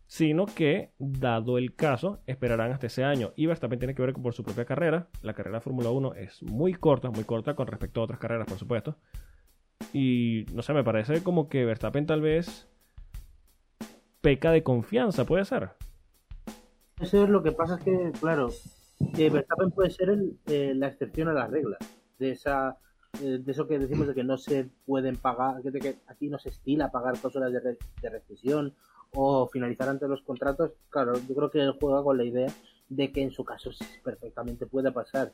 Sino 0.08 0.46
que, 0.46 0.90
dado 0.98 1.58
el 1.58 1.76
caso, 1.76 2.20
esperarán 2.26 2.72
hasta 2.72 2.86
ese 2.86 3.04
año. 3.04 3.32
Y 3.36 3.46
Verstappen 3.46 3.78
tiene 3.78 3.94
que 3.94 4.02
ver 4.02 4.14
por 4.14 4.32
su 4.32 4.42
propia 4.42 4.64
carrera. 4.64 5.08
La 5.22 5.34
carrera 5.34 5.58
de 5.58 5.60
Fórmula 5.60 5.90
1 5.90 6.14
es 6.14 6.42
muy 6.42 6.74
corta, 6.74 7.10
muy 7.10 7.24
corta 7.24 7.54
con 7.54 7.66
respecto 7.66 8.00
a 8.00 8.04
otras 8.04 8.18
carreras, 8.18 8.48
por 8.48 8.58
supuesto. 8.58 8.96
Y 9.92 10.46
no 10.54 10.62
sé, 10.62 10.72
me 10.72 10.82
parece 10.82 11.22
como 11.22 11.48
que 11.48 11.64
Verstappen 11.64 12.06
tal 12.06 12.22
vez 12.22 12.68
peca 14.22 14.50
de 14.50 14.62
confianza, 14.62 15.24
puede 15.24 15.44
ser. 15.44 15.70
Eso 17.00 17.22
es 17.22 17.28
lo 17.28 17.42
que 17.42 17.52
pasa 17.52 17.76
es 17.76 17.84
que, 17.84 18.12
claro, 18.18 18.48
Verstappen 18.98 19.70
puede 19.70 19.90
ser 19.90 20.18
eh, 20.46 20.72
la 20.74 20.88
excepción 20.88 21.28
a 21.28 21.34
la 21.34 21.46
regla. 21.46 21.76
De 22.18 22.32
esa 22.32 22.78
eh, 23.22 23.38
de 23.42 23.52
eso 23.52 23.66
que 23.66 23.78
decimos 23.78 24.06
de 24.06 24.14
que 24.14 24.22
no 24.22 24.36
se 24.36 24.68
pueden 24.86 25.16
pagar, 25.16 25.62
de 25.62 25.80
que 25.80 25.98
aquí 26.06 26.28
no 26.28 26.38
se 26.38 26.50
estila 26.50 26.90
pagar 26.90 27.18
cláusulas 27.18 27.52
de, 27.52 27.78
de 28.02 28.10
rescisión 28.10 28.74
o 29.12 29.48
finalizar 29.48 29.88
antes 29.88 30.08
los 30.08 30.22
contratos. 30.22 30.72
Claro, 30.90 31.14
yo 31.28 31.34
creo 31.34 31.50
que 31.50 31.60
él 31.60 31.76
juega 31.80 32.02
con 32.02 32.16
la 32.16 32.24
idea 32.24 32.48
de 32.88 33.12
que 33.12 33.22
en 33.22 33.30
su 33.30 33.44
caso 33.44 33.70
perfectamente 34.02 34.66
puede 34.66 34.92
pasar. 34.92 35.32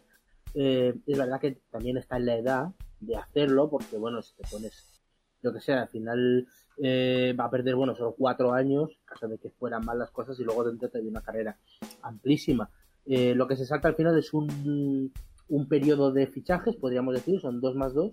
Eh, 0.54 0.94
es 1.06 1.18
verdad 1.18 1.40
que 1.40 1.58
también 1.70 1.96
está 1.96 2.16
en 2.16 2.26
la 2.26 2.37
edad 2.37 2.68
de 3.00 3.16
hacerlo, 3.16 3.68
porque 3.68 3.96
bueno, 3.96 4.22
si 4.22 4.34
te 4.34 4.44
pones, 4.50 5.02
lo 5.42 5.52
que 5.52 5.60
sea, 5.60 5.82
al 5.82 5.88
final 5.88 6.46
eh, 6.78 7.34
va 7.38 7.44
a 7.46 7.50
perder, 7.50 7.74
bueno, 7.74 7.94
solo 7.96 8.14
cuatro 8.16 8.52
años, 8.52 8.90
en 8.90 9.04
caso 9.04 9.28
de 9.28 9.38
que 9.38 9.50
fueran 9.50 9.84
mal 9.84 9.98
las 9.98 10.10
cosas, 10.10 10.38
y 10.38 10.44
luego 10.44 10.64
dentro 10.64 10.88
te 10.88 11.00
una 11.00 11.22
carrera 11.22 11.56
amplísima. 12.02 12.70
Eh, 13.06 13.34
lo 13.34 13.46
que 13.46 13.56
se 13.56 13.66
salta 13.66 13.88
al 13.88 13.96
final 13.96 14.16
es 14.18 14.32
un, 14.32 15.12
un 15.48 15.68
periodo 15.68 16.12
de 16.12 16.26
fichajes, 16.26 16.76
podríamos 16.76 17.14
decir, 17.14 17.40
son 17.40 17.60
dos 17.60 17.74
más 17.74 17.92
dos. 17.92 18.12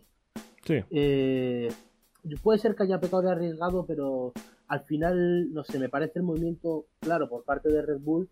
Sí. 0.65 0.83
Puede 2.43 2.59
ser 2.59 2.75
que 2.75 2.83
haya 2.83 2.99
pecado 2.99 3.23
de 3.23 3.31
arriesgado, 3.31 3.85
pero 3.85 4.33
al 4.71 4.85
final, 4.85 5.51
no 5.53 5.65
sé, 5.65 5.77
me 5.79 5.89
parece 5.89 6.19
el 6.19 6.23
movimiento 6.23 6.85
claro 7.01 7.27
por 7.27 7.43
parte 7.43 7.67
de 7.69 7.81
Red 7.81 7.99
Bull. 7.99 8.29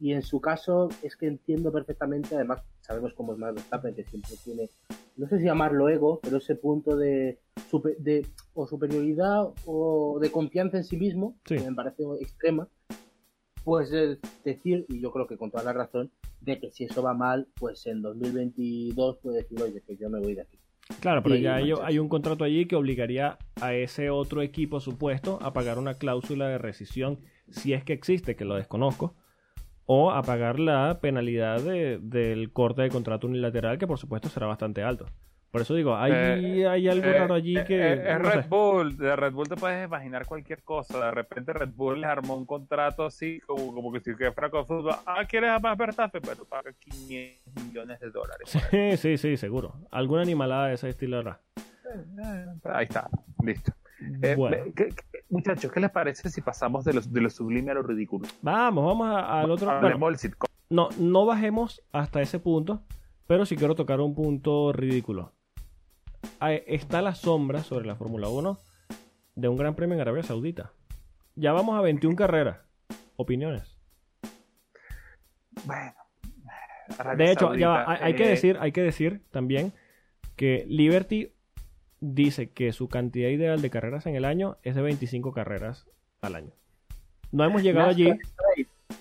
Y 0.00 0.12
en 0.14 0.22
su 0.22 0.40
caso, 0.40 0.88
es 1.02 1.16
que 1.16 1.26
entiendo 1.26 1.70
perfectamente, 1.70 2.34
además, 2.34 2.62
sabemos 2.80 3.12
cómo 3.14 3.34
es 3.34 3.38
más 3.38 3.54
Verstappen, 3.54 3.94
que 3.94 4.02
siempre 4.02 4.32
tiene, 4.42 4.70
no 5.18 5.28
sé 5.28 5.38
si 5.38 5.44
llamarlo 5.44 5.90
ego, 5.90 6.18
pero 6.22 6.38
ese 6.38 6.56
punto 6.56 6.96
de, 6.96 7.38
super- 7.68 7.98
de 7.98 8.26
o 8.54 8.66
superioridad 8.66 9.50
o 9.66 10.18
de 10.18 10.32
confianza 10.32 10.78
en 10.78 10.84
sí 10.84 10.96
mismo, 10.96 11.36
Sí. 11.46 11.56
que 11.56 11.68
me 11.70 11.76
parece 11.76 12.02
extrema, 12.20 12.66
pues 13.64 13.92
es 13.92 14.18
decir, 14.44 14.86
y 14.88 14.98
yo 15.00 15.12
creo 15.12 15.26
que 15.26 15.36
con 15.36 15.50
toda 15.50 15.62
la 15.62 15.72
razón, 15.74 16.10
de 16.40 16.58
que 16.58 16.72
si 16.72 16.84
eso 16.84 17.02
va 17.02 17.12
mal, 17.14 17.46
pues 17.60 17.86
en 17.86 18.00
2022 18.02 19.18
puede 19.18 19.42
decir, 19.42 19.62
oye, 19.62 19.82
que 19.86 19.96
yo 19.98 20.08
me 20.10 20.18
voy 20.20 20.34
de 20.34 20.40
aquí. 20.40 20.58
Claro, 21.00 21.22
pero 21.22 21.34
ya 21.36 21.56
hay 21.84 21.98
un 21.98 22.08
contrato 22.08 22.44
allí 22.44 22.66
que 22.66 22.76
obligaría 22.76 23.38
a 23.60 23.74
ese 23.74 24.10
otro 24.10 24.40
equipo 24.42 24.80
supuesto 24.80 25.38
a 25.42 25.52
pagar 25.52 25.78
una 25.78 25.94
cláusula 25.94 26.48
de 26.48 26.58
rescisión, 26.58 27.18
si 27.50 27.72
es 27.72 27.82
que 27.84 27.92
existe, 27.92 28.36
que 28.36 28.44
lo 28.44 28.54
desconozco, 28.54 29.14
o 29.84 30.12
a 30.12 30.22
pagar 30.22 30.60
la 30.60 31.00
penalidad 31.00 31.60
de- 31.60 31.98
del 31.98 32.52
corte 32.52 32.82
de 32.82 32.88
contrato 32.88 33.26
unilateral, 33.26 33.78
que 33.78 33.86
por 33.86 33.98
supuesto 33.98 34.28
será 34.28 34.46
bastante 34.46 34.82
alto. 34.82 35.06
Por 35.52 35.60
eso 35.60 35.74
digo, 35.74 35.94
hay, 35.94 36.12
Eh, 36.14 36.66
hay 36.66 36.88
algo 36.88 37.06
Eh, 37.08 37.12
raro 37.12 37.34
allí 37.34 37.58
eh, 37.58 37.64
que... 37.66 37.76
eh, 37.92 38.12
es 38.14 38.18
no 38.20 38.30
sé. 38.30 38.36
Red 38.40 38.48
Bull, 38.48 38.96
de 38.96 39.14
Red 39.16 39.32
Bull 39.34 39.48
te 39.50 39.56
puedes 39.56 39.84
imaginar 39.86 40.24
cualquier 40.24 40.62
cosa. 40.62 40.98
De 41.04 41.10
repente 41.10 41.52
Red 41.52 41.68
Bull 41.76 42.00
les 42.00 42.08
armó 42.08 42.36
un 42.36 42.46
contrato 42.46 43.04
así, 43.04 43.38
como, 43.46 43.74
como 43.74 43.92
que 43.92 44.00
si 44.00 44.16
que 44.16 44.32
fuera 44.32 44.48
con 44.48 44.66
fútbol. 44.66 44.94
Ah, 45.04 45.26
¿quieres 45.28 45.50
a 45.50 45.58
más 45.58 45.76
Verstappen? 45.76 46.22
Pero 46.24 46.46
paga 46.46 46.72
500 46.72 47.64
millones 47.66 48.00
de 48.00 48.10
dólares. 48.10 48.48
Sí, 48.70 48.96
sí, 48.96 49.18
sí, 49.18 49.36
seguro. 49.36 49.74
Alguna 49.90 50.22
animalada 50.22 50.68
de 50.68 50.74
ese 50.74 50.88
estilo 50.88 51.18
habrá. 51.18 51.38
Ahí 52.64 52.84
está, 52.84 53.10
listo. 53.42 53.72
Eh, 54.22 54.34
Bueno, 54.34 54.56
¿qué- 54.74 54.88
qué- 54.88 55.18
muchachos, 55.28 55.70
¿qué 55.70 55.80
les 55.80 55.90
parece 55.90 56.30
si 56.30 56.40
pasamos 56.40 56.82
de, 56.86 56.94
los, 56.94 57.12
de 57.12 57.20
lo 57.20 57.28
sublime 57.28 57.72
a 57.72 57.74
lo 57.74 57.82
ridículo? 57.82 58.26
vamos, 58.40 58.84
vamos 58.86 59.22
al 59.22 59.50
otro... 59.50 59.78
Bueno, 59.98 60.16
sitcom. 60.16 60.48
no, 60.70 60.88
no 60.98 61.26
bajemos 61.26 61.82
hasta 61.92 62.22
ese 62.22 62.38
punto, 62.40 62.82
pero 63.26 63.44
sí 63.44 63.54
quiero 63.54 63.74
tocar 63.74 64.00
un 64.00 64.14
punto 64.14 64.72
ridículo. 64.72 65.32
Ahí 66.40 66.62
Está 66.66 67.02
la 67.02 67.14
sombra 67.14 67.62
sobre 67.62 67.86
la 67.86 67.96
Fórmula 67.96 68.28
1 68.28 68.58
de 69.34 69.48
un 69.48 69.56
gran 69.56 69.74
premio 69.74 69.94
en 69.94 70.00
Arabia 70.00 70.22
Saudita. 70.22 70.72
Ya 71.34 71.52
vamos 71.52 71.78
a 71.78 71.82
21 71.82 72.16
carreras. 72.16 72.58
Opiniones. 73.16 73.78
Bueno. 75.64 75.94
Arabia 76.98 77.26
De 77.26 77.32
hecho, 77.32 77.54
ya 77.54 77.68
va, 77.68 77.84
Saudita, 77.84 78.04
hay, 78.04 78.14
que 78.14 78.24
eh, 78.24 78.28
decir, 78.28 78.58
hay 78.60 78.72
que 78.72 78.82
decir 78.82 79.22
también 79.30 79.72
que 80.36 80.64
Liberty 80.68 81.32
dice 82.00 82.50
que 82.50 82.72
su 82.72 82.88
cantidad 82.88 83.28
ideal 83.28 83.62
de 83.62 83.70
carreras 83.70 84.06
en 84.06 84.16
el 84.16 84.24
año 84.24 84.58
es 84.62 84.74
de 84.74 84.82
25 84.82 85.32
carreras 85.32 85.86
al 86.20 86.34
año. 86.34 86.52
No 87.30 87.44
hemos 87.44 87.62
llegado 87.62 87.88
allí, 87.88 88.12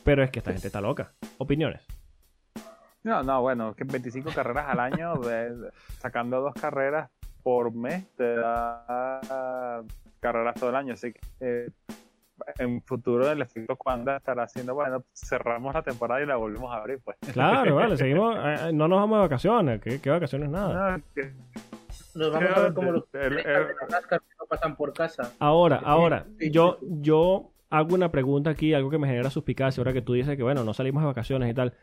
pero 0.03 0.23
es 0.23 0.31
que 0.31 0.39
esta 0.39 0.53
gente 0.53 0.67
está 0.67 0.81
loca. 0.81 1.13
Opiniones. 1.37 1.81
No, 3.03 3.23
no, 3.23 3.41
bueno, 3.41 3.73
que 3.73 3.83
25 3.83 4.31
carreras 4.33 4.65
al 4.69 4.79
año, 4.79 5.13
de- 5.21 5.71
sacando 5.99 6.41
dos 6.41 6.53
carreras 6.55 7.09
por 7.43 7.73
mes, 7.73 8.05
te 8.15 8.35
da 8.35 9.83
carreras 10.19 10.55
todo 10.55 10.69
el 10.69 10.75
año. 10.75 10.93
Así 10.93 11.13
que 11.13 11.19
eh, 11.39 11.69
en 12.59 12.81
futuro 12.83 13.29
el 13.31 13.41
efecto 13.41 13.75
Cuanda 13.75 14.17
estará 14.17 14.43
haciendo, 14.43 14.73
bueno, 14.75 15.03
cerramos 15.13 15.73
la 15.73 15.81
temporada 15.81 16.21
y 16.21 16.25
la 16.25 16.35
volvemos 16.35 16.71
a 16.71 16.77
abrir, 16.77 16.99
pues. 17.03 17.17
Claro, 17.33 17.75
vale, 17.75 17.97
seguimos. 17.97 18.35
eh, 18.37 18.55
eh, 18.69 18.73
no 18.73 18.87
nos 18.87 18.99
vamos 18.99 19.17
de 19.17 19.21
vacaciones. 19.23 19.81
¿Qué, 19.81 19.99
qué 20.01 20.09
vacaciones? 20.09 20.49
Nada. 20.49 20.97
No, 20.97 21.03
que- 21.15 21.33
Nos 22.15 22.31
vamos 22.31 22.51
a 22.55 22.59
ver 22.61 22.73
cómo 22.73 22.91
los 22.91 23.03
El- 23.13 23.37
el- 23.39 23.43
de 23.43 23.43
la 23.89 24.01
que 24.09 24.15
no 24.39 24.45
pasan 24.47 24.75
por 24.75 24.93
casa. 24.93 25.31
Ahora, 25.39 25.79
Sí, 25.79 25.83
ahora, 25.87 26.25
sí, 26.39 26.51
yo, 26.51 26.77
sí. 26.79 26.87
yo 27.01 27.49
hago 27.71 27.95
una 27.95 28.11
pregunta 28.11 28.51
aquí, 28.51 28.73
algo 28.73 28.89
que 28.91 28.97
me 28.99 29.07
genera 29.07 29.29
suspicacia, 29.31 29.81
ahora 29.81 29.93
que 29.93 30.01
tú 30.03 30.13
dices 30.13 30.37
que, 30.37 30.43
bueno, 30.43 30.63
no 30.63 30.73
salimos 30.73 31.01
de 31.01 31.07
vacaciones 31.07 31.49
y 31.49 31.53
tal. 31.53 31.73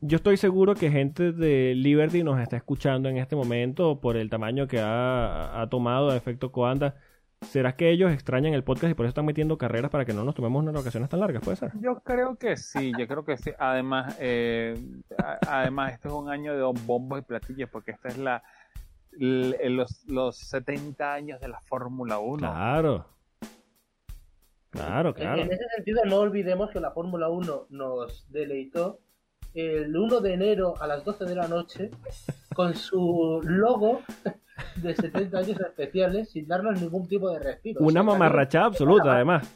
Yo 0.00 0.16
estoy 0.16 0.36
seguro 0.36 0.74
que 0.74 0.90
gente 0.90 1.32
de 1.32 1.74
Liberty 1.74 2.22
nos 2.22 2.40
está 2.40 2.56
escuchando 2.56 3.08
en 3.08 3.16
este 3.16 3.34
momento 3.34 4.00
por 4.00 4.16
el 4.16 4.30
tamaño 4.30 4.66
que 4.68 4.78
ha, 4.80 5.60
ha 5.60 5.68
tomado 5.68 6.10
de 6.10 6.16
efecto 6.18 6.52
Coanda. 6.52 6.94
¿Será 7.40 7.76
que 7.76 7.90
ellos 7.90 8.10
extrañan 8.10 8.54
el 8.54 8.64
podcast 8.64 8.90
y 8.92 8.94
por 8.94 9.04
eso 9.04 9.10
están 9.10 9.26
metiendo 9.26 9.58
carreras 9.58 9.90
para 9.90 10.04
que 10.06 10.14
no 10.14 10.24
nos 10.24 10.34
tomemos 10.34 10.62
unas 10.62 10.74
vacaciones 10.74 11.10
tan 11.10 11.20
largas? 11.20 11.42
¿Puede 11.42 11.56
ser? 11.56 11.72
Yo 11.80 12.00
creo 12.00 12.36
que 12.36 12.56
sí, 12.56 12.92
yo 12.98 13.06
creo 13.06 13.24
que 13.24 13.36
sí. 13.36 13.50
Además, 13.58 14.16
eh, 14.20 14.74
a- 15.18 15.38
además 15.60 15.92
este 15.92 16.08
es 16.08 16.14
un 16.14 16.30
año 16.30 16.54
de 16.54 16.62
bombos 16.86 17.18
y 17.18 17.22
platillos 17.22 17.68
porque 17.70 17.90
esta 17.90 18.08
es 18.08 18.16
la 18.18 18.42
l- 19.20 19.58
los, 19.70 20.04
los 20.06 20.38
70 20.38 21.12
años 21.12 21.40
de 21.40 21.48
la 21.48 21.60
Fórmula 21.60 22.18
1. 22.18 22.38
Claro. 22.38 23.06
Claro, 24.74 25.14
claro. 25.14 25.42
En 25.42 25.52
ese 25.52 25.64
sentido, 25.76 26.04
no 26.04 26.16
olvidemos 26.16 26.70
que 26.70 26.80
la 26.80 26.90
Fórmula 26.90 27.28
1 27.28 27.66
nos 27.70 28.26
deleitó 28.30 28.98
el 29.54 29.96
1 29.96 30.20
de 30.20 30.32
enero 30.34 30.74
a 30.80 30.88
las 30.88 31.04
12 31.04 31.26
de 31.26 31.34
la 31.36 31.46
noche 31.46 31.90
con 32.54 32.74
su 32.74 33.40
logo 33.44 34.02
de 34.82 34.96
70 34.96 35.38
años 35.38 35.60
especiales 35.60 36.30
sin 36.30 36.48
darnos 36.48 36.80
ningún 36.80 37.06
tipo 37.06 37.30
de 37.30 37.38
respiro. 37.38 37.80
Una 37.80 37.88
O 37.88 37.92
sea, 37.92 38.02
mamarrachada 38.02 38.66
absoluta, 38.66 39.14
además. 39.14 39.46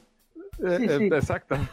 Eh, 0.62 0.76
Sí, 0.76 0.84
eh, 0.84 0.98
sí. 0.98 1.04
Exacto. 1.06 1.56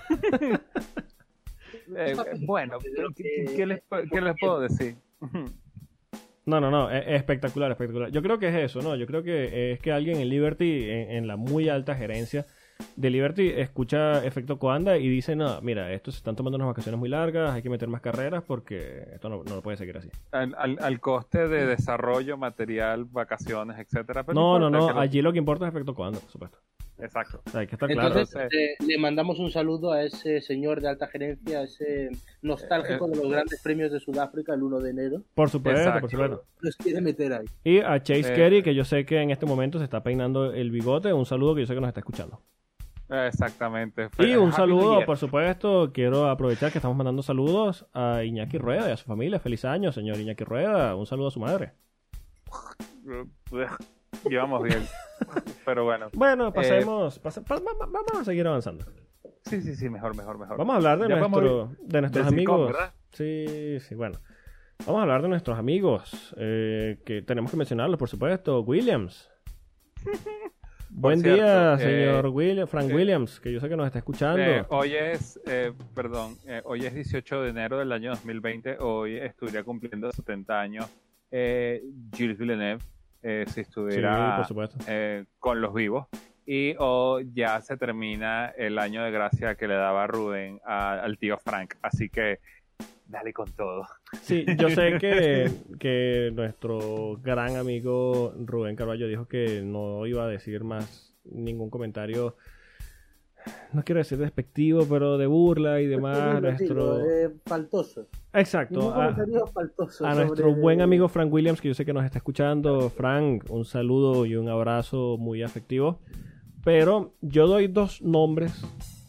Eh, 1.95 2.15
bueno, 2.47 2.79
¿qué, 3.15 3.45
qué 3.55 3.65
les, 3.67 3.83
qué 4.11 4.19
les 4.19 4.35
puedo 4.39 4.59
decir? 4.59 4.95
No, 6.43 6.59
no, 6.59 6.71
no, 6.71 6.89
es, 6.89 7.03
es 7.05 7.13
espectacular, 7.13 7.69
espectacular. 7.69 8.09
Yo 8.09 8.23
creo 8.23 8.39
que 8.39 8.47
es 8.47 8.55
eso, 8.55 8.81
¿no? 8.81 8.95
Yo 8.95 9.05
creo 9.05 9.21
que 9.21 9.73
es 9.73 9.79
que 9.79 9.91
alguien 9.91 10.19
en 10.19 10.29
Liberty, 10.29 10.89
en, 10.89 11.11
en 11.11 11.27
la 11.27 11.35
muy 11.35 11.69
alta 11.69 11.93
gerencia 11.93 12.47
de 12.95 13.09
Liberty, 13.09 13.49
escucha 13.49 14.23
efecto 14.25 14.57
Coanda 14.59 14.97
y 14.97 15.07
dice, 15.09 15.35
no, 15.35 15.61
mira, 15.61 15.91
estos 15.93 16.15
se 16.15 16.17
están 16.19 16.35
tomando 16.35 16.55
unas 16.57 16.67
vacaciones 16.67 16.99
muy 16.99 17.09
largas, 17.09 17.53
hay 17.53 17.61
que 17.61 17.69
meter 17.69 17.87
más 17.89 18.01
carreras 18.01 18.43
porque 18.45 19.07
esto 19.13 19.29
no, 19.29 19.43
no 19.43 19.61
puede 19.61 19.77
seguir 19.77 19.97
así. 19.97 20.09
Al, 20.31 20.55
al- 20.57 20.77
al 20.81 20.99
coste 20.99 21.47
de 21.47 21.65
desarrollo, 21.65 22.37
material, 22.37 23.05
vacaciones, 23.05 23.77
etcétera. 23.79 24.23
pero 24.23 24.33
No, 24.33 24.59
no, 24.59 24.69
no, 24.69 24.99
allí 24.99 25.21
lo 25.21 25.31
que 25.33 25.39
importa 25.39 25.65
es 25.67 25.71
efecto 25.73 25.93
Coanda, 25.93 26.19
por 26.19 26.29
supuesto. 26.29 26.57
Exacto. 26.97 27.41
O 27.45 27.49
sea, 27.49 27.59
hay 27.59 27.67
que 27.67 27.75
estar 27.75 27.89
claro. 27.89 28.07
Entonces, 28.07 28.33
claro. 28.33 28.49
eh, 28.53 28.75
le 28.87 28.97
mandamos 28.97 29.37
un 29.39 29.51
saludo 29.51 29.91
a 29.91 30.03
ese 30.03 30.39
señor 30.39 30.79
de 30.79 30.87
alta 30.87 31.07
gerencia, 31.07 31.59
a 31.59 31.63
ese 31.63 32.09
nostálgico 32.41 33.07
Eh, 33.07 33.09
de 33.09 33.15
los 33.17 33.29
grandes 33.29 33.61
premios 33.61 33.91
de 33.91 33.99
Sudáfrica 33.99 34.53
el 34.53 34.63
1 34.63 34.79
de 34.79 34.89
enero. 34.91 35.21
Por 35.33 35.49
supuesto, 35.49 35.81
Exacto. 35.81 35.99
por 36.01 36.09
supuesto. 36.11 36.43
Los 36.61 36.77
quiere 36.77 37.01
meter 37.01 37.33
ahí. 37.33 37.45
Y 37.65 37.79
a 37.79 38.01
Chase 38.01 38.31
Eh. 38.31 38.33
Kerry, 38.35 38.63
que 38.63 38.73
yo 38.73 38.85
sé 38.85 39.05
que 39.05 39.19
en 39.21 39.29
este 39.31 39.45
momento 39.45 39.77
se 39.77 39.83
está 39.83 40.03
peinando 40.03 40.53
el 40.53 40.71
bigote, 40.71 41.11
un 41.11 41.25
saludo 41.25 41.53
que 41.55 41.61
yo 41.61 41.67
sé 41.67 41.73
que 41.73 41.81
nos 41.81 41.89
está 41.89 41.99
escuchando. 41.99 42.39
Exactamente. 43.09 44.09
Y 44.19 44.35
un 44.35 44.47
Happy 44.47 44.55
saludo, 44.57 45.05
por 45.05 45.17
supuesto, 45.17 45.91
quiero 45.93 46.29
aprovechar 46.29 46.71
que 46.71 46.79
estamos 46.79 46.97
mandando 46.97 47.21
saludos 47.21 47.85
a 47.93 48.23
Iñaki 48.23 48.57
Rueda 48.57 48.89
y 48.89 48.93
a 48.93 48.97
su 48.97 49.05
familia. 49.05 49.39
Feliz 49.39 49.63
año, 49.65 49.91
señor 49.91 50.17
Iñaki 50.19 50.43
Rueda. 50.43 50.95
Un 50.95 51.05
saludo 51.05 51.27
a 51.27 51.31
su 51.31 51.39
madre. 51.39 51.73
Llevamos 54.29 54.63
bien. 54.63 54.83
Pero 55.65 55.83
bueno. 55.83 56.07
Bueno, 56.13 56.51
pasemos, 56.51 57.19
pasa- 57.19 57.43
pa- 57.43 57.55
va- 57.55 57.73
va- 57.79 57.85
vamos 57.91 58.21
a 58.21 58.23
seguir 58.25 58.47
avanzando. 58.47 58.85
Sí, 59.43 59.61
sí, 59.61 59.75
sí, 59.75 59.89
mejor, 59.89 60.15
mejor, 60.17 60.39
mejor. 60.39 60.57
Vamos 60.57 60.73
a 60.73 60.77
hablar 60.77 60.97
de, 60.99 61.09
nuestro, 61.09 61.75
de 61.81 62.01
nuestros 62.01 62.27
amigos. 62.27 62.75
Sí, 63.11 63.77
sí, 63.81 63.93
bueno. 63.95 64.17
Vamos 64.85 64.99
a 64.99 65.01
hablar 65.03 65.21
de 65.21 65.29
nuestros 65.29 65.57
amigos, 65.57 66.35
eh, 66.37 66.99
que 67.05 67.21
tenemos 67.21 67.51
que 67.51 67.57
mencionarlos, 67.57 67.97
por 67.99 68.09
supuesto. 68.09 68.61
Williams. 68.61 69.29
Buen 70.97 71.19
cierto, 71.19 71.43
día, 71.43 71.73
eh, 71.73 71.77
señor 71.79 72.27
William- 72.27 72.67
Frank 72.67 72.89
eh, 72.89 72.93
Williams, 72.95 73.39
que 73.39 73.51
yo 73.51 73.59
sé 73.59 73.67
que 73.67 73.75
nos 73.75 73.85
está 73.85 73.99
escuchando. 73.99 74.39
Eh, 74.41 74.63
hoy 74.69 74.93
es, 74.95 75.39
eh, 75.45 75.73
perdón, 75.93 76.35
hoy 76.63 76.85
es 76.85 76.93
18 76.93 77.41
de 77.43 77.49
enero 77.49 77.77
del 77.79 77.91
año 77.91 78.11
2020. 78.11 78.77
Hoy 78.79 79.17
estuviera 79.17 79.63
cumpliendo 79.63 80.09
70 80.11 80.59
años 80.59 80.85
eh, 81.31 81.81
Gilles 82.15 82.37
Villeneuve, 82.37 82.81
eh, 83.23 83.43
si 83.47 83.53
sí, 83.55 83.61
estuviera 83.61 84.37
por 84.37 84.45
supuesto. 84.47 84.77
eh, 84.87 85.25
con 85.39 85.59
los 85.59 85.73
vivos. 85.73 86.07
Y 86.45 86.75
hoy 86.77 87.29
ya 87.33 87.59
se 87.61 87.75
termina 87.75 88.53
el 88.55 88.77
año 88.79 89.03
de 89.03 89.11
gracia 89.11 89.55
que 89.55 89.67
le 89.67 89.73
daba 89.73 90.07
Rubén 90.07 90.59
a- 90.65 90.93
al 91.01 91.17
tío 91.17 91.37
Frank. 91.39 91.73
Así 91.81 92.07
que 92.07 92.39
dale 93.07 93.33
con 93.33 93.51
todo. 93.51 93.85
Sí, 94.23 94.45
yo 94.57 94.69
sé 94.69 94.97
que, 94.99 95.51
que 95.79 96.31
nuestro 96.33 97.17
gran 97.21 97.55
amigo 97.55 98.33
Rubén 98.45 98.75
Carballo 98.75 99.07
dijo 99.07 99.27
que 99.27 99.61
no 99.63 100.05
iba 100.05 100.23
a 100.23 100.27
decir 100.27 100.63
más 100.63 101.15
ningún 101.23 101.69
comentario, 101.69 102.35
no 103.73 103.83
quiero 103.83 103.99
decir 103.99 104.17
despectivo, 104.17 104.85
pero 104.89 105.17
de 105.17 105.27
burla 105.27 105.81
y 105.81 105.87
demás. 105.87 106.41
nuestro... 106.41 106.99
Eh, 107.05 107.31
faltoso. 107.45 108.07
Exacto. 108.33 108.79
Ningún 108.79 109.39
a- 109.43 109.47
faltoso 109.47 110.05
nuestro 110.15 110.53
buen 110.55 110.81
amigo 110.81 111.07
Frank 111.07 111.31
Williams, 111.31 111.61
que 111.61 111.67
yo 111.69 111.73
sé 111.73 111.85
que 111.85 111.93
nos 111.93 112.05
está 112.05 112.17
escuchando. 112.17 112.89
Frank, 112.89 113.45
un 113.49 113.65
saludo 113.65 114.25
y 114.25 114.35
un 114.35 114.49
abrazo 114.49 115.17
muy 115.19 115.43
afectivo. 115.43 115.99
Pero 116.63 117.13
yo 117.21 117.45
doy 117.47 117.67
dos 117.67 118.01
nombres, 118.01 118.63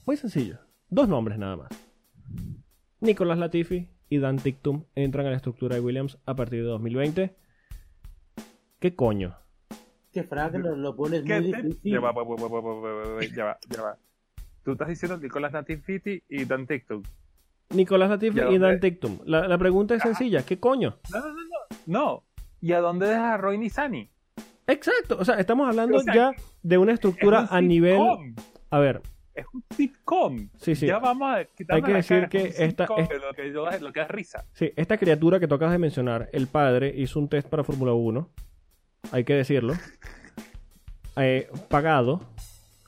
muy 0.04 0.16
sencillos. 0.18 0.58
Dos 0.90 1.08
nombres 1.08 1.38
nada 1.38 1.56
más. 1.56 1.68
Nicolás 3.00 3.38
Latifi 3.38 3.88
y 4.08 4.18
Dan 4.18 4.36
Tictum 4.36 4.84
entran 4.94 5.26
a 5.26 5.30
la 5.30 5.36
estructura 5.36 5.76
de 5.76 5.80
Williams 5.80 6.18
a 6.26 6.34
partir 6.34 6.62
de 6.62 6.68
2020. 6.68 7.36
¿Qué 8.78 8.94
coño? 8.94 9.36
Que 10.12 10.22
Frank 10.22 10.54
lo, 10.54 10.76
lo 10.76 10.94
muy 10.94 11.10
difícil. 11.10 11.78
Ya 11.82 12.00
va, 12.00 12.12
ya 13.34 13.44
va, 13.44 13.58
ya 13.68 13.82
va. 13.82 13.98
Tú 14.62 14.72
estás 14.72 14.88
diciendo 14.88 15.18
Nicolás 15.18 15.52
Natifiti 15.52 16.22
y 16.28 16.44
Dan 16.44 16.66
Tictum. 16.66 17.02
Nicolás 17.70 18.10
Latifi 18.10 18.40
y, 18.40 18.58
Dan 18.58 18.80
Tictum. 18.80 19.18
La, 19.24 19.58
pregunta 19.58 19.94
es 19.94 20.02
ah. 20.02 20.08
sencilla, 20.08 20.44
¿qué 20.44 20.58
coño? 20.58 20.96
No, 21.12 21.20
no, 21.20 21.26
no, 21.26 21.34
no. 21.34 21.44
no. 21.86 22.24
¿Y 22.60 22.72
a 22.72 22.80
dónde 22.80 23.06
deja 23.06 23.34
a 23.34 23.36
Roy 23.36 23.58
Nizani? 23.58 24.10
Exacto, 24.66 25.16
o 25.18 25.24
sea, 25.24 25.36
estamos 25.36 25.68
hablando 25.68 25.98
o 25.98 26.00
sea, 26.00 26.14
ya 26.14 26.32
de 26.62 26.78
una 26.78 26.92
estructura 26.92 27.42
un 27.42 27.48
a 27.50 27.60
nivel... 27.60 28.00
A 28.70 28.78
ver, 28.80 29.00
es 29.36 29.44
un 29.52 29.62
sitcom. 29.76 30.48
sí, 30.56 30.74
sí. 30.74 30.86
Ya 30.86 30.98
vamos 30.98 31.28
a 31.30 31.44
quitarnos 31.44 31.76
Hay 31.76 31.82
que 31.86 31.90
la 31.92 31.96
decir 31.98 32.16
cara, 32.16 32.28
que 32.30 32.38
es 32.48 32.58
esta- 32.60 32.86
sitcom, 32.86 33.06
Lo 33.20 33.34
que, 33.34 33.52
yo- 33.52 33.70
lo 33.80 33.92
que 33.92 34.00
da 34.00 34.08
risa. 34.08 34.44
Sí, 34.52 34.72
esta 34.76 34.96
criatura 34.98 35.38
que 35.38 35.46
tú 35.46 35.54
acabas 35.54 35.72
de 35.72 35.78
mencionar, 35.78 36.28
el 36.32 36.46
padre 36.46 36.92
hizo 36.96 37.18
un 37.20 37.28
test 37.28 37.48
para 37.48 37.62
Fórmula 37.62 37.92
1, 37.92 38.28
hay 39.12 39.24
que 39.24 39.34
decirlo, 39.34 39.74
eh, 41.16 41.48
pagado 41.68 42.20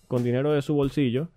con 0.06 0.22
dinero 0.24 0.52
de 0.52 0.62
su 0.62 0.74
bolsillo. 0.74 1.28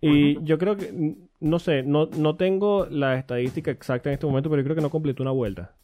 Y 0.00 0.42
yo 0.44 0.58
creo 0.58 0.76
que, 0.76 1.16
no 1.40 1.58
sé, 1.58 1.82
no, 1.82 2.06
no 2.18 2.36
tengo 2.36 2.84
la 2.90 3.16
estadística 3.16 3.70
exacta 3.70 4.10
en 4.10 4.14
este 4.14 4.26
momento, 4.26 4.50
pero 4.50 4.60
yo 4.60 4.64
creo 4.64 4.76
que 4.76 4.82
no 4.82 4.90
completó 4.90 5.22
una 5.22 5.32
vuelta. 5.32 5.74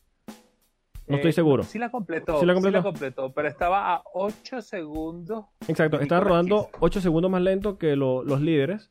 No 1.10 1.16
estoy 1.16 1.30
Eh, 1.30 1.34
seguro. 1.34 1.62
Sí 1.64 1.78
la 1.78 1.90
completó. 1.90 2.40
¿Sí 2.40 2.46
la 2.46 2.54
completó? 2.54 2.82
completó, 2.82 3.32
pero 3.32 3.48
estaba 3.48 3.94
a 3.94 4.02
8 4.14 4.62
segundos. 4.62 5.44
Exacto, 5.68 6.00
estaba 6.00 6.22
rodando 6.22 6.66
Kiss. 6.66 6.76
8 6.80 7.00
segundos 7.00 7.30
más 7.30 7.42
lento 7.42 7.76
que 7.78 7.96
lo- 7.96 8.22
los 8.24 8.40
líderes. 8.40 8.90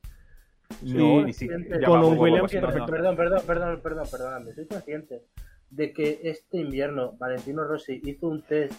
No, 0.83 1.21
Y- 1.21 1.23
ni 1.25 1.33
siquiera. 1.33 1.87
Con 1.87 2.03
un 2.03 2.17
Williams 2.17 2.53
va, 2.55 2.59
Perdón. 2.61 2.85
Perdón, 2.89 3.15
perdón, 3.15 3.41
perdón, 3.47 3.79
perdón, 3.81 4.07
perdóname. 4.11 4.53
Soy 4.53 4.67
consciente 4.67 5.23
de 5.71 5.93
que 5.93 6.19
este 6.23 6.57
invierno 6.59 7.13
Valentino 7.17 7.63
Rossi 7.63 7.99
hizo 8.03 8.27
un 8.27 8.41
test 8.43 8.73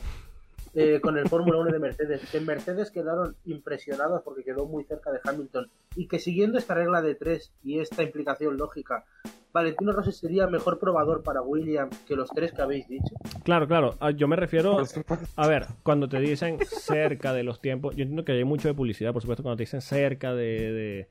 eh, 0.72 1.00
con 1.00 1.18
el 1.18 1.28
Fórmula 1.28 1.58
1 1.58 1.72
de 1.72 1.80
Mercedes. 1.80 2.22
Que 2.30 2.38
en 2.38 2.46
Mercedes 2.46 2.92
quedaron 2.92 3.34
impresionados 3.44 4.22
porque 4.22 4.44
quedó 4.44 4.66
muy 4.66 4.84
cerca 4.84 5.10
de 5.10 5.18
Hamilton. 5.24 5.68
Y 5.96 6.06
que 6.06 6.20
siguiendo 6.20 6.58
esta 6.58 6.74
regla 6.74 7.02
de 7.02 7.16
tres 7.16 7.52
y 7.64 7.80
esta 7.80 8.04
implicación 8.04 8.56
lógica, 8.56 9.04
Valentino 9.52 9.92
Rossi 9.92 10.12
sería 10.12 10.46
mejor 10.46 10.78
probador 10.78 11.22
para 11.22 11.42
Williams 11.42 11.96
que 12.06 12.14
los 12.14 12.28
tres 12.30 12.52
que 12.52 12.62
habéis 12.62 12.88
dicho. 12.88 13.14
Claro, 13.42 13.66
claro, 13.66 13.96
ah, 14.00 14.10
yo 14.10 14.28
me 14.28 14.36
refiero 14.36 14.76
Por 14.76 14.86
supuesto. 14.86 15.26
A 15.36 15.48
ver, 15.48 15.66
cuando 15.82 16.08
te 16.08 16.20
dicen 16.20 16.58
cerca 16.66 17.32
de 17.32 17.42
los 17.42 17.60
tiempos, 17.60 17.96
yo 17.96 18.02
entiendo 18.02 18.24
que 18.24 18.32
hay 18.32 18.44
mucho 18.44 18.68
de 18.68 18.74
publicidad, 18.74 19.12
por 19.12 19.22
supuesto, 19.22 19.42
cuando 19.42 19.56
te 19.56 19.64
dicen 19.64 19.80
cerca 19.80 20.34
de, 20.34 20.72
de, 20.72 21.08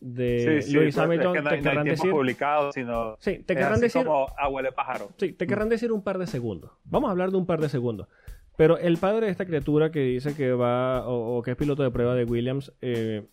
de 0.00 0.62
Sí, 0.62 0.68
sí, 0.68 0.74
Lewis 0.74 0.94
pues, 0.94 1.04
Hamilton, 1.04 1.36
es 1.36 1.42
que 1.42 1.42
no, 1.42 1.50
te 1.50 1.56
no 1.56 1.62
querrán 1.62 1.84
decir, 1.86 2.10
publicado, 2.10 2.72
sino. 2.72 3.16
sí, 3.20 3.38
te 3.38 3.54
querrán 3.54 3.80
decir, 3.80 4.04
como 4.04 4.26
abuelo 4.36 4.72
pájaro. 4.74 5.10
sí, 5.16 5.32
te 5.32 5.46
querrán 5.46 5.68
decir 5.68 5.92
un 5.92 6.02
par 6.02 6.18
de 6.18 6.26
segundos. 6.26 6.72
Vamos 6.84 7.08
a 7.08 7.12
hablar 7.12 7.30
de 7.30 7.36
un 7.36 7.46
par 7.46 7.60
de 7.60 7.68
segundos. 7.68 8.08
Pero 8.56 8.78
el 8.78 8.96
padre 8.96 9.26
de 9.26 9.32
esta 9.32 9.44
criatura 9.44 9.90
que 9.90 10.00
dice 10.00 10.34
que 10.34 10.52
va 10.52 11.06
o, 11.06 11.36
o 11.36 11.42
que 11.42 11.50
es 11.50 11.56
piloto 11.58 11.82
de 11.82 11.90
prueba 11.90 12.14
de 12.14 12.24
Williams, 12.24 12.72
eh, 12.80 13.26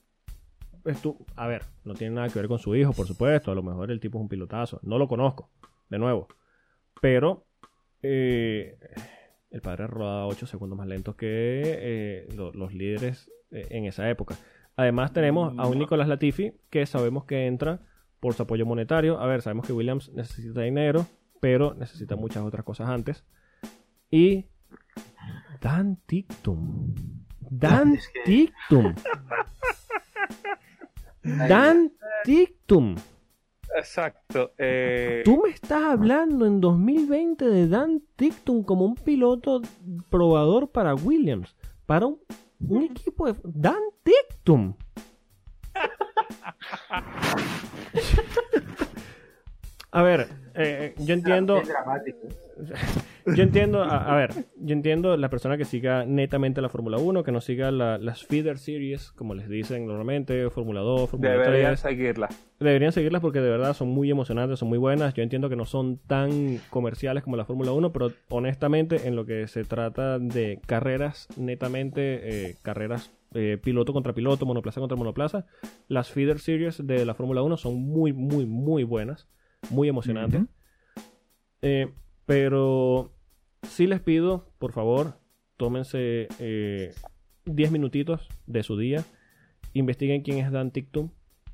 a 1.36 1.48
ver, 1.48 1.64
no 1.86 1.94
tiene 1.94 2.16
nada 2.16 2.30
que 2.30 2.40
ver 2.40 2.48
con 2.48 2.60
su 2.60 2.76
hijo, 2.76 2.92
por 2.94 3.08
supuesto. 3.08 3.52
A 3.52 3.56
lo 3.56 3.64
mejor 3.64 3.90
el 3.92 4.00
tipo 4.00 4.18
es 4.18 4.22
un 4.24 4.30
pilotazo. 4.30 4.80
No 4.84 4.98
lo 4.98 5.08
conozco, 5.08 5.50
de 5.90 5.98
nuevo. 6.00 6.28
Pero 7.02 7.46
eh, 8.02 8.78
el 9.52 9.62
padre 9.62 9.88
rodaba 9.88 10.28
8 10.28 10.46
segundos 10.46 10.78
más 10.78 10.88
lento 10.88 11.16
que 11.16 11.62
eh, 11.66 12.28
lo- 12.36 12.52
los 12.54 12.74
líderes 12.74 13.32
eh, 13.52 13.68
en 13.70 13.86
esa 13.86 14.10
época. 14.10 14.36
Además 14.76 15.14
tenemos 15.14 15.54
a 15.58 15.68
un 15.68 15.78
Nicolás 15.80 16.08
Latifi 16.08 16.54
que 16.70 16.86
sabemos 16.86 17.26
que 17.26 17.46
entra 17.46 17.80
por 18.20 18.34
su 18.34 18.44
apoyo 18.44 18.66
monetario. 18.66 19.20
A 19.20 19.28
ver, 19.28 19.42
sabemos 19.42 19.68
que 19.68 19.74
Williams 19.74 20.12
necesita 20.14 20.62
dinero, 20.62 21.06
pero 21.40 21.76
necesita 21.76 22.16
muchas 22.16 22.44
otras 22.44 22.66
cosas 22.66 22.90
antes. 22.90 23.24
Y 24.10 24.46
Dan 25.62 25.98
Tictum. 26.08 26.94
Dan 27.40 28.00
Tictum. 28.26 28.96
Dan 31.24 31.92
Tictum. 32.24 32.96
Exacto. 33.76 34.54
Eh, 34.58 35.24
Tú 35.26 35.42
me 35.44 35.50
estás 35.50 35.84
hablando 35.84 36.46
en 36.46 36.62
2020 36.62 37.46
de 37.46 37.68
Dan 37.68 38.04
Tictum 38.16 38.64
como 38.64 38.86
un 38.86 38.96
piloto 38.96 39.62
probador 40.10 40.70
para 40.70 40.94
Williams. 40.94 41.56
Para 41.86 42.06
un, 42.06 42.20
un 42.68 42.84
equipo 42.84 43.32
de... 43.32 43.40
Dan 43.44 43.82
Tictum. 44.04 44.76
A 49.92 50.02
ver, 50.02 50.28
eh, 50.56 50.96
yo 50.98 51.14
entiendo... 51.14 51.58
Es 51.58 51.68
dramático. 51.68 52.18
Yo 53.26 53.44
entiendo, 53.44 53.84
a, 53.84 54.14
a 54.14 54.16
ver, 54.18 54.32
yo 54.58 54.74
entiendo 54.74 55.16
la 55.16 55.30
persona 55.30 55.58
que 55.58 55.64
siga 55.66 56.06
netamente 56.06 56.62
la 56.62 56.68
Fórmula 56.70 56.98
1, 56.98 57.24
que 57.24 57.32
no 57.32 57.40
siga 57.42 57.72
la- 57.72 57.98
las 57.98 58.26
feeder 58.26 58.58
series, 58.58 59.12
como 59.14 59.34
les 59.34 59.48
dicen 59.48 59.86
normalmente, 59.88 60.50
Fórmula 60.50 60.82
2, 60.82 61.10
Fórmula 61.12 61.32
deberían 61.32 61.76
3. 61.76 61.80
seguirla. 61.80 62.30
Deberían 62.60 62.92
seguirlas 62.92 63.22
porque 63.22 63.40
de 63.40 63.50
verdad 63.50 63.74
son 63.74 63.90
muy 63.90 64.12
emocionantes, 64.12 64.60
son 64.60 64.68
muy 64.70 64.78
buenas. 64.78 65.14
Yo 65.14 65.24
entiendo 65.24 65.48
que 65.50 65.56
no 65.56 65.66
son 65.66 66.00
tan 66.00 66.60
comerciales 66.70 67.24
como 67.24 67.38
la 67.38 67.46
Fórmula 67.46 67.72
1, 67.72 67.94
pero 67.94 68.12
honestamente 68.30 69.08
en 69.08 69.16
lo 69.16 69.26
que 69.26 69.48
se 69.48 69.64
trata 69.64 70.20
de 70.20 70.60
carreras 70.66 71.28
netamente, 71.38 72.50
eh, 72.50 72.56
carreras 72.62 73.12
eh, 73.34 73.58
piloto 73.62 73.94
contra 73.94 74.14
piloto, 74.14 74.46
monoplaza 74.46 74.80
contra 74.82 74.98
monoplaza, 74.98 75.46
las 75.88 76.12
feeder 76.12 76.40
series 76.40 76.86
de 76.86 77.06
la 77.06 77.14
Fórmula 77.16 77.42
1 77.42 77.58
son 77.58 77.82
muy, 77.82 78.12
muy, 78.14 78.46
muy 78.46 78.84
buenas, 78.84 79.28
muy 79.70 79.88
emocionantes. 79.88 80.42
Eh, 81.62 81.90
pero 82.26 83.13
sí 83.68 83.88
les 83.88 84.00
pido, 84.02 84.52
por 84.60 84.72
favor, 84.72 85.20
tómense 85.58 86.28
eh, 86.40 86.94
10 87.46 87.72
minutitos 87.72 88.28
de 88.48 88.64
su 88.64 88.78
día, 88.78 89.04
investiguen 89.74 90.22
quién 90.22 90.38
es 90.40 90.52
Dan 90.52 90.72
Tictum, 90.72 91.10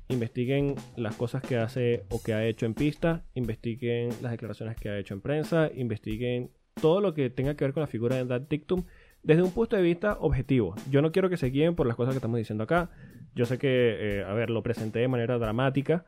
investiguen 0.08 0.74
las 0.96 1.14
cosas 1.16 1.42
que 1.42 1.56
hace 1.56 2.04
o 2.10 2.22
que 2.22 2.34
ha 2.34 2.44
hecho 2.46 2.66
en 2.66 2.74
pista, 2.74 3.24
investiguen 3.34 4.10
las 4.22 4.32
declaraciones 4.32 4.76
que 4.76 4.88
ha 4.88 4.98
hecho 4.98 5.14
en 5.14 5.20
prensa, 5.20 5.70
investiguen 5.74 6.50
todo 6.80 7.00
lo 7.00 7.14
que 7.14 7.30
tenga 7.30 7.54
que 7.54 7.64
ver 7.64 7.72
con 7.74 7.82
la 7.82 7.86
figura 7.86 8.16
de 8.16 8.24
Dan 8.24 8.46
Tictum 8.46 8.84
desde 9.22 9.42
un 9.42 9.52
punto 9.52 9.76
de 9.76 9.82
vista 9.82 10.16
objetivo. 10.20 10.74
Yo 10.90 11.02
no 11.02 11.12
quiero 11.12 11.28
que 11.28 11.36
se 11.36 11.48
guíen 11.50 11.74
por 11.74 11.86
las 11.86 11.96
cosas 11.96 12.14
que 12.14 12.18
estamos 12.18 12.38
diciendo 12.38 12.64
acá. 12.64 12.90
Yo 13.34 13.44
sé 13.44 13.58
que, 13.58 14.18
eh, 14.20 14.24
a 14.24 14.32
ver, 14.32 14.50
lo 14.50 14.62
presenté 14.62 15.00
de 15.00 15.08
manera 15.08 15.38
dramática, 15.38 16.04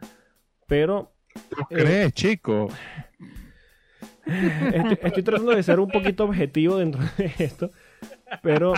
pero 0.66 1.12
¿Tú 1.48 1.56
Eh, 1.70 1.76
crees, 1.76 2.12
chico? 2.14 2.68
Estoy, 4.26 4.98
estoy 5.02 5.22
tratando 5.22 5.52
de 5.52 5.62
ser 5.62 5.80
un 5.80 5.88
poquito 5.88 6.24
objetivo 6.24 6.76
dentro 6.76 7.02
de 7.16 7.32
esto, 7.38 7.70
pero 8.42 8.74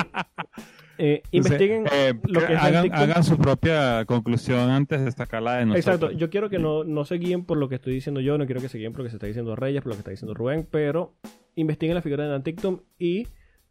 eh, 0.98 1.22
investiguen 1.30 1.87
Eh, 1.92 2.14
lo 2.24 2.40
que 2.40 2.54
es 2.54 2.64
el 2.64 2.92
hagan, 2.92 3.24
su 3.24 3.37
propia 3.37 4.04
conclusión 4.04 4.70
antes 4.70 5.04
de 5.04 5.12
sacarla 5.12 5.57
de 5.57 5.66
nosotros. 5.66 5.87
Exacto, 5.87 6.11
yo 6.12 6.30
quiero 6.30 6.48
que 6.48 6.59
no, 6.59 6.85
no 6.85 7.04
se 7.04 7.16
guíen 7.16 7.44
por 7.44 7.59
lo 7.59 7.68
que 7.68 7.76
estoy 7.76 7.94
diciendo 7.94 8.20
yo, 8.20 8.38
no 8.38 8.46
quiero 8.46 8.61
que 8.61 8.68
se 8.68 8.78
guíen 8.78 8.92
por 8.92 9.00
lo 9.00 9.04
que 9.04 9.11
se 9.11 9.16
está 9.16 9.26
diciendo 9.26 9.57
Reyes, 9.57 9.83
por 9.83 9.90
lo 9.90 9.96
que 9.96 10.00
está 10.00 10.11
diciendo 10.11 10.35
Rubén, 10.35 10.66
pero 10.70 11.14
investiguen 11.57 11.94
la 11.94 12.02
figura 12.02 12.24
de 12.24 12.30
Dan 12.30 12.42
Tictum 12.42 12.80
y 12.98 13.26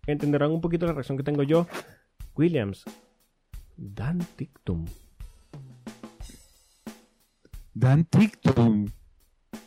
entenderán 0.05 0.51
un 0.51 0.61
poquito 0.61 0.85
la 0.85 0.93
reacción 0.93 1.17
que 1.17 1.23
tengo 1.23 1.43
yo. 1.43 1.67
Williams, 2.35 2.83
Dan 3.77 4.19
Tictum. 4.35 4.85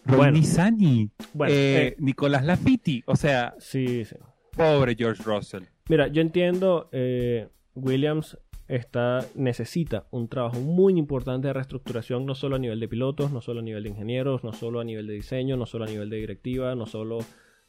Ronnie 0.04 0.42
Sani, 0.42 1.10
Bueno, 1.32 1.52
eh, 1.52 1.88
eh, 1.88 1.96
Nicolás 1.98 2.44
Lafitti, 2.44 3.02
o 3.06 3.16
sea, 3.16 3.54
sí, 3.58 4.04
sí. 4.04 4.16
pobre 4.56 4.94
George 4.96 5.22
Russell. 5.24 5.64
Mira, 5.88 6.08
yo 6.08 6.22
entiendo, 6.22 6.88
eh, 6.92 7.48
Williams 7.74 8.38
está, 8.68 9.24
necesita 9.34 10.06
un 10.10 10.28
trabajo 10.28 10.58
muy 10.58 10.98
importante 10.98 11.48
de 11.48 11.52
reestructuración, 11.52 12.26
no 12.26 12.34
solo 12.34 12.56
a 12.56 12.58
nivel 12.58 12.80
de 12.80 12.88
pilotos, 12.88 13.32
no 13.32 13.40
solo 13.40 13.60
a 13.60 13.62
nivel 13.62 13.84
de 13.84 13.90
ingenieros, 13.90 14.44
no 14.44 14.52
solo 14.52 14.80
a 14.80 14.84
nivel 14.84 15.06
de 15.06 15.14
diseño, 15.14 15.56
no 15.56 15.66
solo 15.66 15.84
a 15.84 15.88
nivel 15.88 16.10
de 16.10 16.16
directiva, 16.16 16.74
no 16.74 16.86
solo 16.86 17.18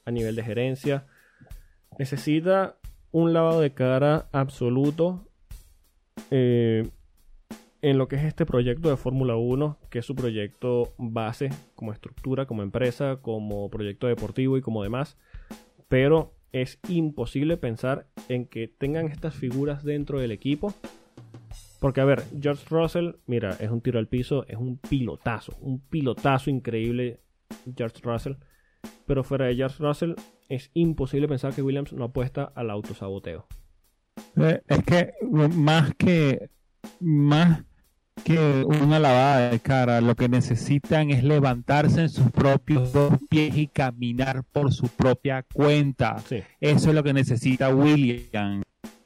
a 0.06 0.12
nivel 0.12 0.36
de 0.36 0.44
gerencia. 0.44 1.06
Necesita 2.00 2.78
un 3.12 3.34
lavado 3.34 3.62
de 3.62 3.74
cara 3.74 4.28
absoluto 4.32 5.28
eh, 6.32 6.90
en 7.90 7.98
lo 7.98 8.10
que 8.10 8.18
es 8.18 8.24
este 8.26 8.46
proyecto 8.46 8.90
de 8.90 8.98
Fórmula 8.98 9.38
1, 9.38 9.80
que 9.90 10.00
es 10.00 10.06
su 10.06 10.14
proyecto 10.14 10.94
base 10.98 11.52
como 11.74 11.94
estructura, 11.94 12.46
como 12.46 12.62
empresa, 12.62 13.20
como 13.22 13.70
proyecto 13.70 14.08
deportivo 14.08 14.58
y 14.58 14.62
como 14.62 14.84
demás. 14.84 15.18
Pero 15.88 16.34
es 16.52 16.80
imposible 16.90 17.56
pensar 17.56 18.08
en 18.28 18.46
que 18.46 18.68
tengan 18.68 19.08
estas 19.08 19.36
figuras 19.36 19.86
dentro 19.86 20.20
del 20.20 20.32
equipo. 20.32 20.74
Porque, 21.80 22.02
a 22.02 22.06
ver, 22.06 22.24
George 22.42 22.66
Russell, 22.70 23.12
mira, 23.26 23.52
es 23.52 23.70
un 23.70 23.80
tiro 23.80 24.00
al 24.00 24.10
piso, 24.10 24.46
es 24.50 24.58
un 24.58 24.80
pilotazo, 24.80 25.56
un 25.62 25.80
pilotazo 25.80 26.50
increíble, 26.50 27.22
George 27.74 28.02
Russell. 28.04 28.34
Pero 29.06 29.24
fuera 29.24 29.46
de 29.46 29.56
George 29.56 29.82
Russell, 29.82 30.16
es 30.50 30.72
imposible 30.74 31.30
pensar 31.30 31.54
que 31.54 31.62
Williams 31.62 31.94
no 31.94 32.04
apuesta 32.04 32.52
al 32.54 32.70
autosaboteo. 32.70 33.48
Eh, 34.36 34.62
Es 34.68 34.84
que 34.84 35.14
más 35.24 35.94
que 35.96 36.50
más 37.00 37.64
que 38.24 38.64
una 38.66 39.00
lavada 39.00 39.50
de 39.50 39.60
cara, 39.60 40.02
lo 40.02 40.16
que 40.16 40.28
necesitan 40.30 41.10
es 41.12 41.24
levantarse 41.24 42.02
en 42.02 42.10
sus 42.10 42.30
propios 42.32 42.92
dos 42.94 43.14
pies 43.30 43.56
y 43.58 43.68
caminar 43.68 44.44
por 44.52 44.72
su 44.72 44.88
propia 44.88 45.44
cuenta. 45.54 46.18
Sí, 46.20 46.44
Eso 46.60 46.90
es 46.90 46.96
lo 46.96 47.04
que 47.04 47.14
necesita 47.14 47.74
William 47.74 48.64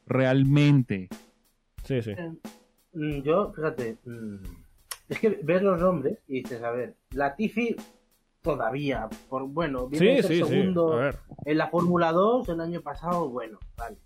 realmente. 0.08 1.10
sí, 1.84 2.02
sí. 2.02 2.12
Mm, 2.93 3.21
Yo, 3.21 3.54
fíjate, 3.54 3.97
mm, 4.06 4.36
es 5.10 5.19
que 5.19 5.30
ves 5.43 5.62
los 5.62 5.80
nombres 5.80 6.17
y 6.28 6.41
dices, 6.41 6.62
a 6.63 6.71
ver, 6.71 6.95
Latifi 7.12 7.76
todavía, 8.41 9.08
por 9.30 9.43
bueno, 9.47 9.88
viene 9.88 10.21
Sí, 10.21 10.28
sí, 10.28 10.43
sí. 10.43 10.45
segundo 10.50 10.93
A 10.93 10.97
ver, 10.97 11.17
en 11.45 11.58
la 11.58 11.67
Fórmula 11.67 12.12
2 12.12 12.50
el 12.50 12.60
año 12.62 12.82
pasado, 12.82 13.30
bueno, 13.30 13.60
vale. 13.78 13.97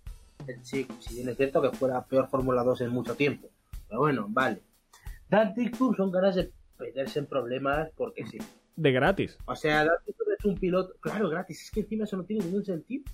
Eh, 0.46 0.58
Sí, 0.62 0.86
si 1.00 1.16
bien 1.16 1.28
es 1.30 1.36
cierto 1.36 1.60
que 1.62 1.70
fuera 1.70 2.04
peor 2.04 2.28
Fórmula 2.28 2.62
2 2.62 2.82
en 2.82 2.90
mucho 2.90 3.14
tiempo, 3.14 3.48
pero 3.88 4.00
bueno, 4.00 4.26
vale. 4.28 4.60
Dan 5.28 5.54
Ticktum 5.54 5.94
son 5.96 6.10
ganas 6.12 6.36
de 6.36 6.50
meterse 6.78 7.18
en 7.18 7.26
problemas 7.26 7.90
porque 7.96 8.26
sí. 8.26 8.38
de 8.76 8.92
gratis. 8.92 9.38
O 9.46 9.54
sea, 9.56 9.84
Dan 9.84 9.96
Ticktum 10.04 10.26
es 10.38 10.44
un 10.44 10.54
piloto, 10.56 10.94
claro, 11.00 11.28
gratis, 11.28 11.62
es 11.64 11.70
que 11.70 11.80
encima 11.80 12.04
eso 12.04 12.16
no 12.16 12.24
tiene 12.24 12.44
ningún 12.44 12.64
sentido. 12.64 13.04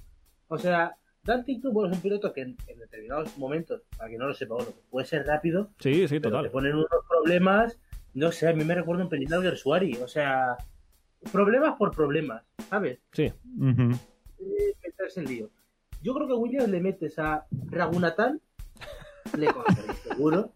O 0.48 0.58
sea, 0.58 0.96
Dan 1.24 1.44
Ticktum 1.44 1.72
bueno, 1.72 1.90
es 1.92 1.96
un 1.96 2.02
piloto 2.02 2.32
que 2.32 2.42
en, 2.42 2.56
en 2.66 2.78
determinados 2.78 3.36
momentos, 3.38 3.82
para 3.96 4.10
que 4.10 4.18
no 4.18 4.26
lo 4.26 4.34
sepa 4.34 4.56
uno, 4.56 4.66
puede 4.90 5.06
ser 5.06 5.26
rápido, 5.26 5.70
Sí, 5.78 6.06
sí, 6.08 6.18
pero 6.20 6.36
te 6.42 6.48
total. 6.48 6.50
ponen 6.50 6.74
unos 6.74 6.88
problemas, 7.08 7.78
no 8.14 8.32
sé, 8.32 8.48
a 8.48 8.52
mí 8.52 8.64
me 8.64 8.74
recuerda 8.74 9.04
un 9.04 9.08
pelín 9.08 9.32
al 9.32 9.42
Gersuari, 9.42 9.96
o 10.02 10.08
sea, 10.08 10.56
problemas 11.32 11.76
por 11.78 11.92
problemas, 11.94 12.42
¿sabes? 12.68 12.98
Sí, 13.12 13.32
Ujú. 13.58 13.92
Eh, 14.40 14.74
meterse 14.84 15.20
en 15.20 15.26
lío. 15.26 15.50
Yo 16.02 16.12
creo 16.14 16.26
que 16.26 16.32
a 16.32 16.36
Williams 16.36 16.68
le 16.68 16.80
metes 16.80 17.16
a 17.20 17.46
Ragunatán, 17.70 18.40
le 19.38 19.46
conoceréis 19.52 19.98
seguro, 20.00 20.52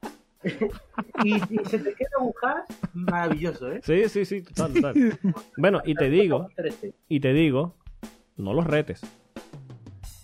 y, 1.25 1.35
y 1.35 1.65
se 1.67 1.79
te 1.79 1.95
queda 1.95 2.19
un 2.21 2.33
hash 2.43 2.65
maravilloso, 2.95 3.73
¿eh? 3.73 3.81
sí, 3.83 4.09
sí, 4.09 4.25
sí, 4.25 4.43
total, 4.43 4.75
total. 4.75 5.19
Bueno, 5.57 5.81
y 5.85 5.95
te 5.95 6.09
digo, 6.11 6.49
y 7.09 7.21
te 7.21 7.33
digo, 7.33 7.77
no 8.37 8.53
los 8.55 8.67
retes. 8.67 9.01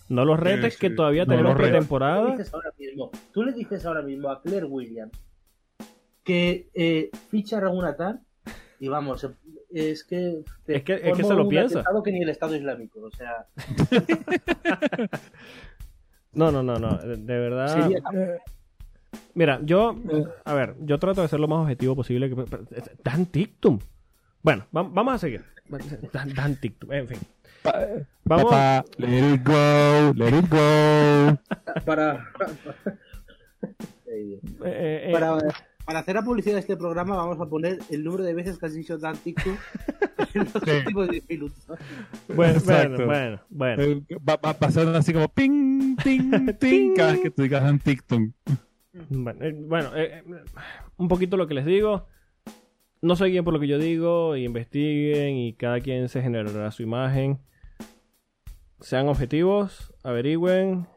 No 0.09 0.25
los 0.25 0.39
retes 0.39 0.73
sí. 0.75 0.79
que 0.81 0.89
todavía 0.91 1.25
No 1.25 1.29
tenemos. 1.31 1.55
Tú 1.55 1.61
pretemporada. 1.63 2.31
dices 2.31 2.53
ahora 2.53 2.71
mismo, 2.77 3.11
tú 3.31 3.43
le 3.43 3.53
dices 3.53 3.85
ahora 3.85 4.01
mismo 4.01 4.29
a 4.29 4.41
Claire 4.41 4.65
Williams 4.65 5.11
que 6.23 6.69
eh, 6.73 7.09
ficha 7.29 7.57
a 7.57 7.61
y 8.79 8.87
vamos, 8.89 9.25
es 9.71 10.03
que 10.03 10.43
Es 10.67 10.83
que- 10.83 10.93
es 10.95 11.17
que 11.17 11.23
se 11.23 11.33
lo 11.33 11.47
piensa. 11.47 11.83
que 12.03 12.11
ni 12.11 12.21
el 12.21 12.29
Estado 12.29 12.55
Islámico, 12.55 12.99
o 13.01 13.11
sea, 13.11 13.47
No, 16.33 16.51
no, 16.51 16.63
no, 16.63 16.77
no. 16.79 16.97
De 16.97 17.15
de 17.17 17.39
verdad. 17.39 17.67
sería 17.83 18.01
Mira, 19.35 19.59
yo, 19.63 19.95
a 20.45 20.53
ver, 20.53 20.75
yo 20.81 20.99
trato 20.99 21.21
de 21.21 21.27
ser 21.27 21.39
lo 21.39 21.47
más 21.47 21.59
objetivo 21.59 21.95
posible. 21.95 22.29
Que, 22.29 22.35
pero- 22.35 22.65
Dan 23.03 23.25
Tictum. 23.27 23.79
Bueno, 24.41 24.65
va- 24.75 24.83
vamos 24.83 25.13
a 25.15 25.17
seguir. 25.17 25.43
Dan, 26.11 26.33
Dan 26.33 26.55
Tictum, 26.59 26.91
en 26.93 27.07
fin. 27.07 27.17
Vamos. 28.25 28.45
Papá, 28.51 28.85
let 28.97 29.33
it 29.35 29.41
go, 29.47 30.13
let 30.15 30.37
it 30.37 30.49
go. 30.49 31.37
para 31.85 32.25
eh, 34.07 34.39
eh, 34.65 35.09
para, 35.13 35.37
para 35.85 35.99
hacer 35.99 36.15
la 36.15 36.21
publicidad 36.23 36.55
de 36.55 36.59
este 36.59 36.75
programa 36.77 37.15
vamos 37.15 37.39
a 37.39 37.45
poner 37.45 37.79
el 37.89 38.03
número 38.03 38.23
de 38.23 38.33
veces 38.33 38.57
que 38.57 38.65
has 38.65 38.73
dicho 38.73 38.97
Dan 38.97 39.15
Tictum 39.17 39.55
en 40.33 40.43
los 40.43 40.55
últimos 40.55 41.09
10 41.09 41.29
minutos. 41.29 41.65
bueno, 42.27 42.53
Exacto. 42.59 43.05
bueno, 43.05 43.39
bueno, 43.49 43.77
bueno. 43.77 43.83
Eh, 44.09 44.17
Va, 44.27 44.35
va 44.37 44.53
pasando 44.53 44.97
así 44.97 45.13
como 45.13 45.29
ping, 45.29 45.95
ting, 46.03 46.31
ting, 46.59 46.93
cada 46.97 47.13
vez 47.13 47.21
que 47.21 47.31
tú 47.31 47.41
digas 47.43 47.63
un 47.69 47.79
TikTok. 47.79 48.21
Bueno, 48.93 49.43
eh, 49.43 49.55
bueno, 49.57 49.95
eh, 49.95 50.23
eh, 50.25 50.43
un 50.97 51.07
poquito 51.07 51.35
lo 51.35 51.47
que 51.47 51.55
les 51.55 51.65
digo. 51.65 52.07
No 53.01 53.15
se 53.15 53.25
guíen 53.25 53.43
por 53.43 53.53
lo 53.53 53.59
que 53.59 53.67
yo 53.67 53.79
digo, 53.79 54.37
investiguen 54.37 55.35
y 55.35 55.53
cada 55.53 55.81
quien 55.81 56.07
se 56.09 56.21
generará 56.21 56.71
su 56.71 56.83
imagen. 56.83 57.39
Sean 58.79 59.07
objetivos, 59.09 59.93
averigüen 60.03 60.87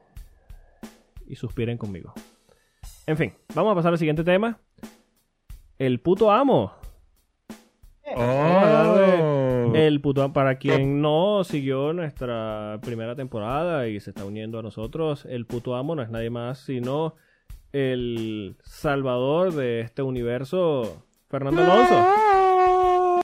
y 1.27 1.37
suspiren 1.37 1.79
conmigo. 1.79 2.13
En 3.07 3.17
fin, 3.17 3.33
vamos 3.55 3.73
a 3.73 3.77
pasar 3.77 3.93
al 3.93 3.99
siguiente 3.99 4.25
tema. 4.25 4.61
El 5.79 6.01
puto 6.01 6.31
amo. 6.31 6.73
Oh. 8.15 9.73
El 9.75 10.01
puto 10.01 10.23
amo, 10.23 10.33
para 10.33 10.59
quien 10.59 11.01
no 11.01 11.43
siguió 11.45 11.93
nuestra 11.93 12.79
primera 12.83 13.17
temporada 13.17 13.89
y 13.89 13.99
se 14.01 14.11
está 14.11 14.25
uniendo 14.25 14.59
a 14.59 14.63
nosotros, 14.63 15.27
el 15.27 15.47
puto 15.47 15.75
amo 15.75 15.97
no 15.97 16.03
es 16.03 16.11
nadie 16.11 16.31
más 16.31 16.59
sino 16.59 17.17
el 17.73 18.57
salvador 18.63 19.53
de 19.53 19.81
este 19.81 20.03
universo, 20.03 21.05
Fernando 21.29 21.63
Alonso. 21.63 23.23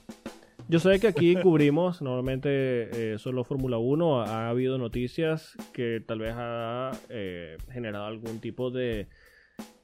Yo 0.69 0.79
sé 0.79 0.99
que 1.01 1.09
aquí 1.09 1.37
cubrimos 1.37 2.01
normalmente 2.01 3.13
eh, 3.13 3.19
solo 3.19 3.45
Fórmula 3.45 3.79
1. 3.79 4.23
Ha 4.23 4.49
habido 4.49 4.79
noticias 4.79 5.55
que 5.73 6.03
tal 6.07 6.21
vez 6.21 6.35
ha 6.37 6.93
eh, 7.11 7.59
generado 7.71 8.07
algún 8.07 8.41
tipo 8.41 8.71
de 8.71 9.09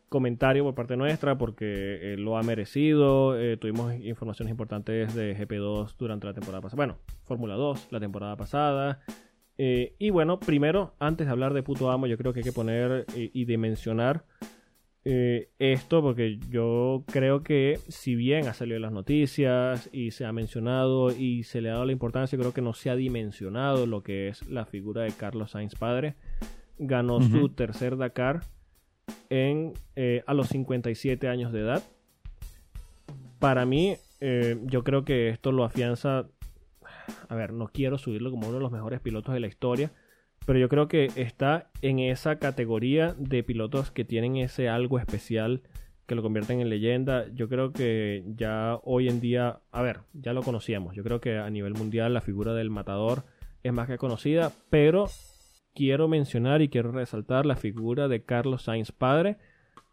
comentario 0.08 0.64
por 0.64 0.74
parte 0.74 0.96
nuestra 0.96 1.36
porque 1.36 2.14
eh, 2.14 2.16
lo 2.16 2.36
ha 2.36 2.42
merecido. 2.42 3.38
Eh, 3.38 3.56
tuvimos 3.56 3.94
informaciones 4.00 4.50
importantes 4.50 5.14
de 5.14 5.36
GP2 5.36 5.94
durante 5.98 6.26
la 6.26 6.34
temporada 6.34 6.62
pasada. 6.62 6.76
Bueno, 6.76 6.98
Fórmula 7.24 7.54
2 7.54 7.88
la 7.90 8.00
temporada 8.00 8.36
pasada. 8.36 9.00
Eh, 9.60 9.96
y 9.98 10.10
bueno, 10.10 10.38
primero, 10.38 10.94
antes 11.00 11.26
de 11.26 11.32
hablar 11.32 11.52
de 11.52 11.64
puto 11.64 11.90
amo, 11.90 12.06
yo 12.06 12.16
creo 12.16 12.32
que 12.32 12.40
hay 12.40 12.44
que 12.44 12.52
poner 12.52 13.04
eh, 13.16 13.30
y 13.34 13.44
dimensionar 13.44 14.24
eh, 15.04 15.50
esto 15.58 16.00
porque 16.00 16.38
yo 16.48 17.02
creo 17.06 17.42
que 17.42 17.80
si 17.88 18.14
bien 18.14 18.46
ha 18.46 18.54
salido 18.54 18.76
en 18.76 18.82
las 18.82 18.92
noticias 18.92 19.88
y 19.92 20.12
se 20.12 20.26
ha 20.26 20.32
mencionado 20.32 21.10
y 21.10 21.42
se 21.42 21.60
le 21.60 21.70
ha 21.70 21.72
dado 21.72 21.86
la 21.86 21.92
importancia, 21.92 22.38
creo 22.38 22.54
que 22.54 22.62
no 22.62 22.72
se 22.72 22.90
ha 22.90 22.94
dimensionado 22.94 23.86
lo 23.86 24.02
que 24.04 24.28
es 24.28 24.48
la 24.48 24.64
figura 24.64 25.02
de 25.02 25.10
Carlos 25.10 25.52
Sainz 25.52 25.74
padre. 25.74 26.14
Ganó 26.78 27.20
su 27.20 27.48
tercer 27.48 27.96
Dakar 27.96 28.42
en, 29.30 29.72
a 30.26 30.34
los 30.34 30.48
57 30.48 31.26
años 31.26 31.52
de 31.52 31.60
edad. 31.60 31.82
Para 33.40 33.66
mí, 33.66 33.96
yo 34.20 34.84
creo 34.84 35.04
que 35.04 35.30
esto 35.30 35.50
lo 35.50 35.64
afianza. 35.64 36.28
A 37.28 37.34
ver, 37.34 37.52
no 37.52 37.68
quiero 37.68 37.98
subirlo 37.98 38.30
como 38.30 38.48
uno 38.48 38.56
de 38.56 38.62
los 38.62 38.72
mejores 38.72 39.00
pilotos 39.00 39.34
de 39.34 39.40
la 39.40 39.46
historia, 39.46 39.92
pero 40.46 40.58
yo 40.58 40.68
creo 40.68 40.88
que 40.88 41.10
está 41.16 41.70
en 41.82 41.98
esa 41.98 42.38
categoría 42.38 43.14
de 43.18 43.42
pilotos 43.42 43.90
que 43.90 44.04
tienen 44.04 44.36
ese 44.36 44.68
algo 44.68 44.98
especial 44.98 45.62
que 46.06 46.14
lo 46.14 46.22
convierten 46.22 46.60
en 46.60 46.70
leyenda. 46.70 47.26
Yo 47.34 47.48
creo 47.48 47.72
que 47.72 48.24
ya 48.34 48.78
hoy 48.82 49.08
en 49.08 49.20
día, 49.20 49.60
a 49.70 49.82
ver, 49.82 50.00
ya 50.14 50.32
lo 50.32 50.42
conocíamos. 50.42 50.96
Yo 50.96 51.04
creo 51.04 51.20
que 51.20 51.36
a 51.36 51.50
nivel 51.50 51.74
mundial 51.74 52.14
la 52.14 52.22
figura 52.22 52.54
del 52.54 52.70
matador 52.70 53.24
es 53.62 53.72
más 53.74 53.88
que 53.88 53.98
conocida, 53.98 54.50
pero 54.70 55.06
quiero 55.74 56.08
mencionar 56.08 56.62
y 56.62 56.70
quiero 56.70 56.92
resaltar 56.92 57.44
la 57.44 57.56
figura 57.56 58.08
de 58.08 58.24
Carlos 58.24 58.62
Sainz 58.62 58.90
padre, 58.90 59.36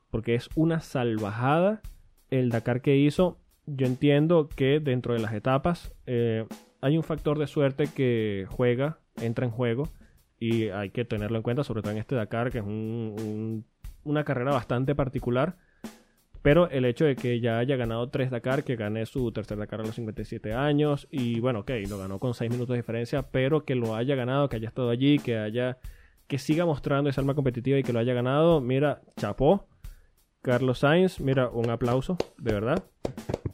porque 0.09 0.35
es 0.35 0.49
una 0.55 0.79
salvajada 0.79 1.81
el 2.29 2.49
Dakar 2.49 2.81
que 2.81 2.95
hizo. 2.95 3.37
Yo 3.65 3.85
entiendo 3.85 4.47
que 4.47 4.79
dentro 4.79 5.13
de 5.13 5.19
las 5.19 5.33
etapas 5.33 5.93
eh, 6.05 6.45
hay 6.85 6.97
un 6.97 7.03
factor 7.03 7.39
de 7.39 7.47
suerte 7.47 7.87
que 7.87 8.45
juega, 8.47 8.99
entra 9.19 9.43
en 9.43 9.49
juego, 9.51 9.89
y 10.39 10.67
hay 10.69 10.91
que 10.91 11.03
tenerlo 11.03 11.37
en 11.37 11.41
cuenta, 11.41 11.63
sobre 11.63 11.81
todo 11.81 11.91
en 11.93 11.97
este 11.97 12.13
Dakar, 12.13 12.51
que 12.51 12.59
es 12.59 12.63
un- 12.63 13.15
un- 13.17 13.65
una 14.03 14.23
carrera 14.23 14.51
bastante 14.51 14.93
particular. 14.93 15.57
Pero 16.43 16.69
el 16.69 16.85
hecho 16.85 17.05
de 17.05 17.15
que 17.15 17.39
ya 17.39 17.57
haya 17.57 17.75
ganado 17.75 18.09
tres 18.09 18.29
Dakar, 18.29 18.63
que 18.63 18.75
gane 18.75 19.07
su 19.07 19.31
tercer 19.31 19.57
Dakar 19.57 19.81
a 19.81 19.83
los 19.83 19.95
57 19.95 20.53
años, 20.53 21.07
y 21.09 21.39
bueno, 21.39 21.61
ok, 21.61 21.71
lo 21.89 21.97
ganó 21.97 22.19
con 22.19 22.35
6 22.35 22.51
minutos 22.51 22.75
de 22.75 22.81
diferencia, 22.83 23.23
pero 23.23 23.65
que 23.65 23.73
lo 23.73 23.95
haya 23.95 24.13
ganado, 24.13 24.47
que 24.47 24.57
haya 24.57 24.67
estado 24.67 24.91
allí, 24.91 25.17
que 25.17 25.37
haya 25.39 25.79
que 26.27 26.37
siga 26.37 26.65
mostrando 26.67 27.09
esa 27.09 27.21
alma 27.21 27.33
competitiva 27.33 27.79
y 27.79 27.83
que 27.83 27.93
lo 27.93 27.99
haya 27.99 28.13
ganado, 28.13 28.61
mira, 28.61 29.01
chapó. 29.17 29.67
Carlos 30.43 30.79
Sainz, 30.79 31.19
mira, 31.19 31.49
un 31.49 31.71
aplauso, 31.71 32.15
de 32.37 32.53
verdad. 32.53 32.83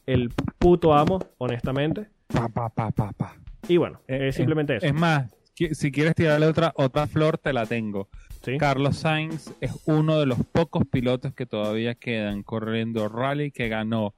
El 0.05 0.31
puto 0.59 0.93
amo, 0.93 1.19
honestamente. 1.37 2.09
Pa, 2.33 2.47
pa, 2.49 2.69
pa, 2.69 2.91
pa, 2.91 3.11
pa. 3.13 3.35
Y 3.67 3.77
bueno, 3.77 4.01
Eh, 4.07 4.29
es 4.29 4.35
simplemente 4.35 4.77
eso. 4.77 4.85
Es 4.85 4.93
más, 4.93 5.31
si 5.73 5.91
quieres 5.91 6.15
tirarle 6.15 6.47
otra, 6.47 6.71
otra 6.75 7.07
flor, 7.07 7.37
te 7.37 7.53
la 7.53 7.65
tengo. 7.65 8.09
¿sí? 8.43 8.57
Carlos 8.57 8.97
Sainz 8.97 9.53
es 9.61 9.71
uno 9.85 10.19
de 10.19 10.25
los 10.25 10.39
pocos 10.45 10.83
pilotos 10.87 11.33
que 11.33 11.45
todavía 11.45 11.95
quedan 11.95 12.41
corriendo 12.43 13.07
rally 13.09 13.51
que 13.51 13.67
ganó 13.69 14.15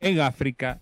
en 0.00 0.20
África, 0.20 0.80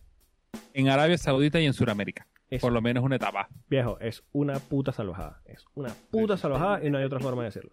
en 0.75 0.89
Arabia 0.89 1.19
Saudita 1.19 1.61
y 1.61 1.67
en 1.67 1.73
Sudamérica. 1.73 2.27
Es- 2.51 2.63
Por 2.63 2.73
lo 2.73 2.81
menos 2.81 3.05
una 3.05 3.17
etapa. 3.17 3.49
Viejo, 3.69 3.99
es 4.01 4.23
una 4.33 4.59
puta 4.59 4.93
salvajada. 4.93 5.43
Es 5.45 5.65
una 5.75 5.93
puta 6.11 6.37
salvajada 6.37 6.85
y 6.85 6.91
no 6.91 6.99
hay 6.99 7.05
otra 7.05 7.21
forma 7.21 7.43
de 7.43 7.49
decirlo. 7.49 7.73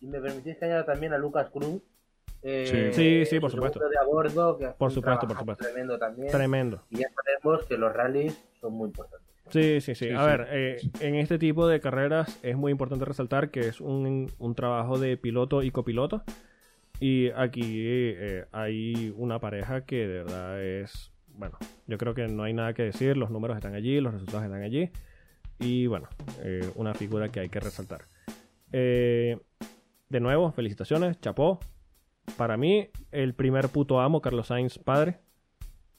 Y 0.00 0.06
me 0.06 0.20
permitís 0.20 0.58
que 0.58 0.64
añada 0.66 0.84
también 0.84 1.12
a 1.12 1.18
Lucas 1.18 1.48
Cruz. 1.50 1.82
Sí, 2.42 2.48
eh, 2.48 2.90
sí, 2.92 3.24
sí, 3.26 3.40
por 3.40 3.50
su 3.50 3.56
supuesto. 3.56 3.78
segundo 3.78 3.90
de 3.90 3.98
a 3.98 4.04
bordo, 4.04 4.58
que 4.58 4.64
hace 4.66 4.76
Por 4.78 4.90
supuesto, 4.90 5.28
por 5.28 5.38
supuesto. 5.38 5.64
Tremendo 5.64 5.98
también. 5.98 6.30
Tremendo. 6.32 6.82
Y 6.90 6.98
ya 6.98 7.06
sabemos 7.14 7.64
que 7.66 7.76
los 7.78 7.92
rallies 7.92 8.36
son 8.60 8.72
muy 8.74 8.86
importantes. 8.88 9.28
Sí, 9.50 9.80
sí, 9.80 9.94
sí. 9.94 10.06
Sí, 10.08 10.10
A 10.14 10.20
sí. 10.20 10.26
ver, 10.26 10.48
eh, 10.50 10.76
en 11.00 11.14
este 11.14 11.38
tipo 11.38 11.68
de 11.68 11.80
carreras 11.80 12.40
es 12.42 12.56
muy 12.56 12.72
importante 12.72 13.04
resaltar 13.04 13.50
que 13.50 13.60
es 13.60 13.80
un, 13.80 14.32
un 14.38 14.54
trabajo 14.54 14.98
de 14.98 15.16
piloto 15.16 15.62
y 15.62 15.70
copiloto. 15.70 16.24
Y 16.98 17.30
aquí 17.30 17.62
eh, 17.64 18.46
hay 18.52 19.12
una 19.16 19.38
pareja 19.38 19.84
que 19.84 20.06
de 20.06 20.22
verdad 20.22 20.62
es, 20.62 21.12
bueno, 21.34 21.58
yo 21.86 21.98
creo 21.98 22.14
que 22.14 22.26
no 22.28 22.44
hay 22.44 22.54
nada 22.54 22.74
que 22.74 22.82
decir, 22.84 23.16
los 23.16 23.30
números 23.30 23.56
están 23.56 23.74
allí, 23.74 24.00
los 24.00 24.12
resultados 24.14 24.44
están 24.44 24.62
allí. 24.62 24.90
Y 25.60 25.86
bueno, 25.86 26.08
eh, 26.42 26.68
una 26.74 26.94
figura 26.94 27.28
que 27.28 27.40
hay 27.40 27.48
que 27.48 27.60
resaltar. 27.60 28.02
Eh, 28.72 29.38
de 30.08 30.20
nuevo, 30.20 30.50
felicitaciones, 30.52 31.20
chapó. 31.20 31.60
Para 32.36 32.56
mí, 32.56 32.88
el 33.10 33.34
primer 33.34 33.68
puto 33.68 34.00
amo, 34.00 34.20
Carlos 34.20 34.48
Sainz 34.48 34.78
padre. 34.78 35.18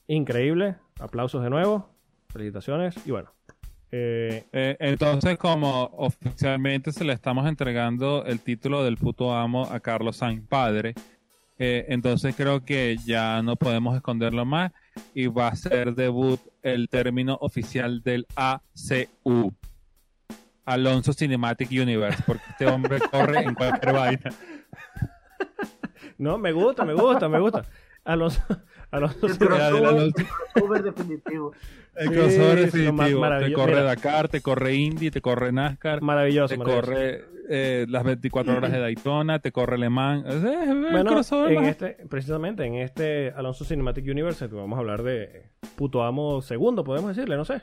Increíble, 0.06 0.76
aplausos 1.00 1.42
de 1.42 1.50
nuevo, 1.50 1.88
felicitaciones. 2.28 2.94
Y 3.06 3.10
bueno, 3.10 3.34
eh, 3.96 4.44
Eh, 4.52 4.76
entonces, 4.80 5.38
como 5.38 5.84
oficialmente 5.84 6.90
se 6.90 7.04
le 7.04 7.12
estamos 7.12 7.46
entregando 7.46 8.24
el 8.26 8.40
título 8.40 8.82
del 8.82 8.96
puto 8.96 9.32
amo 9.32 9.68
a 9.70 9.78
Carlos 9.78 10.16
Sainz 10.16 10.44
padre, 10.48 10.94
eh, 11.60 11.86
entonces 11.88 12.34
creo 12.34 12.64
que 12.64 12.96
ya 13.04 13.40
no 13.42 13.54
podemos 13.54 13.94
esconderlo 13.94 14.44
más 14.44 14.72
y 15.14 15.28
va 15.28 15.46
a 15.46 15.54
ser 15.54 15.94
debut 15.94 16.40
el 16.62 16.88
término 16.88 17.38
oficial 17.40 18.02
del 18.02 18.26
ACU. 18.34 19.54
Alonso 20.64 21.12
Cinematic 21.12 21.70
Universe, 21.70 22.20
porque 22.26 22.44
este 22.50 22.66
hombre 22.66 22.98
corre 23.12 23.44
en 23.44 23.54
cualquier 23.54 23.92
vaina. 23.92 24.30
No, 26.18 26.38
me 26.38 26.52
gusta, 26.52 26.84
me 26.84 26.94
gusta, 26.94 27.28
me 27.28 27.40
gusta. 27.40 27.64
Alonso, 28.04 28.42
Alonso 28.90 29.26
El 29.26 29.32
sí, 29.32 29.38
crossover, 29.38 29.96
el 30.02 30.12
crossover 30.14 30.82
definitivo. 30.82 31.52
El 31.96 32.08
Sí, 32.08 32.14
crossover 32.14 32.58
sí, 32.70 32.78
definitivo. 32.80 33.22
Te 33.38 33.52
corre 33.54 33.72
Mira. 33.72 33.82
Dakar, 33.84 34.28
te 34.28 34.40
corre 34.42 34.74
Indy, 34.74 35.10
te 35.10 35.20
corre 35.22 35.52
NASCAR, 35.52 36.02
maravilloso, 36.02 36.52
te 36.54 36.58
maravilloso. 36.58 36.90
corre 36.92 37.24
eh, 37.48 37.86
las 37.88 38.04
24 38.04 38.56
horas 38.56 38.72
de 38.72 38.78
Daytona, 38.80 39.38
te 39.38 39.52
corre 39.52 39.78
Le 39.78 39.88
Mans. 39.88 40.26
Es, 40.26 40.34
es 40.44 40.68
el 40.68 40.80
Bueno, 40.90 41.10
crossover 41.12 41.52
en 41.52 41.60
más- 41.60 41.68
este, 41.68 42.06
precisamente 42.08 42.64
en 42.64 42.74
este 42.74 43.32
Alonso 43.34 43.64
Cinematic 43.64 44.04
Universe 44.06 44.48
que 44.48 44.54
vamos 44.54 44.76
a 44.76 44.80
hablar 44.80 45.02
de 45.02 45.50
puto 45.76 46.02
amo 46.02 46.42
segundo, 46.42 46.84
podemos 46.84 47.14
decirle, 47.16 47.36
no 47.36 47.44
sé. 47.46 47.60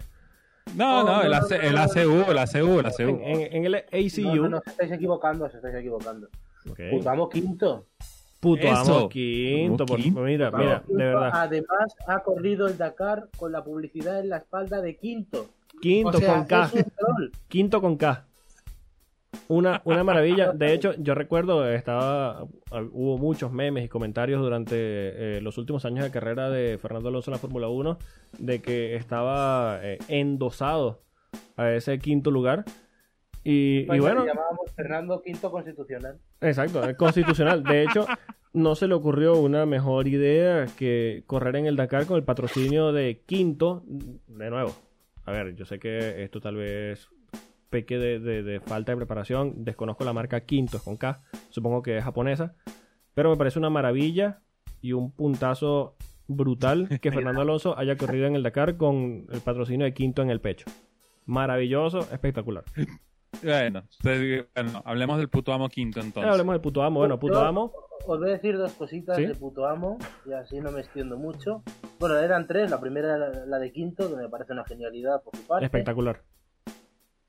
No, 0.75 1.03
no, 1.03 1.17
No, 1.17 1.21
el, 1.23 1.31
no, 1.31 1.37
AC 1.37 1.49
no, 1.51 1.55
el 1.57 1.75
no. 1.75 1.81
ACU, 1.81 2.31
el 2.31 2.37
ACU, 2.37 2.79
el 2.79 2.85
ACU. 2.85 3.01
En, 3.01 3.21
en- 3.23 3.55
en 3.57 3.65
el 3.65 3.75
ACU. 3.75 4.21
No, 4.21 4.35
no, 4.35 4.49
no, 4.49 4.57
os 4.57 4.67
estáis 4.67 4.91
equivocando, 4.91 5.45
os 5.45 5.53
estáis 5.53 5.75
equivocando. 5.75 6.27
Ok. 6.69 6.79
Pues 6.91 7.03
vamos 7.03 7.29
quinto. 7.29 7.87
Puto 8.41 8.63
Eso. 8.63 8.97
amo 8.97 9.09
quinto. 9.09 9.85
por- 9.85 10.01
Quinto. 10.01 10.21
mira, 10.21 10.49
Vamos 10.49 10.65
mira, 10.65 10.83
de 10.87 10.95
verdad. 11.05 11.29
Además, 11.31 11.95
ha 12.07 12.19
corrido 12.23 12.67
el 12.67 12.75
Dakar 12.77 13.29
con 13.37 13.51
la 13.51 13.63
publicidad 13.63 14.19
en 14.19 14.29
la 14.29 14.37
espalda 14.37 14.81
de 14.81 14.97
quinto. 14.97 15.47
Quinto 15.79 16.17
o 16.17 16.19
sea, 16.19 16.33
con 16.37 16.45
K. 16.45 16.71
Quinto 17.47 17.79
con 17.81 17.97
K. 17.97 18.25
Una, 19.47 19.81
una 19.85 20.03
maravilla. 20.03 20.53
De 20.53 20.73
hecho, 20.73 20.93
yo 20.97 21.13
recuerdo, 21.13 21.67
estaba 21.69 22.45
hubo 22.91 23.17
muchos 23.17 23.51
memes 23.51 23.85
y 23.85 23.89
comentarios 23.89 24.41
durante 24.41 24.75
eh, 24.75 25.41
los 25.41 25.57
últimos 25.57 25.85
años 25.85 26.03
de 26.03 26.11
carrera 26.11 26.49
de 26.49 26.77
Fernando 26.79 27.09
Alonso 27.09 27.29
en 27.29 27.33
la 27.33 27.39
Fórmula 27.39 27.67
1 27.67 27.97
de 28.39 28.61
que 28.61 28.95
estaba 28.95 29.79
eh, 29.83 29.99
endosado 30.07 31.01
a 31.57 31.69
ese 31.71 31.99
quinto 31.99 32.31
lugar. 32.31 32.65
Y, 33.43 33.79
y 33.79 33.85
Pues 33.85 33.99
bueno, 34.01 34.21
le 34.21 34.27
llamábamos 34.27 34.71
Fernando 34.75 35.21
Quinto 35.21 35.49
Constitucional. 35.51 36.19
exacto, 36.41 36.83
es 36.87 36.95
constitucional. 36.95 37.63
De 37.63 37.83
hecho, 37.83 38.05
no 38.53 38.75
se 38.75 38.87
le 38.87 38.93
ocurrió 38.93 39.39
una 39.39 39.65
mejor 39.65 40.07
idea 40.07 40.67
que 40.77 41.23
correr 41.25 41.55
en 41.55 41.65
el 41.65 41.75
Dakar 41.75 42.05
con 42.05 42.17
el 42.17 42.23
patrocinio 42.23 42.91
de 42.91 43.21
quinto. 43.25 43.83
De 44.27 44.49
nuevo, 44.49 44.71
a 45.25 45.31
ver, 45.31 45.55
yo 45.55 45.65
sé 45.65 45.79
que 45.79 46.23
esto 46.23 46.39
tal 46.39 46.55
vez 46.57 47.09
peque 47.69 47.97
de, 47.97 48.19
de- 48.19 48.43
de 48.43 48.59
falta 48.59 48.91
de 48.91 48.97
preparación. 48.97 49.63
Desconozco 49.63 50.03
la 50.03 50.13
marca 50.13 50.41
Quinto, 50.41 50.77
es 50.77 50.83
con 50.83 50.97
K. 50.97 51.21
Supongo 51.49 51.81
que 51.81 51.97
es 51.97 52.03
japonesa. 52.03 52.53
Pero 53.13 53.29
me 53.31 53.37
parece 53.37 53.57
una 53.59 53.69
maravilla 53.69 54.41
y 54.81 54.91
un 54.93 55.11
puntazo 55.11 55.95
brutal 56.27 56.99
que 57.01 57.11
Fernando 57.11 57.41
Alonso 57.41 57.77
haya 57.77 57.95
corrido 57.97 58.27
en 58.27 58.35
el 58.35 58.43
Dakar 58.43 58.77
con 58.77 59.25
el 59.31 59.39
patrocinio 59.41 59.85
de 59.85 59.93
Quinto 59.93 60.21
en 60.21 60.29
el 60.29 60.41
pecho. 60.41 60.65
Maravilloso, 61.25 61.99
espectacular. 62.11 62.63
Bueno, 63.43 63.83
bueno, 64.53 64.81
hablemos 64.85 65.17
del 65.17 65.29
puto 65.29 65.51
amo 65.53 65.67
quinto 65.69 65.99
entonces. 65.99 66.31
hablemos 66.31 66.53
del 66.53 66.61
puto 66.61 66.83
amo. 66.83 66.99
Bueno, 66.99 67.19
puto 67.19 67.33
Yo 67.33 67.41
amo. 67.41 67.71
Os 68.05 68.19
voy 68.19 68.29
a 68.29 68.33
decir 68.33 68.57
dos 68.57 68.73
cositas 68.73 69.17
¿Sí? 69.17 69.25
de 69.25 69.35
puto 69.35 69.67
amo 69.67 69.97
y 70.25 70.33
así 70.33 70.59
no 70.59 70.71
me 70.71 70.81
extiendo 70.81 71.17
mucho. 71.17 71.63
Bueno, 71.99 72.17
eran 72.17 72.47
tres. 72.47 72.69
La 72.69 72.79
primera 72.79 73.15
era 73.15 73.45
la 73.45 73.59
de 73.59 73.71
Quinto, 73.71 74.09
que 74.09 74.15
me 74.15 74.29
parece 74.29 74.53
una 74.53 74.65
genialidad 74.65 75.21
por 75.23 75.35
su 75.35 75.45
parte. 75.45 75.65
Espectacular. 75.65 76.21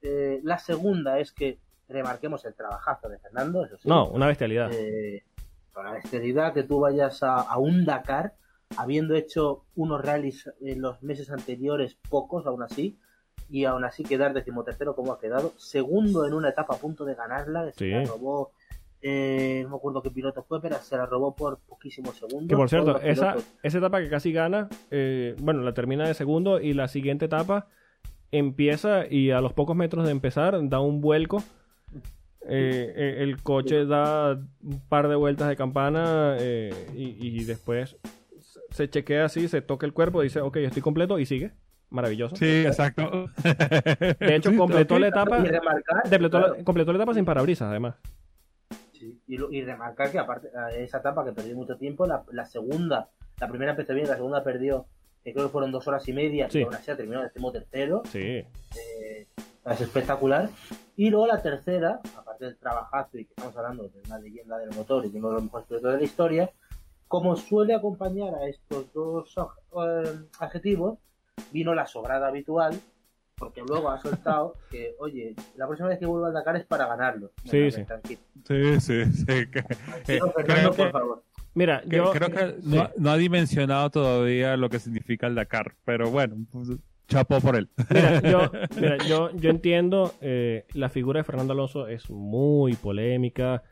Eh, 0.03 0.41
la 0.43 0.59
segunda 0.59 1.19
es 1.19 1.33
que 1.33 1.61
remarquemos 1.89 2.45
el 2.45 2.55
trabajazo 2.55 3.09
de 3.09 3.19
Fernando, 3.19 3.65
eso 3.65 3.77
sí. 3.77 3.89
No, 3.89 4.09
una 4.09 4.27
bestialidad. 4.27 4.71
Eh, 4.73 5.25
la 5.77 5.93
bestialidad 5.93 6.53
que 6.55 6.63
tú 6.63 6.81
vayas 6.81 7.23
a, 7.23 7.41
a 7.41 7.59
un 7.59 7.85
Dakar, 7.85 8.35
habiendo 8.77 9.15
hecho 9.15 9.65
unos 9.75 10.03
rallies 10.03 10.51
en 10.61 10.81
los 10.81 11.03
meses 11.03 11.31
anteriores, 11.31 11.99
pocos 12.09 12.47
aún 12.47 12.63
así, 12.63 12.99
y 13.51 13.65
aún 13.65 13.85
así 13.85 14.03
quedar 14.03 14.35
decimotercero 14.35 14.95
como 14.95 15.13
ha 15.13 15.21
quedado, 15.21 15.53
segundo 15.57 16.27
en 16.27 16.35
una 16.35 16.51
etapa 16.51 16.75
a 16.75 16.79
punto 16.79 17.05
de 17.05 17.15
ganarla, 17.15 17.67
que 17.67 17.73
se 17.73 17.89
la 17.89 18.05
robó, 18.05 18.53
eh, 19.01 19.61
no 19.65 19.71
me 19.71 19.77
acuerdo 19.77 20.03
qué 20.03 20.11
piloto 20.11 20.43
fue, 20.45 20.61
pero 20.61 20.77
se 20.77 20.97
la 20.97 21.07
robó 21.07 21.35
por 21.35 21.59
poquísimos 21.59 22.17
segundos. 22.17 22.49
Que 22.49 22.57
por 22.57 22.69
cierto, 22.69 23.01
esa, 23.01 23.37
esa 23.63 23.79
etapa 23.79 24.01
que 24.01 24.09
casi 24.09 24.33
gana, 24.33 24.69
eh, 24.91 25.35
bueno, 25.41 25.63
la 25.63 25.75
termina 25.75 26.07
de 26.07 26.15
segundo 26.15 26.61
y 26.61 26.73
la 26.73 26.89
siguiente 26.89 27.25
etapa 27.25 27.69
empieza 28.31 29.07
y 29.07 29.31
a 29.31 29.41
los 29.41 29.53
pocos 29.53 29.77
metros 29.77 30.05
de 30.05 30.13
empezar 30.13 30.57
da 30.69 30.81
un 30.81 31.01
vuelco. 31.01 31.43
Eh, 32.49 33.19
el 33.19 33.41
coche 33.43 33.87
da 33.87 34.33
un 34.33 34.81
par 34.89 35.09
de 35.09 35.15
vueltas 35.15 35.49
de 35.49 35.57
campana 35.57 36.37
y, 36.41 37.17
y 37.21 37.45
después 37.45 37.97
se 38.71 38.89
chequea 38.89 39.27
así, 39.27 39.49
se 39.49 39.63
toca 39.63 39.87
el 39.87 39.93
cuerpo, 39.93 40.23
dice, 40.23 40.41
ok, 40.41 40.57
estoy 40.59 40.83
completo 40.83 41.19
y 41.19 41.27
sigue. 41.27 41.53
Maravilloso. 41.93 42.35
Sí, 42.37 42.65
exacto. 42.67 43.29
De 44.19 44.35
hecho, 44.37 44.51
completó 44.57 44.99
la 44.99 45.09
etapa, 45.09 45.39
y 45.39 45.45
remarcar, 45.45 46.03
completó, 46.03 46.41
la- 46.41 46.65
completó 46.65 46.93
la 46.93 46.99
etapa 46.99 47.15
sin 47.15 47.25
parabrisas, 47.25 47.69
además. 47.71 47.95
sí, 48.93 49.21
y, 49.29 49.37
lo- 49.37 49.53
y 49.53 49.63
remarcar 49.63 50.11
que 50.11 50.19
aparte 50.19 50.49
de 50.51 50.85
esa 50.85 50.99
etapa 50.99 51.25
que 51.25 51.33
perdió 51.33 51.55
mucho 51.55 51.77
tiempo, 51.77 52.07
la, 52.07 52.25
la 52.33 52.47
segunda, 52.47 53.09
la 53.41 53.49
primera 53.49 53.73
empezó 53.73 53.95
bien, 53.95 54.09
la 54.09 54.17
segunda 54.17 54.43
perdió, 54.43 54.87
eh, 55.25 55.33
creo 55.33 55.47
que 55.47 55.53
fueron 55.53 55.71
dos 55.71 55.87
horas 55.87 56.07
y 56.09 56.13
media, 56.13 56.49
Sí. 56.51 56.61
y 56.61 56.63
aún 56.63 56.75
así 56.75 56.91
ha 56.91 56.97
terminado 56.97 57.25
decimotercero. 57.25 58.03
Sí. 58.11 58.19
eh, 58.19 59.27
es 59.65 59.81
espectacular. 59.81 60.49
Y 60.97 61.11
luego 61.11 61.27
la 61.29 61.41
tercera, 61.41 62.01
aparte 62.17 62.47
del 62.47 62.57
trabajazo 62.57 63.17
y 63.19 63.27
que 63.27 63.33
estamos 63.33 63.57
hablando 63.57 63.85
de 63.85 64.01
una 64.07 64.19
leyenda 64.19 64.59
del 64.59 64.71
motor 64.71 65.07
y 65.07 65.11
de 65.11 65.19
uno 65.21 65.29
de 65.29 65.35
los 65.35 65.45
mejores 65.45 65.67
pilotos 65.69 65.93
de 65.93 65.99
la 65.99 66.05
historia, 66.05 66.51
como 67.07 67.37
suele 67.37 67.75
acompañar 67.75 68.35
a 68.35 68.47
estos 68.49 68.93
dos 68.93 69.35
eh, 69.37 70.19
adjetivos, 70.41 70.99
vino 71.53 71.75
la 71.75 71.87
sobrada 71.87 72.29
habitual, 72.29 72.79
porque 73.37 73.63
luego 73.67 73.91
ha 73.91 74.01
soltado 74.01 74.55
que, 74.71 74.95
oye, 74.99 75.35
la 75.57 75.67
próxima 75.67 75.89
vez 75.89 75.99
que 75.99 76.07
vuelva 76.07 76.29
al 76.29 76.35
Dakar 76.35 76.57
es 76.57 76.65
para 76.67 76.87
ganarlo. 76.87 77.33
Sí, 77.45 77.71
sí. 77.71 77.85
Tranquilo, 77.85 78.21
Sí, 78.47 78.81
sí, 78.81 79.05
sí. 79.13 79.27
que- 79.27 79.59
eh, 79.59 80.21
Fernando, 80.21 80.33
creo 80.35 80.71
que- 80.73 80.83
por 80.83 80.93
favor. 80.93 81.23
Mira, 81.55 81.83
que- 81.83 81.97
yo... 81.97 82.11
creo 82.13 82.31
que 82.31 82.57
no, 82.63 82.89
no 82.97 83.11
ha 83.11 83.17
dimensionado 83.19 83.91
todavía 83.91 84.57
lo 84.57 84.71
que 84.71 84.79
significa 84.79 85.27
el 85.27 85.35
Dakar, 85.35 85.75
pero 85.85 86.11
bueno, 86.11 86.37
pues, 86.51 86.71
chapó 87.09 87.41
por 87.41 87.57
él. 87.57 87.69
Mira, 87.91 88.23
yo, 88.23 88.51
mira, 88.81 88.97
yo, 89.07 89.31
yo 89.37 89.51
entiendo, 89.51 90.15
eh, 90.23 90.65
la 90.73 90.89
figura 90.89 91.21
de 91.21 91.25
Fernando 91.25 91.53
Alonso 91.53 91.89
es 91.89 92.09
muy 92.09 92.73
polémica. 92.75 93.63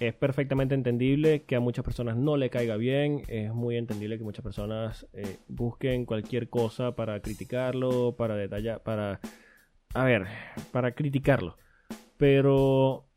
Es 0.00 0.14
perfectamente 0.14 0.74
entendible 0.74 1.42
que 1.42 1.56
a 1.56 1.60
muchas 1.60 1.84
personas 1.84 2.16
no 2.16 2.36
le 2.36 2.50
caiga 2.50 2.76
bien, 2.76 3.22
es 3.28 3.52
muy 3.52 3.76
entendible 3.76 4.18
que 4.18 4.24
muchas 4.24 4.44
personas 4.44 5.06
eh, 5.12 5.38
busquen 5.48 6.04
cualquier 6.04 6.48
cosa 6.48 6.94
para 6.94 7.20
criticarlo, 7.20 8.14
para 8.16 8.36
detallar, 8.36 8.82
para, 8.82 9.20
a 9.94 10.04
ver, 10.04 10.26
para 10.72 10.92
criticarlo. 10.92 11.56
Pero 12.16 13.08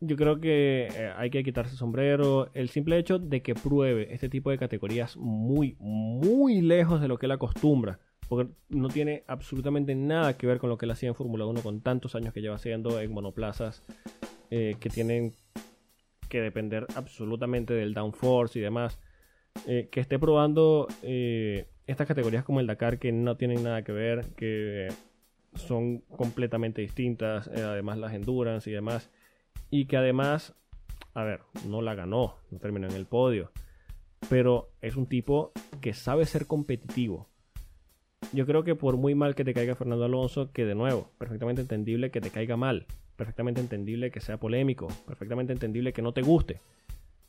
yo 0.00 0.16
creo 0.16 0.40
que 0.40 0.88
eh, 0.94 1.12
hay 1.16 1.30
que 1.30 1.44
quitarse 1.44 1.72
el 1.72 1.78
sombrero. 1.78 2.50
El 2.54 2.68
simple 2.68 2.98
hecho 2.98 3.18
de 3.18 3.42
que 3.42 3.54
pruebe 3.54 4.12
este 4.14 4.28
tipo 4.28 4.50
de 4.50 4.58
categorías 4.58 5.16
muy, 5.16 5.76
muy 5.78 6.60
lejos 6.62 7.00
de 7.00 7.08
lo 7.08 7.18
que 7.18 7.26
él 7.26 7.32
acostumbra. 7.32 8.00
Porque 8.28 8.52
no 8.68 8.88
tiene 8.88 9.24
absolutamente 9.26 9.94
nada 9.94 10.36
que 10.36 10.46
ver 10.46 10.58
con 10.58 10.70
lo 10.70 10.78
que 10.78 10.86
él 10.86 10.92
hacía 10.92 11.08
en 11.08 11.16
Fórmula 11.16 11.46
1 11.46 11.62
con 11.62 11.80
tantos 11.80 12.14
años 12.14 12.32
que 12.32 12.40
lleva 12.40 12.54
haciendo 12.54 13.00
en 13.00 13.12
monoplazas 13.12 13.82
eh, 14.50 14.76
que 14.78 14.88
tienen 14.88 15.34
que 16.30 16.40
depender 16.40 16.86
absolutamente 16.96 17.74
del 17.74 17.92
downforce 17.92 18.58
y 18.58 18.62
demás. 18.62 18.98
Eh, 19.66 19.90
que 19.92 20.00
esté 20.00 20.18
probando 20.18 20.88
estas 21.02 22.06
categorías 22.06 22.44
como 22.44 22.60
el 22.60 22.66
Dakar 22.66 22.98
que 22.98 23.12
no 23.12 23.36
tienen 23.36 23.62
nada 23.62 23.82
que 23.82 23.92
ver, 23.92 24.26
que 24.36 24.88
son 25.54 25.98
completamente 26.16 26.80
distintas, 26.80 27.48
además 27.48 27.98
las 27.98 28.14
endurance 28.14 28.70
y 28.70 28.72
demás 28.72 29.10
y 29.70 29.86
que 29.86 29.96
además, 29.96 30.54
a 31.14 31.24
ver, 31.24 31.40
no 31.66 31.80
la 31.80 31.94
ganó, 31.94 32.36
no 32.50 32.58
terminó 32.58 32.88
en 32.88 32.94
el 32.94 33.06
podio, 33.06 33.52
pero 34.28 34.70
es 34.80 34.96
un 34.96 35.06
tipo 35.06 35.52
que 35.80 35.94
sabe 35.94 36.26
ser 36.26 36.46
competitivo. 36.46 37.28
Yo 38.32 38.46
creo 38.46 38.64
que 38.64 38.74
por 38.74 38.96
muy 38.96 39.14
mal 39.14 39.34
que 39.34 39.44
te 39.44 39.54
caiga 39.54 39.76
Fernando 39.76 40.04
Alonso, 40.04 40.52
que 40.52 40.64
de 40.64 40.74
nuevo, 40.74 41.10
perfectamente 41.18 41.62
entendible 41.62 42.10
que 42.10 42.20
te 42.20 42.30
caiga 42.30 42.56
mal, 42.56 42.86
perfectamente 43.20 43.60
entendible 43.60 44.10
que 44.10 44.18
sea 44.18 44.38
polémico, 44.38 44.88
perfectamente 45.06 45.52
entendible 45.52 45.92
que 45.92 46.00
no 46.00 46.14
te 46.14 46.22
guste, 46.22 46.58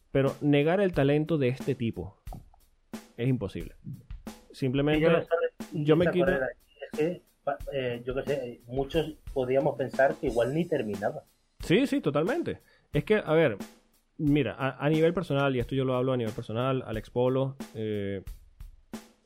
pero 0.10 0.34
negar 0.40 0.80
el 0.80 0.94
talento 0.94 1.38
de 1.38 1.50
este 1.50 1.76
tipo 1.76 2.16
es 3.18 3.28
imposible. 3.28 3.76
Simplemente 4.54 5.26
yo, 5.74 5.98
me 5.98 6.10
quito... 6.10 6.32
Es 6.32 6.98
que, 6.98 7.22
eh, 7.74 8.02
yo 8.06 8.16
qué 8.16 8.24
sé, 8.24 8.62
muchos 8.68 9.16
podríamos 9.34 9.76
pensar 9.78 10.16
que 10.16 10.28
igual 10.28 10.54
ni 10.54 10.64
terminaba. 10.64 11.26
Sí, 11.60 11.86
sí, 11.88 12.00
totalmente. 12.00 12.62
Es 12.94 13.04
que, 13.04 13.16
a 13.18 13.34
ver, 13.34 13.58
mira, 14.18 14.56
a, 14.58 14.90
nivel 14.90 15.14
personal, 15.14 15.54
y 15.58 15.60
esto 15.60 15.76
yo 15.76 15.84
lo 15.84 15.96
hablo 15.96 16.14
a 16.14 16.18
nivel 16.18 16.34
personal, 16.34 16.86
Alex 16.88 17.10
Polo, 17.10 17.58
eh, 17.76 18.24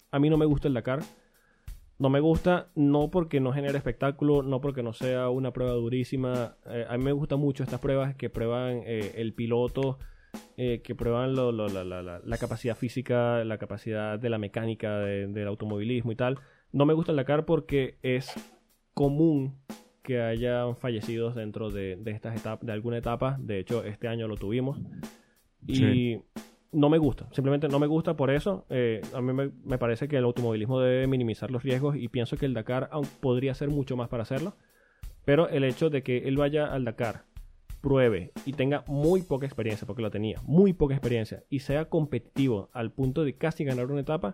a 0.09 0.18
mí 0.18 0.32
no 0.32 0.38
me 0.38 0.45
gusta 0.45 0.68
el 0.68 0.74
Dakar. 0.74 1.01
No 1.98 2.10
me 2.10 2.20
gusta, 2.20 2.68
no 2.76 3.10
porque 3.10 3.39
no 3.39 3.54
genere 3.54 3.78
espectáculo, 3.78 4.43
no 4.43 4.60
porque 4.60 4.84
no 4.84 4.93
sea 4.93 5.30
una 5.30 5.52
prueba 5.52 5.74
durísima. 5.74 6.58
Eh, 6.66 6.86
a 6.89 6.98
mí 6.98 7.04
me 7.04 7.14
gustan 7.14 7.39
mucho 7.39 7.64
estas 7.64 7.80
pruebas 7.80 8.16
que 8.16 8.30
prueban 8.30 8.82
eh, 8.86 9.14
el 9.16 9.34
piloto, 9.34 9.98
que 10.58 10.96
prueban 10.98 11.34
la, 11.36 12.38
capacidad 12.38 12.76
física, 12.76 13.46
la 13.46 13.58
capacidad 13.58 14.20
de 14.20 14.30
la 14.30 14.38
mecánica 14.38 15.00
del 15.00 15.48
automovilismo 15.48 16.12
y 16.12 16.16
tal. 16.18 16.39
No 16.74 16.86
me 16.86 16.93
gusta 16.93 17.14
el 17.14 17.16
Dakar 17.16 17.46
porque 17.46 17.98
es 18.02 18.34
común 18.93 19.56
que 20.06 20.22
hayan 20.22 20.78
fallecidos 20.78 21.36
dentro 21.36 21.70
de, 21.70 22.00
estas 22.06 22.38
etapas, 22.38 22.66
de 22.66 22.72
alguna 22.72 22.98
etapa. 22.98 23.38
De 23.39 23.60
hecho, 23.60 23.84
este 23.84 24.08
año 24.08 24.28
lo 24.28 24.36
tuvimos. 24.36 24.80
Y 25.68 26.20
no 26.76 26.89
me 26.89 26.97
gusta, 26.97 27.28
simplemente 27.32 27.67
no 27.67 27.80
me 27.80 27.88
gusta 27.88 28.15
por 28.15 28.30
eso. 28.30 28.65
Eh, 28.69 29.01
a 29.13 29.21
mí 29.21 29.34
me, 29.34 29.78
parece 29.78 30.07
que 30.07 30.17
el 30.17 30.26
automovilismo 30.26 30.80
debe 30.80 31.07
minimizar 31.07 31.49
los 31.49 31.63
riesgos 31.63 31.95
y 31.95 32.09
pienso 32.09 32.38
que 32.38 32.45
el 32.45 32.53
Dakar 32.53 32.89
podría 33.21 33.53
hacer 33.53 33.69
mucho 33.69 33.95
más 33.95 34.09
para 34.09 34.23
hacerlo. 34.23 34.55
Pero 35.23 35.49
el 35.49 35.63
hecho 35.63 35.89
de 35.89 36.03
que 36.03 36.28
él 36.28 36.38
vaya 36.38 36.67
al 36.67 36.86
Dakar, 36.86 37.23
pruebe 37.82 38.32
y 38.45 38.53
tenga 38.53 38.84
muy 38.88 39.21
poca 39.21 39.45
experiencia, 39.45 39.86
porque 39.86 40.01
lo 40.01 40.09
tenía, 40.09 40.41
muy 40.43 40.73
poca 40.73 40.95
experiencia, 40.95 41.43
y 41.49 41.59
sea 41.59 41.86
competitivo 41.86 42.69
al 42.73 42.91
punto 42.91 43.23
de 43.23 43.38
casi 43.38 43.63
ganar 43.63 43.91
una 43.91 44.01
etapa, 44.01 44.34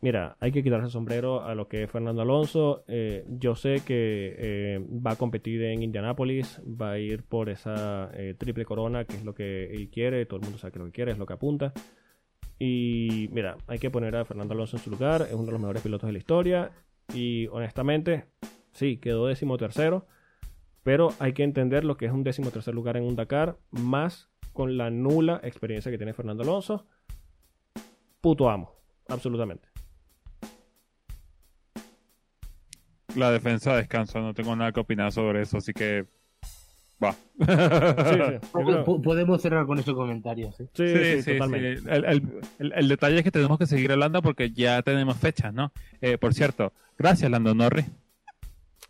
mira, 0.00 0.36
hay 0.40 0.52
que 0.52 0.62
quitarse 0.62 0.86
el 0.86 0.90
sombrero 0.90 1.44
a 1.44 1.54
lo 1.54 1.68
que 1.68 1.82
es 1.82 1.90
Fernando 1.90 2.22
Alonso. 2.22 2.84
Eh, 2.88 3.24
yo 3.28 3.54
sé 3.54 3.82
que 3.84 4.34
eh, 4.38 4.86
va 5.06 5.12
a 5.12 5.16
competir 5.16 5.62
en 5.62 5.82
Indianápolis, 5.82 6.60
va 6.64 6.92
a 6.92 6.98
ir 6.98 7.24
por 7.24 7.48
esa 7.48 8.10
eh, 8.14 8.34
triple 8.38 8.64
corona, 8.64 9.04
que 9.04 9.16
es 9.16 9.24
lo 9.24 9.34
que 9.34 9.72
él 9.72 9.88
quiere, 9.90 10.26
todo 10.26 10.38
el 10.38 10.44
mundo 10.44 10.58
sabe 10.58 10.72
que 10.72 10.78
lo 10.78 10.84
que 10.86 10.92
quiere, 10.92 11.12
es 11.12 11.18
lo 11.18 11.26
que 11.26 11.34
apunta. 11.34 11.72
Y 12.58 13.28
mira, 13.32 13.56
hay 13.66 13.78
que 13.78 13.90
poner 13.90 14.16
a 14.16 14.24
Fernando 14.24 14.54
Alonso 14.54 14.76
en 14.76 14.82
su 14.82 14.90
lugar, 14.90 15.22
es 15.22 15.34
uno 15.34 15.46
de 15.46 15.52
los 15.52 15.60
mejores 15.60 15.82
pilotos 15.82 16.08
de 16.08 16.12
la 16.12 16.18
historia. 16.18 16.70
Y 17.14 17.46
honestamente, 17.48 18.26
sí, 18.72 18.98
quedó 18.98 19.26
décimo 19.26 19.56
tercero, 19.56 20.06
pero 20.82 21.12
hay 21.18 21.32
que 21.32 21.44
entender 21.44 21.84
lo 21.84 21.96
que 21.96 22.06
es 22.06 22.12
un 22.12 22.24
décimo 22.24 22.50
tercer 22.50 22.74
lugar 22.74 22.96
en 22.96 23.04
un 23.04 23.16
Dakar, 23.16 23.58
más 23.70 24.28
con 24.52 24.76
la 24.76 24.90
nula 24.90 25.40
experiencia 25.44 25.90
que 25.92 25.98
tiene 25.98 26.14
Fernando 26.14 26.42
Alonso. 26.42 26.86
Puto 28.20 28.50
amo, 28.50 28.74
absolutamente. 29.06 29.67
La 33.14 33.30
defensa 33.30 33.76
descansa, 33.76 34.20
no 34.20 34.34
tengo 34.34 34.54
nada 34.54 34.72
que 34.72 34.80
opinar 34.80 35.12
sobre 35.12 35.42
eso, 35.42 35.58
así 35.58 35.72
que 35.72 36.06
va. 37.02 37.14
Podemos 39.02 39.40
cerrar 39.40 39.66
con 39.66 39.78
ese 39.78 39.92
comentario. 39.92 40.52
Sí, 40.52 40.66
sí, 40.74 41.22
sí, 41.22 41.32
totalmente. 41.32 41.82
El, 42.58 42.88
detalle 42.88 43.18
es 43.18 43.24
que 43.24 43.30
tenemos 43.30 43.58
que 43.58 43.66
seguir 43.66 43.92
hablando 43.92 44.22
porque 44.22 44.50
ya 44.50 44.82
tenemos 44.82 45.16
fechas, 45.16 45.52
¿no? 45.54 45.72
Eh, 46.00 46.18
por 46.18 46.34
cierto, 46.34 46.72
gracias, 46.98 47.30
Lando 47.30 47.54
Norris. 47.54 47.86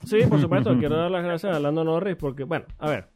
Sí, 0.04 0.18
por 0.28 0.40
supuesto, 0.40 0.76
quiero 0.78 0.96
dar 0.96 1.10
las 1.10 1.24
gracias 1.24 1.54
a 1.54 1.60
Lando 1.60 1.84
Norris 1.84 2.16
porque, 2.16 2.44
bueno, 2.44 2.66
a 2.78 2.88
ver, 2.88 3.08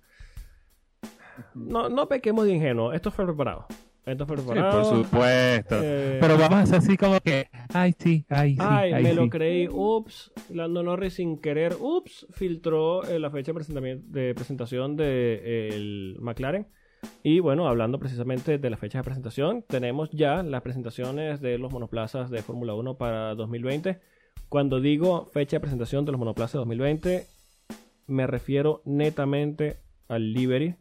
no, 1.55 1.89
no 1.89 2.09
pequemos 2.09 2.45
de 2.45 2.55
ingenuo, 2.55 2.93
esto 2.93 3.11
fue 3.11 3.25
preparado. 3.25 3.67
Esto 4.05 4.27
fue 4.27 4.37
preparado. 4.37 4.83
por 4.83 5.05
supuesto. 5.05 5.77
Eh, 5.81 6.19
Pero 6.21 6.37
vamos 6.37 6.59
a 6.59 6.63
hacer 6.63 6.79
así 6.79 6.97
como 6.97 7.21
que, 7.21 7.49
ay, 7.73 7.95
sí, 7.97 8.25
ay, 8.29 8.55
sí. 8.55 8.61
Ay, 8.61 9.03
me 9.03 9.15
lo 9.15 9.29
creí, 9.29 9.69
ups. 9.71 10.33
Lando 10.51 10.83
Norris 10.83 11.15
sin 11.15 11.39
querer, 11.39 11.77
ups, 11.79 12.27
filtró 12.33 13.05
eh, 13.05 13.21
la 13.21 13.31
fecha 13.31 13.53
de 13.53 14.35
presentación 14.35 14.97
del 14.97 16.17
de, 16.17 16.17
McLaren. 16.21 16.67
Y 17.23 17.39
bueno, 17.39 17.69
hablando 17.69 17.99
precisamente 17.99 18.59
de 18.59 18.71
la 18.71 18.77
fecha 18.77 18.99
de 18.99 19.05
presentación, 19.05 19.65
tenemos 19.69 20.11
ya 20.11 20.43
las 20.43 20.63
presentaciones 20.63 21.41
de 21.41 21.59
los 21.59 21.73
monoplazas 21.73 22.31
de 22.31 22.43
Fórmula 22.43 22.75
1 22.75 22.97
para 22.97 23.35
2020. 23.37 24.01
Cuando 24.49 24.81
digo 24.81 25.27
fecha 25.33 25.57
de 25.57 25.61
presentación 25.61 26.05
de 26.05 26.13
los 26.13 26.19
monoplazas 26.19 26.55
de 26.55 26.59
2020, 26.59 27.27
me 28.09 28.27
refiero 28.27 28.83
netamente 28.85 29.79
al 30.09 30.33
livery, 30.33 30.75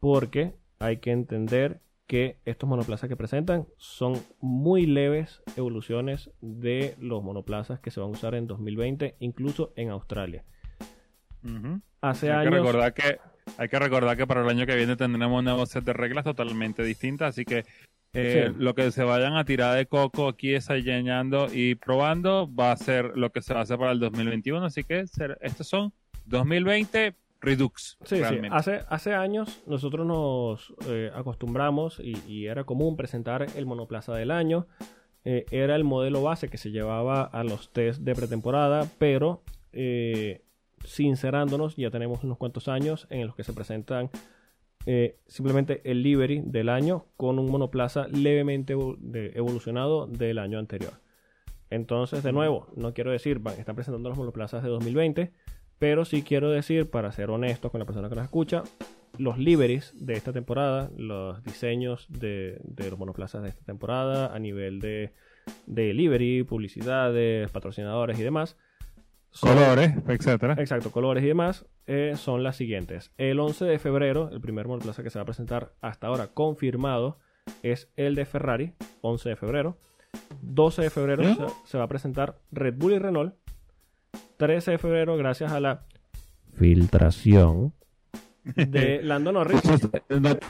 porque 0.00 0.54
hay 0.78 0.98
que 0.98 1.10
entender 1.10 1.80
que 2.06 2.38
estos 2.44 2.68
monoplazas 2.68 3.08
que 3.08 3.16
presentan 3.16 3.66
son 3.78 4.14
muy 4.40 4.86
leves 4.86 5.42
evoluciones 5.56 6.30
de 6.40 6.94
los 7.00 7.22
monoplazas 7.22 7.80
que 7.80 7.90
se 7.90 8.00
van 8.00 8.10
a 8.10 8.12
usar 8.12 8.34
en 8.34 8.46
2020, 8.46 9.16
incluso 9.18 9.72
en 9.76 9.90
Australia. 9.90 10.44
Hace 12.00 12.32
hay 12.32 12.48
Que 12.48 12.50
recordar 12.50 12.94
que, 12.94 13.18
hay 13.58 13.68
que 13.68 13.78
recordar 13.78 14.16
que 14.16 14.26
para 14.26 14.42
el 14.42 14.48
año 14.48 14.66
que 14.66 14.76
viene 14.76 14.96
tendremos 14.96 15.38
un 15.38 15.44
nuevo 15.44 15.66
set 15.66 15.84
de 15.84 15.92
reglas 15.92 16.24
totalmente 16.24 16.82
distintas, 16.82 17.30
así 17.30 17.44
que 17.44 17.64
eh, 18.12 18.52
lo 18.56 18.74
que 18.74 18.90
se 18.92 19.04
vayan 19.04 19.36
a 19.36 19.44
tirar 19.44 19.76
de 19.76 19.86
coco 19.86 20.28
aquí 20.28 20.54
enseñando 20.54 21.48
y 21.52 21.74
probando 21.74 22.52
va 22.52 22.72
a 22.72 22.76
ser 22.76 23.16
lo 23.16 23.30
que 23.30 23.42
se 23.42 23.52
hacer 23.52 23.78
para 23.78 23.92
el 23.92 24.00
2021, 24.00 24.64
así 24.64 24.84
que 24.84 25.04
estos 25.40 25.66
son 25.66 25.92
2020 26.24 27.14
Redux. 27.46 27.96
Sí, 28.04 28.16
sí. 28.16 28.40
Hace, 28.50 28.80
hace 28.88 29.14
años 29.14 29.62
nosotros 29.66 30.04
nos 30.04 30.74
eh, 30.88 31.12
acostumbramos 31.14 32.00
y, 32.00 32.46
era 32.46 32.64
común 32.64 32.96
presentar 32.96 33.46
el 33.54 33.66
monoplaza 33.66 34.14
del 34.14 34.32
año. 34.32 34.66
Eh, 35.24 35.46
era 35.52 35.76
el 35.76 35.84
modelo 35.84 36.22
base 36.22 36.48
que 36.48 36.58
se 36.58 36.72
llevaba 36.72 37.22
a 37.22 37.44
los 37.44 37.72
test 37.72 38.00
de 38.00 38.14
pretemporada, 38.16 38.88
pero 38.98 39.44
eh, 39.72 40.42
sincerándonos, 40.84 41.76
ya 41.76 41.90
tenemos 41.90 42.24
unos 42.24 42.36
cuantos 42.36 42.66
años 42.66 43.06
en 43.10 43.26
los 43.28 43.36
que 43.36 43.44
se 43.44 43.52
presentan 43.52 44.10
simplemente 45.26 45.80
el 45.84 46.04
livery 46.04 46.42
del 46.44 46.68
año 46.68 47.06
con 47.16 47.40
un 47.40 47.50
monoplaza 47.50 48.06
levemente 48.06 48.72
evolucionado 49.34 50.06
del 50.06 50.38
año 50.38 50.60
anterior. 50.60 51.00
Entonces, 51.70 52.22
de 52.22 52.30
nuevo, 52.30 52.68
no 52.76 52.94
quiero 52.94 53.10
decir, 53.10 53.40
van, 53.40 53.58
están 53.58 53.74
presentando 53.74 54.08
los 54.08 54.16
monoplazas 54.16 54.62
de 54.62 54.68
2020 54.68 55.32
pero 55.78 56.04
sí 56.04 56.22
quiero 56.22 56.50
decir, 56.50 56.90
para 56.90 57.12
ser 57.12 57.30
honesto 57.30 57.70
con 57.70 57.80
la 57.80 57.86
persona 57.86 58.08
que 58.08 58.14
nos 58.14 58.24
escucha, 58.24 58.62
los 59.18 59.38
liveries 59.38 59.92
de 59.94 60.14
esta 60.14 60.32
temporada, 60.32 60.90
los 60.96 61.42
diseños 61.42 62.06
de, 62.08 62.60
los 62.76 62.98
monoplazas 62.98 63.42
de 63.42 63.48
esta 63.48 63.64
temporada 63.64 64.34
a 64.34 64.38
nivel 64.38 64.80
de, 64.80 65.12
de 65.66 65.94
livery, 65.94 66.42
publicidades, 66.44 67.50
patrocinadores 67.50 68.18
y 68.18 68.22
demás. 68.22 68.56
colores, 69.40 69.94
etcétera. 70.08 70.54
Exacto, 70.58 70.90
colores 70.90 71.24
y 71.24 71.28
demás 71.28 71.66
eh, 71.86 72.14
son 72.16 72.42
las 72.42 72.56
siguientes. 72.56 73.12
El 73.16 73.40
11 73.40 73.64
de 73.64 73.78
febrero, 73.78 74.30
el 74.32 74.40
primer 74.40 74.66
monoplaza 74.66 75.02
que 75.02 75.10
se 75.10 75.18
va 75.18 75.22
a 75.22 75.26
presentar 75.26 75.72
hasta 75.80 76.06
ahora 76.06 76.28
confirmado 76.28 77.18
es 77.62 77.90
el 77.96 78.14
de 78.14 78.24
Ferrari, 78.24 78.72
11 79.02 79.30
de 79.30 79.36
febrero. 79.36 79.78
12 80.40 80.82
de 80.82 80.90
febrero 80.90 81.22
¿Eh? 81.24 81.36
se 81.64 81.76
va 81.76 81.84
a 81.84 81.88
presentar 81.88 82.38
Red 82.50 82.74
Bull 82.76 82.94
y 82.94 82.98
Renault 82.98 83.34
13 84.36 84.72
de 84.72 84.78
febrero, 84.78 85.16
gracias 85.16 85.52
a 85.52 85.60
la 85.60 85.84
filtración, 86.54 87.72
de 88.44 89.00
Lando 89.02 89.32
Norris. 89.32 89.60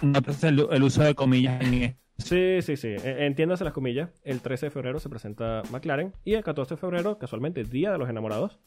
Notas 0.03 0.45
el, 0.45 0.67
el 0.71 0.83
uso 0.83 1.03
de 1.03 1.15
comillas 1.15 1.61
en. 1.63 1.97
Sí, 2.19 2.63
sí, 2.63 2.77
sí. 2.77 2.89
E- 2.89 3.27
Entiéndase 3.27 3.65
las 3.65 3.73
comillas. 3.73 4.11
El 4.25 4.41
13 4.41 4.67
de 4.67 4.71
febrero 4.71 4.99
se 5.01 5.09
presenta 5.09 5.63
McLaren 5.71 6.13
y 6.25 6.35
el 6.35 6.43
14 6.45 6.75
de 6.75 6.81
febrero, 6.81 7.19
casualmente, 7.19 7.65
Día 7.65 7.93
de 7.93 7.99
los 7.99 8.09
Enamorados, 8.09 8.59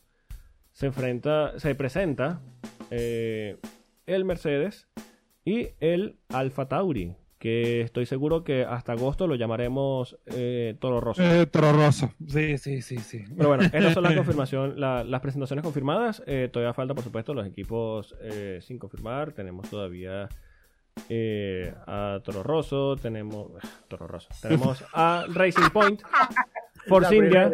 se 0.72 0.86
enfrenta, 0.88 1.58
se 1.60 1.74
presenta 1.76 2.42
eh, 2.92 3.58
el 4.06 4.26
Mercedes 4.26 4.88
y 5.46 5.70
el 5.80 6.20
Alfa 6.30 6.68
Tauri, 6.68 7.16
que 7.40 7.82
estoy 7.82 8.06
seguro 8.06 8.44
que 8.44 8.66
hasta 8.66 8.92
agosto 8.92 9.26
lo 9.26 9.36
llamaremos 9.36 10.18
eh, 10.28 10.76
Toro 10.80 11.00
Rosso. 11.00 11.24
Eh, 11.24 11.46
Toro 11.46 11.72
Rosso. 11.72 12.12
Sí, 12.28 12.58
sí, 12.58 12.82
sí, 12.82 12.98
sí. 12.98 13.24
Pero 13.38 13.50
bueno, 13.50 13.64
estas 13.74 13.94
son 13.94 14.04
las 14.04 14.14
confirmación, 14.14 14.80
la- 14.80 15.04
las 15.06 15.22
presentaciones 15.22 15.64
confirmadas. 15.64 16.22
Eh, 16.28 16.50
todavía 16.52 16.74
falta, 16.74 16.94
por 16.94 17.04
supuesto, 17.04 17.34
los 17.34 17.48
equipos 17.48 18.14
eh, 18.22 18.60
sin 18.62 18.78
confirmar. 18.78 19.32
Tenemos 19.32 19.70
todavía 19.70 20.28
eh, 21.08 21.74
a 21.88 22.20
Toro 22.26 22.44
Rosso, 22.44 22.98
tenemos 22.98 23.48
Toro 23.88 24.06
Rosso, 24.06 24.28
tenemos 24.42 24.84
a 24.94 25.24
Racing 25.34 25.70
Point, 25.72 26.02
Force 26.88 27.16
India. 27.16 27.50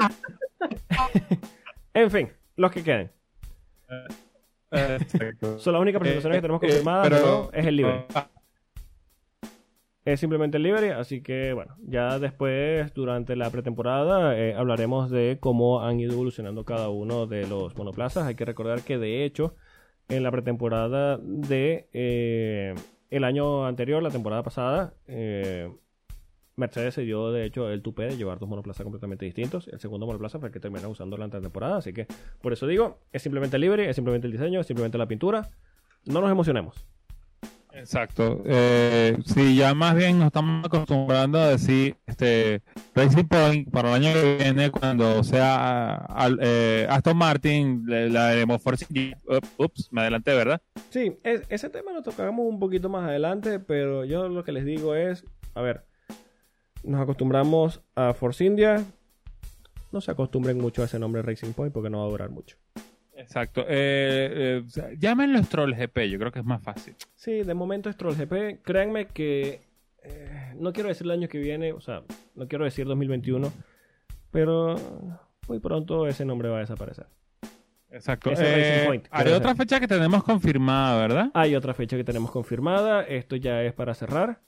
en 1.94 2.10
fin, 2.10 2.30
los 2.56 2.72
que 2.72 2.84
queden. 2.84 3.12
Exacto. 4.72 5.60
Son 5.60 5.74
las 5.74 5.82
únicas 5.82 6.00
presentaciones 6.00 6.38
que 6.38 6.42
tenemos 6.42 6.64
Eh, 6.64 6.68
confirmadas, 6.68 7.08
pero- 7.10 7.50
pero 7.52 7.62
es 7.62 7.68
el 7.68 7.76
libre. 7.76 8.06
Ah, 8.16 8.28
Es 10.06 10.20
simplemente 10.20 10.58
el 10.58 10.64
libre, 10.64 10.94
así 10.94 11.22
que 11.22 11.54
bueno, 11.54 11.78
ya 11.82 12.20
después, 12.20 12.94
durante 12.94 13.36
la 13.36 13.50
pretemporada, 13.50 14.38
eh, 14.38 14.54
hablaremos 14.54 15.10
de 15.10 15.40
cómo 15.40 15.82
han 15.82 16.00
ido 16.00 16.14
evolucionando 16.14 16.64
cada 16.64 16.90
uno 16.90 17.26
de 17.26 17.48
los 17.48 17.76
monoplazas. 17.76 18.28
Hay 18.28 18.36
que 18.36 18.46
recordar 18.46 18.84
que 18.84 19.00
de 19.00 19.26
hecho, 19.26 19.56
en 20.08 20.22
la 20.22 20.30
pretemporada 20.30 21.18
de 21.18 21.90
eh, 21.92 22.76
el 23.10 23.24
año 23.24 23.66
anterior, 23.66 24.04
la 24.04 24.12
temporada 24.12 24.44
pasada, 24.44 24.94
eh, 25.08 25.74
Mercedes 26.56 26.94
se 26.94 27.02
dio 27.02 27.32
de 27.32 27.46
hecho 27.46 27.72
el 27.72 27.82
tupé 27.82 28.04
de 28.04 28.16
llevar 28.16 28.38
dos 28.38 28.48
monoplazas 28.48 28.84
completamente 28.84 29.26
distintos. 29.26 29.68
El 29.70 29.80
segundo 29.80 30.06
monoplaza 30.06 30.38
fue 30.38 30.50
el 30.50 30.54
que 30.54 30.60
terminó 30.60 30.88
usando 30.88 31.18
la 31.18 31.28
temporada, 31.30 31.78
así 31.78 31.94
que 31.94 32.06
por 32.44 32.54
eso 32.54 32.68
digo, 32.68 33.00
es 33.12 33.24
simplemente 33.24 33.58
el 33.58 33.62
libre, 33.62 33.90
es 33.90 33.96
simplemente 33.96 34.28
el 34.28 34.34
diseño, 34.34 34.60
es 34.60 34.68
simplemente 34.68 35.00
la 35.00 35.08
pintura. 35.08 35.50
No 36.06 36.22
nos 36.22 36.30
emocionemos. 36.30 36.86
Exacto. 37.78 38.42
Eh, 38.46 39.18
sí, 39.26 39.56
ya 39.58 39.74
más 39.74 39.96
bien 39.96 40.18
nos 40.18 40.28
estamos 40.28 40.66
acostumbrando 40.66 41.38
a 41.40 41.50
decir 41.50 41.98
este 42.08 42.62
Racing 42.94 43.26
Point 43.26 43.70
para 43.70 43.90
el 43.90 43.96
año 44.06 44.14
que 44.14 44.38
viene 44.38 44.72
cuando 44.72 45.22
sea 45.24 46.08
eh, 46.42 46.88
Aston 46.90 47.18
Martin, 47.18 47.84
la 47.86 48.30
haremos 48.30 48.62
Force. 48.62 48.86
Up- 49.28 49.46
Ups, 49.58 49.90
me 49.92 50.02
adelanté, 50.02 50.34
¿verdad? 50.34 50.62
Sí, 50.90 51.18
es- 51.24 51.42
ese 51.50 51.70
tema 51.70 51.92
lo 51.92 52.02
tocamos 52.02 52.46
un 52.48 52.60
poquito 52.60 52.88
más 52.88 53.04
adelante, 53.10 53.60
pero 53.60 54.06
yo 54.06 54.30
lo 54.30 54.44
que 54.46 54.54
les 54.54 54.64
digo 54.64 54.96
es, 54.96 55.26
a 55.54 55.62
ver, 55.62 55.84
nos 56.84 57.02
acostumbramos 57.02 57.82
a 57.96 58.14
Force 58.14 58.44
India, 58.46 58.86
no 59.92 60.00
se 60.00 60.12
acostumbren 60.12 60.58
mucho 60.60 60.82
a 60.82 60.86
ese 60.86 60.98
nombre 60.98 61.22
Racing 61.24 61.52
Point 61.52 61.74
porque 61.74 61.90
no 61.90 62.00
va 62.00 62.06
a 62.06 62.10
durar 62.10 62.30
mucho. 62.30 62.56
Exacto. 63.18 63.62
Eh, 63.62 63.68
eh, 63.70 64.64
o 64.66 64.70
sea, 64.70 64.90
llámenlos 64.98 65.48
Troll 65.50 65.74
GP, 65.74 66.10
yo 66.10 66.20
creo 66.20 66.32
que 66.32 66.40
es 66.40 66.46
más 66.46 66.62
fácil. 66.62 66.96
Sí, 67.16 67.44
de 67.44 67.54
momento 67.54 67.90
es 67.90 67.96
Troll 67.98 68.16
GP, 68.16 68.62
créanme 68.62 69.08
que 69.08 69.62
eh, 70.04 70.54
no 70.58 70.74
quiero 70.74 70.90
decir 70.90 71.06
el 71.08 71.12
año 71.12 71.28
que 71.28 71.38
viene, 71.40 71.72
o 71.74 71.80
sea, 71.82 72.04
no 72.36 72.48
quiero 72.48 72.66
decir 72.66 72.86
2021, 72.86 73.52
pero 74.32 74.76
muy 75.48 75.60
pronto 75.60 76.08
ese 76.08 76.26
nombre 76.26 76.50
va 76.50 76.58
a 76.58 76.60
desaparecer. 76.62 77.08
Exacto. 77.90 78.32
Eh, 78.38 78.84
Point, 78.86 79.08
hay 79.10 79.32
otra 79.32 79.56
fecha 79.56 79.80
que 79.80 79.88
tenemos 79.88 80.22
confirmada, 80.24 81.00
¿verdad? 81.00 81.32
Hay 81.34 81.56
otra 81.56 81.74
fecha 81.74 81.96
que 81.96 82.04
tenemos 82.04 82.30
confirmada, 82.32 83.04
esto 83.04 83.38
ya 83.38 83.64
es 83.64 83.72
para 83.74 83.94
cerrar. 83.94 84.42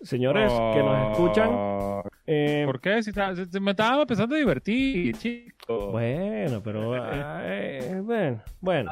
Señores 0.00 0.50
que 0.50 0.82
nos 0.82 1.12
escuchan, 1.12 1.48
Oh, 1.52 2.02
eh, 2.26 2.62
¿Por 2.64 2.80
qué? 2.80 3.02
Si, 3.02 3.10
está- 3.10 3.34
si- 3.34 3.44
si 3.46 3.60
me 3.60 3.72
estaba 3.72 4.00
empezando 4.02 4.34
a 4.34 4.38
divertir, 4.38 5.16
chico. 5.18 5.51
Bueno, 5.90 6.62
pero. 6.62 6.94
ay, 7.04 8.00
bueno, 8.02 8.42
bueno. 8.60 8.90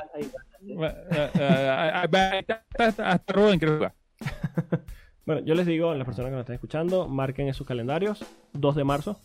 Hasta- 2.79 3.23
Rubén 3.29 3.59
creo. 3.59 3.93
Bueno, 5.27 5.43
yo 5.47 5.55
les 5.55 5.67
digo 5.67 5.91
a 5.91 5.95
las 5.95 6.07
personas 6.07 6.31
que 6.31 6.33
nos 6.33 6.41
están 6.41 6.55
escuchando, 6.55 7.07
marquen 7.07 7.47
en 7.47 7.55
sus 7.55 7.65
calendarios. 7.65 8.25
2 8.55 8.75
de 8.75 8.83
marzo. 8.83 9.21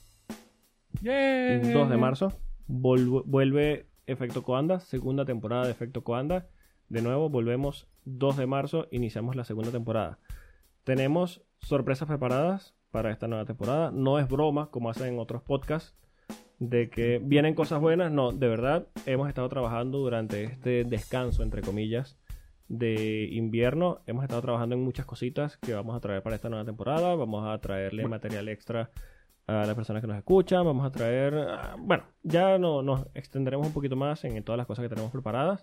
Yeah. 1.02 1.60
2 1.74 1.90
de 1.90 1.98
marzo. 1.98 2.34
vuelve 2.68 3.88
Efecto 4.06 4.44
Coanda, 4.44 4.82
segunda 4.82 5.26
temporada 5.26 5.66
de 5.66 5.72
Efecto 5.72 6.04
Coanda. 6.04 6.48
De 6.90 7.02
nuevo, 7.02 7.30
volvemos 7.30 7.88
2 8.04 8.38
de 8.38 8.46
marzo, 8.46 8.88
iniciamos 8.92 9.36
la 9.36 9.46
segunda 9.46 9.72
temporada. 9.72 10.20
Tenemos 10.84 11.42
sorpresas 11.60 12.08
preparadas 12.08 12.76
para 12.92 13.10
esta 13.10 13.28
nueva 13.28 13.46
temporada. 13.46 13.90
No 13.92 14.20
es 14.20 14.28
broma, 14.30 14.70
como 14.70 14.92
hacen 14.92 15.14
en 15.16 15.20
otros 15.20 15.42
podcasts, 15.42 15.96
de 16.60 16.90
que 16.90 17.20
vienen 17.24 17.54
cosas 17.54 17.82
buenas. 17.82 18.12
No, 18.12 18.32
de 18.32 18.48
verdad, 18.48 18.88
hemos 19.06 19.28
estado 19.28 19.50
trabajando 19.50 20.00
durante 20.00 20.44
este 20.44 20.84
descanso, 20.84 21.44
entre 21.44 21.62
comillas, 21.62 22.18
de 22.68 23.30
invierno. 23.32 24.02
Hemos 24.08 24.24
estado 24.24 24.42
trabajando 24.42 24.76
en 24.76 24.84
muchas 24.84 25.06
cositas 25.06 25.58
que 25.58 25.74
vamos 25.74 25.96
a 25.96 26.00
traer 26.00 26.24
para 26.24 26.36
esta 26.36 26.50
nueva 26.50 26.66
temporada. 26.66 27.16
Vamos 27.16 27.48
a 27.48 27.60
traerle 27.60 28.08
material 28.08 28.50
extra 28.50 28.92
a 29.48 29.66
las 29.66 29.76
personas 29.76 30.02
que 30.02 30.08
nos 30.08 30.18
escuchan. 30.18 30.66
Vamos 30.66 30.86
a 30.86 30.92
traer, 30.92 31.36
ah, 31.36 31.76
bueno, 31.78 32.04
ya 32.24 32.58
no, 32.58 32.82
nos 32.82 33.06
extenderemos 33.14 33.68
un 33.68 33.74
poquito 33.74 33.96
más 33.96 34.24
en 34.24 34.44
todas 34.44 34.58
las 34.58 34.68
cosas 34.68 34.84
que 34.84 34.90
tenemos 34.90 35.12
preparadas. 35.12 35.62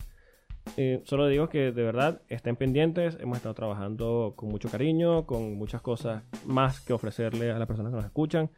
Eh, 0.77 1.03
solo 1.05 1.27
digo 1.27 1.49
que 1.49 1.73
de 1.73 1.83
verdad 1.83 2.23
estén 2.29 2.57
pendientes. 2.57 3.19
Hemos 3.21 3.39
estado 3.39 3.55
trabajando 3.55 4.35
con 4.37 4.49
mucho 4.49 4.69
cariño, 4.69 5.27
con 5.27 5.57
muchas 5.57 5.81
cosas 5.81 6.23
más 6.47 6.81
que 6.81 6.93
ofrecerle 6.93 7.51
a 7.51 7.59
las 7.59 7.67
personas 7.67 7.91
que 7.91 7.97
nos 7.97 8.05
escuchan. 8.05 8.51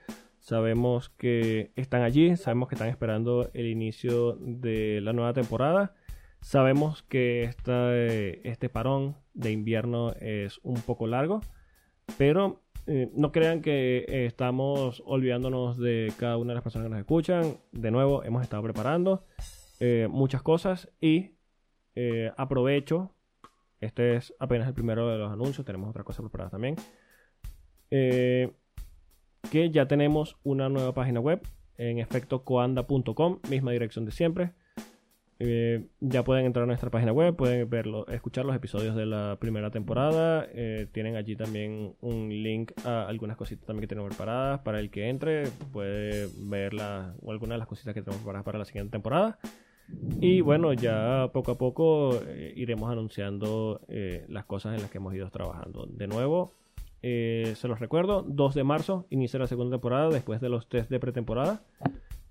Sabemos 0.44 1.08
que 1.08 1.72
están 1.74 2.02
allí, 2.02 2.36
sabemos 2.36 2.68
que 2.68 2.74
están 2.74 2.90
esperando 2.90 3.50
el 3.54 3.66
inicio 3.66 4.34
de 4.34 5.00
la 5.00 5.14
nueva 5.14 5.32
temporada. 5.32 5.94
Sabemos 6.42 7.02
que 7.02 7.44
esta, 7.44 7.96
eh, 7.96 8.42
este 8.44 8.68
parón 8.68 9.16
de 9.32 9.52
invierno 9.52 10.12
es 10.20 10.60
un 10.62 10.82
poco 10.82 11.06
largo, 11.06 11.40
pero 12.18 12.60
eh, 12.86 13.10
no 13.14 13.32
crean 13.32 13.62
que 13.62 14.04
eh, 14.06 14.26
estamos 14.26 15.02
olvidándonos 15.06 15.78
de 15.78 16.12
cada 16.18 16.36
una 16.36 16.50
de 16.50 16.56
las 16.56 16.62
personas 16.62 16.88
que 16.88 16.90
nos 16.90 17.00
escuchan. 17.00 17.56
De 17.72 17.90
nuevo, 17.90 18.22
hemos 18.22 18.42
estado 18.42 18.62
preparando 18.62 19.24
eh, 19.80 20.08
muchas 20.10 20.42
cosas 20.42 20.90
y 21.00 21.38
eh, 21.94 22.32
aprovecho. 22.36 23.14
Este 23.80 24.16
es 24.16 24.34
apenas 24.38 24.68
el 24.68 24.74
primero 24.74 25.08
de 25.08 25.16
los 25.16 25.32
anuncios. 25.32 25.64
Tenemos 25.64 25.88
otra 25.88 26.04
cosa 26.04 26.20
preparada 26.20 26.50
también. 26.50 26.76
Eh, 27.90 28.52
que 29.50 29.70
ya 29.70 29.86
tenemos 29.86 30.36
una 30.42 30.68
nueva 30.68 30.92
página 30.94 31.20
web 31.20 31.40
en 31.76 31.98
efectocoanda.com, 31.98 33.40
misma 33.48 33.72
dirección 33.72 34.04
de 34.04 34.12
siempre. 34.12 34.52
Eh, 35.40 35.88
ya 36.00 36.22
pueden 36.22 36.46
entrar 36.46 36.62
a 36.62 36.66
nuestra 36.66 36.90
página 36.90 37.12
web, 37.12 37.34
pueden 37.34 37.68
verlo, 37.68 38.06
escuchar 38.06 38.44
los 38.44 38.54
episodios 38.54 38.94
de 38.94 39.06
la 39.06 39.36
primera 39.40 39.70
temporada. 39.70 40.46
eh, 40.52 40.86
tienen 40.92 41.16
allí 41.16 41.36
también 41.36 41.94
un 42.00 42.28
link 42.28 42.72
a 42.84 43.06
algunas 43.06 43.36
cositas 43.36 43.66
también 43.66 43.82
que 43.82 43.88
tenemos 43.88 44.10
preparadas. 44.10 44.60
Para 44.60 44.80
el 44.80 44.90
que 44.90 45.08
entre, 45.08 45.48
puede 45.72 46.28
ver 46.38 46.72
la, 46.72 47.14
algunas 47.26 47.56
de 47.56 47.58
las 47.58 47.66
cositas 47.66 47.94
que 47.94 48.02
tenemos 48.02 48.22
preparadas 48.22 48.44
para 48.44 48.58
la 48.58 48.64
siguiente 48.64 48.92
temporada. 48.92 49.38
Y 50.20 50.40
bueno, 50.40 50.72
ya 50.72 51.28
poco 51.32 51.52
a 51.52 51.58
poco 51.58 52.18
eh, 52.26 52.54
iremos 52.56 52.90
anunciando 52.90 53.80
las 54.28 54.44
cosas 54.46 54.74
en 54.76 54.82
las 54.82 54.90
que 54.90 54.98
hemos 54.98 55.14
ido 55.14 55.28
trabajando. 55.30 55.86
De 55.86 56.06
nuevo, 56.06 56.54
eh, 57.06 57.52
se 57.56 57.68
los 57.68 57.80
recuerdo, 57.80 58.22
2 58.26 58.54
de 58.54 58.64
marzo 58.64 59.06
inicia 59.10 59.38
la 59.38 59.46
segunda 59.46 59.76
temporada 59.76 60.08
después 60.08 60.40
de 60.40 60.48
los 60.48 60.70
test 60.70 60.88
de 60.90 60.98
pretemporada. 60.98 61.62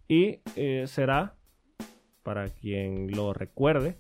Y 0.07 0.39
eh, 0.55 0.86
será, 0.88 1.36
para 2.24 2.47
quien 2.49 3.11
lo 3.11 3.34
recuerde, 3.34 3.97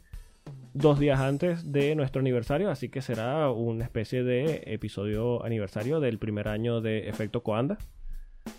dos 0.73 0.97
días 0.97 1.19
antes 1.19 1.71
de 1.71 1.93
nuestro 1.95 2.21
aniversario. 2.21 2.71
Así 2.71 2.89
que 2.89 3.03
será 3.03 3.51
una 3.51 3.83
especie 3.83 4.23
de 4.23 4.63
episodio 4.65 5.45
aniversario 5.45 5.99
del 5.99 6.17
primer 6.17 6.47
año 6.47 6.81
de 6.81 7.07
Efecto 7.07 7.43
Coanda. 7.43 7.77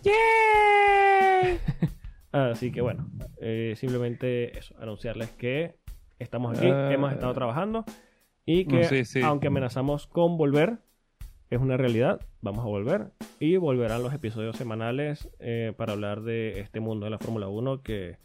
Así 2.33 2.73
que 2.73 2.81
bueno, 2.81 3.09
eh, 3.41 3.75
simplemente 3.77 4.59
eso, 4.59 4.75
anunciarles 4.81 5.31
que 5.31 5.77
estamos 6.19 6.57
aquí, 6.57 6.67
Ah. 6.69 6.93
hemos 6.93 7.13
estado 7.13 7.33
trabajando 7.35 7.85
y 8.47 8.67
que 8.67 8.85
Sí, 8.85 9.05
sí. 9.05 9.21
aunque 9.23 9.49
amenazamos 9.49 10.07
con 10.07 10.37
volver, 10.37 10.79
es 11.55 11.61
una 11.61 11.77
realidad, 11.77 12.21
vamos 12.41 12.65
a 12.65 12.69
volver 12.69 13.13
y 13.41 13.57
volverán 13.57 14.03
los 14.03 14.13
episodios 14.15 14.57
semanales 14.57 15.29
eh, 15.39 15.73
para 15.77 15.93
hablar 15.93 16.23
de 16.23 16.61
este 16.61 16.81
mundo 16.81 17.05
de 17.07 17.11
la 17.11 17.19
Fórmula 17.19 17.49
1 17.49 17.83
que 17.83 18.19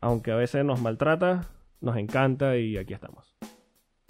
aunque 0.00 0.32
a 0.32 0.36
veces 0.36 0.64
nos 0.64 0.80
maltrata, 0.80 1.48
nos 1.80 1.96
encanta 1.96 2.56
y 2.56 2.76
aquí 2.76 2.92
estamos. 2.94 3.36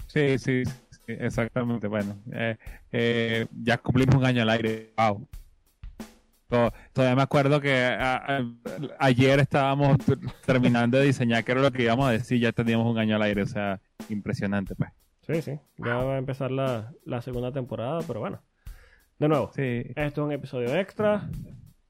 Sí, 0.07 0.37
sí, 0.39 0.63
sí, 0.65 0.73
exactamente. 1.07 1.87
Bueno, 1.87 2.15
eh, 2.31 2.57
eh, 2.91 3.45
ya 3.61 3.77
cumplimos 3.77 4.15
un 4.15 4.25
año 4.25 4.41
al 4.43 4.49
aire. 4.49 4.93
Wow. 4.97 5.27
To- 6.49 6.71
Todavía 6.93 7.15
me 7.15 7.21
acuerdo 7.23 7.59
que 7.61 7.97
ayer 8.99 9.39
estábamos 9.39 9.97
terminando 10.45 10.97
de 10.97 11.05
diseñar 11.05 11.43
qué 11.43 11.51
era 11.53 11.61
lo 11.61 11.71
que 11.71 11.83
íbamos 11.83 12.07
a 12.07 12.11
decir, 12.11 12.39
ya 12.39 12.51
teníamos 12.51 12.91
un 12.91 12.97
año 12.99 13.15
al 13.15 13.23
aire, 13.23 13.41
o 13.43 13.47
sea, 13.47 13.79
impresionante, 14.09 14.75
pues. 14.75 14.91
Sí, 15.25 15.41
sí. 15.41 15.59
Ya 15.77 15.95
va 15.95 16.15
a 16.15 16.17
empezar 16.17 16.51
la, 16.51 16.93
la 17.05 17.21
segunda 17.21 17.51
temporada, 17.51 17.99
pero 18.05 18.19
bueno. 18.19 18.41
De 19.19 19.27
nuevo, 19.27 19.51
Sí. 19.53 19.83
esto 19.95 20.21
es 20.21 20.25
un 20.25 20.31
episodio 20.31 20.75
extra. 20.75 21.29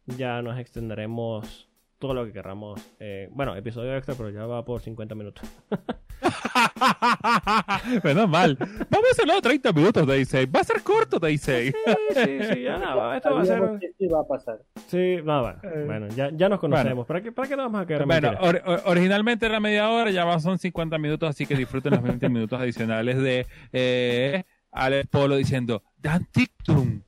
Ya 0.06 0.42
nos 0.42 0.60
extenderemos 0.60 1.70
todo 2.04 2.14
lo 2.14 2.26
que 2.26 2.34
queramos. 2.34 2.82
Eh, 3.00 3.30
bueno, 3.32 3.56
episodio 3.56 3.96
extra, 3.96 4.14
pero 4.16 4.30
ya 4.30 4.46
va 4.46 4.66
por 4.66 4.82
50 4.82 5.16
minutos. 5.16 5.50
Menos 8.04 8.28
mal. 8.30 8.58
Vamos 8.60 9.08
a 9.08 9.12
hacerlo 9.14 9.42
30 9.42 9.72
minutos, 9.72 10.06
Daisy. 10.06 10.46
Va 10.48 10.60
a 10.60 10.64
ser 10.66 10.84
corto, 10.84 11.18
Daisy. 11.18 11.72
Sí, 11.72 11.74
sí, 12.14 12.40
sí, 12.54 12.62
ya 12.64 12.78
nada, 12.78 13.16
esto 13.16 13.34
va 13.34 13.42
a 13.42 13.46
ser... 13.46 13.64
esto 13.82 14.04
iba 14.04 14.20
a 14.20 14.28
pasar. 14.28 14.60
Sí, 14.88 15.20
nada, 15.24 15.62
Eh. 15.64 15.84
bueno, 15.86 16.10
ya, 16.10 16.30
ya 16.34 16.50
nos 16.50 16.60
conocemos. 16.60 17.08
¿Para, 17.08 17.22
qué, 17.22 17.32
¿Para 17.32 17.48
qué 17.48 17.56
nos 17.56 17.68
vamos 17.68 17.84
a 17.84 17.86
quedar 17.88 18.02
en 18.02 18.08
Bueno, 18.10 18.32
or- 18.42 18.62
or- 18.66 18.82
originalmente 18.86 19.46
era 19.46 19.62
media 19.62 19.90
hora, 19.90 20.12
ya 20.12 20.26
va- 20.26 20.40
son 20.42 20.60
50 20.60 20.98
minutos, 20.98 21.30
así 21.30 21.46
que 21.46 21.56
disfruten 21.56 21.94
los 21.94 22.02
20 22.04 22.28
minutos 22.28 22.60
adicionales 22.60 23.18
de 23.18 23.48
eh, 23.72 24.44
Alex 24.74 25.08
Polo 25.08 25.38
diciendo 25.38 25.84
Dan 26.00 26.26
Tictum, 26.32 27.02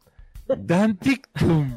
Dan 0.48 0.96
Tictum, 0.98 1.76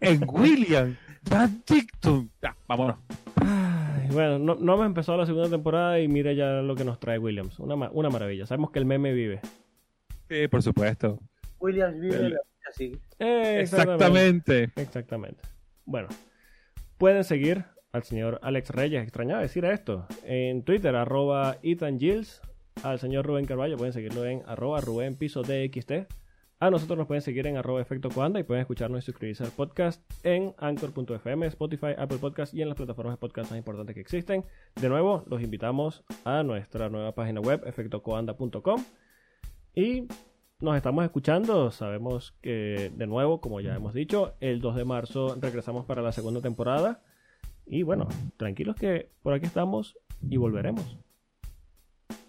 en 0.00 0.22
William, 0.28 0.96
Dan 1.30 1.62
Tictum. 1.62 2.28
Ya, 2.42 2.56
vámonos. 2.66 2.96
Ay, 3.36 4.08
bueno, 4.12 4.38
no, 4.38 4.56
no 4.56 4.74
hemos 4.74 4.86
empezado 4.86 5.16
la 5.18 5.26
segunda 5.26 5.48
temporada 5.48 6.00
y 6.00 6.08
mira 6.08 6.32
ya 6.32 6.60
lo 6.62 6.74
que 6.74 6.84
nos 6.84 6.98
trae 6.98 7.18
Williams. 7.18 7.58
Una, 7.60 7.76
ma- 7.76 7.90
una 7.92 8.10
maravilla. 8.10 8.46
Sabemos 8.46 8.70
que 8.72 8.80
el 8.80 8.84
meme 8.84 9.12
vive. 9.12 9.40
Sí, 10.28 10.48
por 10.48 10.62
supuesto. 10.62 11.20
Williams 11.60 12.00
vive 12.00 12.16
El- 12.16 12.22
la 12.22 12.28
vida 12.28 12.40
así. 12.68 12.92
Eh, 13.20 13.58
Exactamente. 13.60 14.70
Exactamente. 14.76 15.40
Bueno, 15.84 16.08
pueden 16.98 17.22
seguir 17.24 17.64
al 17.92 18.02
señor 18.02 18.38
Alex 18.42 18.70
Reyes, 18.70 19.02
extrañaba 19.02 19.40
decir 19.42 19.64
esto, 19.64 20.06
en 20.24 20.62
Twitter, 20.64 20.94
arroba 20.96 21.58
Ethan 21.62 21.98
Gilles, 21.98 22.40
al 22.84 22.98
señor 23.00 23.26
Rubén 23.26 23.46
Carballo, 23.46 23.76
pueden 23.76 23.92
seguirlo 23.92 24.24
en 24.26 24.42
arroba 24.46 24.80
Rubén 24.80 25.16
Piso 25.16 25.42
DXT, 25.42 25.92
a 26.60 26.70
nosotros 26.70 26.98
nos 26.98 27.06
pueden 27.06 27.22
seguir 27.22 27.46
en 27.46 27.56
arroba 27.56 27.80
Efecto 27.80 28.10
Coanda 28.10 28.38
y 28.38 28.42
pueden 28.42 28.60
escucharnos 28.60 29.02
y 29.02 29.06
suscribirse 29.06 29.42
al 29.42 29.50
podcast 29.50 30.02
en 30.24 30.54
Anchor.fm, 30.58 31.46
Spotify, 31.46 31.94
Apple 31.96 32.18
Podcast 32.18 32.52
y 32.52 32.60
en 32.60 32.68
las 32.68 32.76
plataformas 32.76 33.14
de 33.14 33.16
podcast 33.16 33.50
más 33.50 33.56
importantes 33.56 33.94
que 33.94 34.02
existen. 34.02 34.44
De 34.76 34.90
nuevo, 34.90 35.24
los 35.26 35.42
invitamos 35.42 36.04
a 36.24 36.42
nuestra 36.42 36.90
nueva 36.90 37.14
página 37.14 37.40
web, 37.40 37.62
efectocoanda.com 37.64 38.84
y 39.74 40.06
nos 40.60 40.76
estamos 40.76 41.02
escuchando. 41.02 41.70
Sabemos 41.70 42.36
que, 42.42 42.92
de 42.94 43.06
nuevo, 43.06 43.40
como 43.40 43.62
ya 43.62 43.74
hemos 43.74 43.94
dicho, 43.94 44.34
el 44.40 44.60
2 44.60 44.76
de 44.76 44.84
marzo 44.84 45.38
regresamos 45.40 45.86
para 45.86 46.02
la 46.02 46.12
segunda 46.12 46.42
temporada. 46.42 47.02
Y 47.64 47.84
bueno, 47.84 48.06
tranquilos 48.36 48.76
que 48.76 49.08
por 49.22 49.32
aquí 49.32 49.46
estamos 49.46 49.96
y 50.28 50.36
volveremos. 50.36 50.98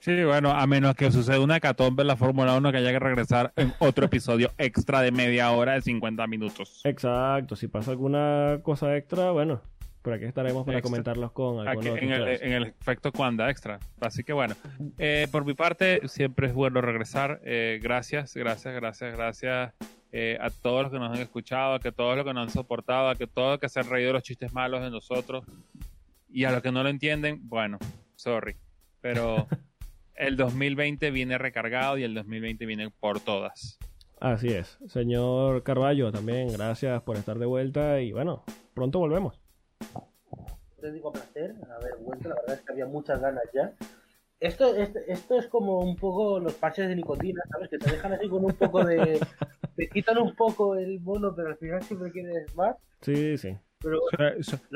Sí, 0.01 0.23
bueno, 0.23 0.49
a 0.49 0.65
menos 0.65 0.95
que 0.95 1.11
suceda 1.11 1.39
una 1.39 1.59
catombe 1.59 2.01
en 2.01 2.07
la 2.07 2.15
Fórmula 2.15 2.57
1 2.57 2.71
que 2.71 2.77
haya 2.79 2.91
que 2.91 2.97
regresar 2.97 3.53
en 3.55 3.71
otro 3.77 4.05
episodio 4.05 4.49
extra 4.57 4.99
de 5.01 5.11
media 5.11 5.51
hora 5.51 5.73
de 5.73 5.83
50 5.83 6.25
minutos. 6.25 6.81
Exacto, 6.83 7.55
si 7.55 7.67
pasa 7.67 7.91
alguna 7.91 8.61
cosa 8.63 8.97
extra, 8.97 9.29
bueno, 9.29 9.61
por 10.01 10.13
aquí 10.13 10.25
estaremos 10.25 10.65
para 10.65 10.79
Extra. 10.79 10.89
comentarlos 10.89 11.31
con 11.33 11.67
Aquí 11.67 11.87
en, 11.87 12.11
el, 12.11 12.27
en 12.41 12.51
el 12.51 12.63
efecto 12.63 13.11
Cuanda 13.11 13.47
extra. 13.51 13.77
Así 13.99 14.23
que 14.23 14.33
bueno, 14.33 14.55
eh, 14.97 15.27
por 15.31 15.45
mi 15.45 15.53
parte 15.53 16.01
siempre 16.07 16.47
es 16.47 16.53
bueno 16.55 16.81
regresar. 16.81 17.39
Eh, 17.43 17.79
gracias, 17.83 18.33
gracias, 18.33 18.73
gracias, 18.73 19.15
gracias 19.15 19.73
eh, 20.11 20.39
a 20.41 20.49
todos 20.49 20.81
los 20.81 20.91
que 20.91 20.97
nos 20.97 21.11
han 21.11 21.21
escuchado, 21.21 21.75
a 21.75 21.79
que 21.79 21.91
todos 21.91 22.17
los 22.17 22.25
que 22.25 22.33
nos 22.33 22.47
han 22.47 22.49
soportado, 22.51 23.09
a 23.09 23.15
que 23.15 23.27
todos 23.27 23.51
los 23.51 23.59
que 23.59 23.69
se 23.69 23.79
han 23.79 23.87
reído 23.87 24.07
de 24.07 24.13
los 24.13 24.23
chistes 24.23 24.51
malos 24.51 24.81
de 24.81 24.89
nosotros 24.89 25.45
y 26.27 26.45
a 26.45 26.51
los 26.51 26.63
que 26.63 26.71
no 26.71 26.81
lo 26.81 26.89
entienden, 26.89 27.39
bueno, 27.43 27.77
sorry. 28.15 28.55
Pero 29.01 29.47
el 30.21 30.37
2020 30.37 31.09
viene 31.09 31.39
recargado 31.39 31.97
y 31.97 32.03
el 32.03 32.13
2020 32.13 32.65
viene 32.67 32.91
por 32.91 33.19
todas. 33.19 33.79
Así 34.19 34.49
es. 34.49 34.77
Señor 34.87 35.63
Carballo, 35.63 36.11
también 36.11 36.53
gracias 36.53 37.01
por 37.01 37.17
estar 37.17 37.39
de 37.39 37.47
vuelta 37.47 37.99
y 38.01 38.11
bueno, 38.11 38.43
pronto 38.75 38.99
volvemos. 38.99 39.41
Te 40.79 40.91
digo 40.91 41.11
placer 41.11 41.55
haber 41.75 41.97
vuelto, 42.01 42.29
la 42.29 42.35
verdad 42.35 42.53
es 42.53 42.61
que 42.61 42.71
había 42.71 42.85
muchas 42.85 43.19
ganas 43.19 43.43
ya. 43.51 43.73
Esto, 44.39 44.75
esto, 44.75 44.99
esto 45.07 45.39
es 45.39 45.47
como 45.47 45.79
un 45.79 45.95
poco 45.95 46.39
los 46.39 46.53
parches 46.53 46.87
de 46.87 46.95
nicotina, 46.95 47.41
¿sabes? 47.51 47.69
Que 47.69 47.79
te 47.79 47.91
dejan 47.91 48.13
así 48.13 48.29
con 48.29 48.45
un 48.45 48.53
poco 48.53 48.83
de... 48.83 49.19
Te 49.75 49.87
quitan 49.89 50.17
un 50.17 50.35
poco 50.35 50.75
el 50.75 50.99
bono, 50.99 51.33
pero 51.35 51.49
al 51.49 51.57
final 51.57 51.81
siempre 51.81 52.11
quieres 52.11 52.53
más. 52.55 52.75
Sí, 53.01 53.37
sí. 53.37 53.57
Pero 53.81 53.99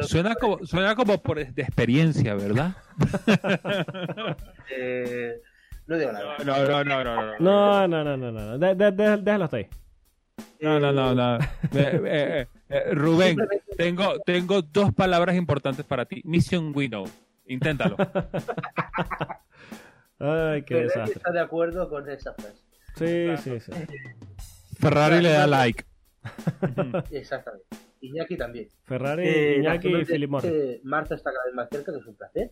Suena, 0.07 0.33
su- 0.33 0.39
como, 0.39 0.65
suena 0.65 0.95
como 0.95 1.21
por 1.21 1.37
de 1.45 1.61
experiencia, 1.61 2.33
¿verdad? 2.35 2.75
eh, 4.75 5.41
no 5.87 5.97
digo 5.97 6.11
nada. 6.11 6.37
No, 6.43 6.65
no, 6.65 6.83
no, 6.83 7.03
no, 7.03 7.15
no. 7.37 7.39
No, 7.39 7.87
no, 7.87 8.03
no, 8.03 8.17
no, 8.17 8.31
no. 8.31 8.57
De- 8.57 8.75
de- 8.75 8.91
de- 8.91 9.17
déjalo 9.17 9.43
hasta 9.45 9.57
ahí. 9.57 9.67
No, 10.59 10.79
no, 10.79 10.91
no, 10.91 11.13
no. 11.13 11.37
Eh, 11.37 11.47
eh, 11.73 12.47
eh, 12.69 12.93
Rubén, 12.93 13.37
tengo, 13.77 14.19
tengo 14.25 14.61
dos 14.63 14.91
palabras 14.93 15.35
importantes 15.35 15.85
para 15.85 16.05
ti. 16.05 16.21
Mission 16.25 16.71
Winnow. 16.75 17.05
Inténtalo. 17.47 17.95
Ay, 20.17 20.63
qué 20.63 20.75
Pero 20.75 20.87
desastre. 20.87 21.13
está 21.17 21.31
de 21.31 21.39
acuerdo 21.41 21.89
con 21.89 22.09
esa 22.09 22.33
frase. 22.33 22.63
Sí, 22.95 23.37
sí, 23.43 23.59
sí. 23.59 23.71
Ferrari 24.79 25.21
le 25.21 25.29
da 25.31 25.45
like. 25.45 25.85
Exactamente. 27.11 27.65
Iñaki 28.01 28.37
también. 28.37 28.69
Ferrari, 28.83 29.27
Eh, 29.27 29.57
Iñaki 29.59 29.87
y 29.95 30.05
Philip 30.05 30.29
Morris. 30.29 30.83
Marta 30.83 31.15
está 31.15 31.31
cada 31.31 31.45
vez 31.45 31.53
más 31.55 31.69
cerca, 31.69 31.91
que 31.91 31.99
es 31.99 32.05
un 32.05 32.15
placer. 32.15 32.51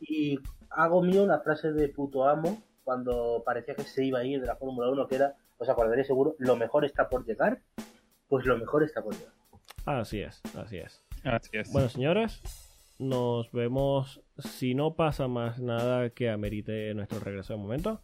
Y 0.00 0.38
hago 0.70 1.02
mío 1.02 1.26
la 1.26 1.40
frase 1.40 1.72
de 1.72 1.88
puto 1.88 2.28
amo 2.28 2.62
cuando 2.84 3.42
parecía 3.44 3.74
que 3.74 3.82
se 3.82 4.04
iba 4.04 4.20
a 4.20 4.24
ir 4.24 4.40
de 4.40 4.46
la 4.46 4.56
Fórmula 4.56 4.88
1, 4.90 5.06
que 5.08 5.16
era, 5.16 5.34
os 5.58 5.68
acordaréis 5.68 6.06
seguro, 6.06 6.34
lo 6.38 6.56
mejor 6.56 6.84
está 6.84 7.08
por 7.08 7.24
llegar. 7.26 7.60
Pues 8.28 8.44
lo 8.46 8.56
mejor 8.58 8.82
está 8.82 9.02
por 9.02 9.14
llegar. 9.14 9.32
Así 9.84 10.20
es, 10.20 10.40
así 10.56 10.78
es. 10.78 11.02
Así 11.24 11.50
es. 11.52 11.72
Bueno, 11.72 11.88
señores, 11.88 12.40
nos 12.98 13.50
vemos 13.52 14.20
si 14.38 14.74
no 14.74 14.94
pasa 14.94 15.28
más 15.28 15.58
nada 15.60 16.10
que 16.10 16.30
amerite 16.30 16.92
nuestro 16.94 17.20
regreso 17.20 17.54
de 17.54 17.58
momento. 17.58 18.00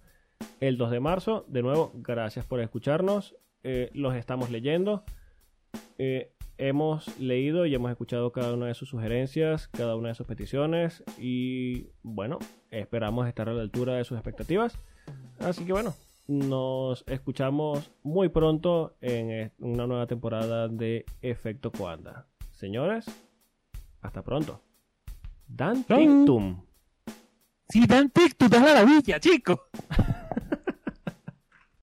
El 0.61 0.77
2 0.79 0.91
de 0.91 1.01
marzo, 1.01 1.45
de 1.49 1.63
nuevo, 1.63 1.93
gracias 1.95 2.45
por 2.47 2.61
escucharnos. 2.61 3.37
Eh, 3.63 3.91
los 3.95 4.15
estamos 4.15 4.51
leyendo. 4.51 5.05
Eh, 5.99 6.33
hemos 6.59 7.19
leído 7.19 7.67
y 7.67 7.75
hemos 7.75 7.91
escuchado 7.91 8.33
cada 8.33 8.55
una 8.55 8.67
de 8.67 8.75
sus 8.75 8.89
sugerencias, 8.89 9.69
cada 9.69 9.97
una 9.97 10.11
de 10.11 10.15
sus 10.15 10.27
peticiones 10.27 11.03
y 11.19 11.89
bueno, 12.03 12.39
esperamos 12.71 13.27
estar 13.29 13.49
a 13.49 13.55
la 13.55 13.63
altura 13.63 13.95
de 13.95 14.05
sus 14.05 14.17
expectativas. 14.17 14.79
Así 15.41 15.65
que 15.65 15.73
bueno, 15.73 15.95
nos 16.27 17.05
escuchamos 17.07 17.91
muy 18.03 18.29
pronto 18.29 18.97
en 19.01 19.31
eh, 19.31 19.53
una 19.59 19.87
nueva 19.87 20.07
temporada 20.07 20.69
de 20.69 21.05
Efecto 21.23 21.71
Coanda. 21.71 22.27
Señores, 22.53 23.07
hasta 24.01 24.23
pronto. 24.23 24.61
Dan. 25.47 25.85
Tictum. 25.85 26.63
Sí, 27.69 27.87
Dan 27.87 28.11
Tic, 28.11 28.37
tú 28.37 28.49
das 28.49 28.63
la 28.63 28.85
villa, 28.85 29.19
chico. 29.21 29.69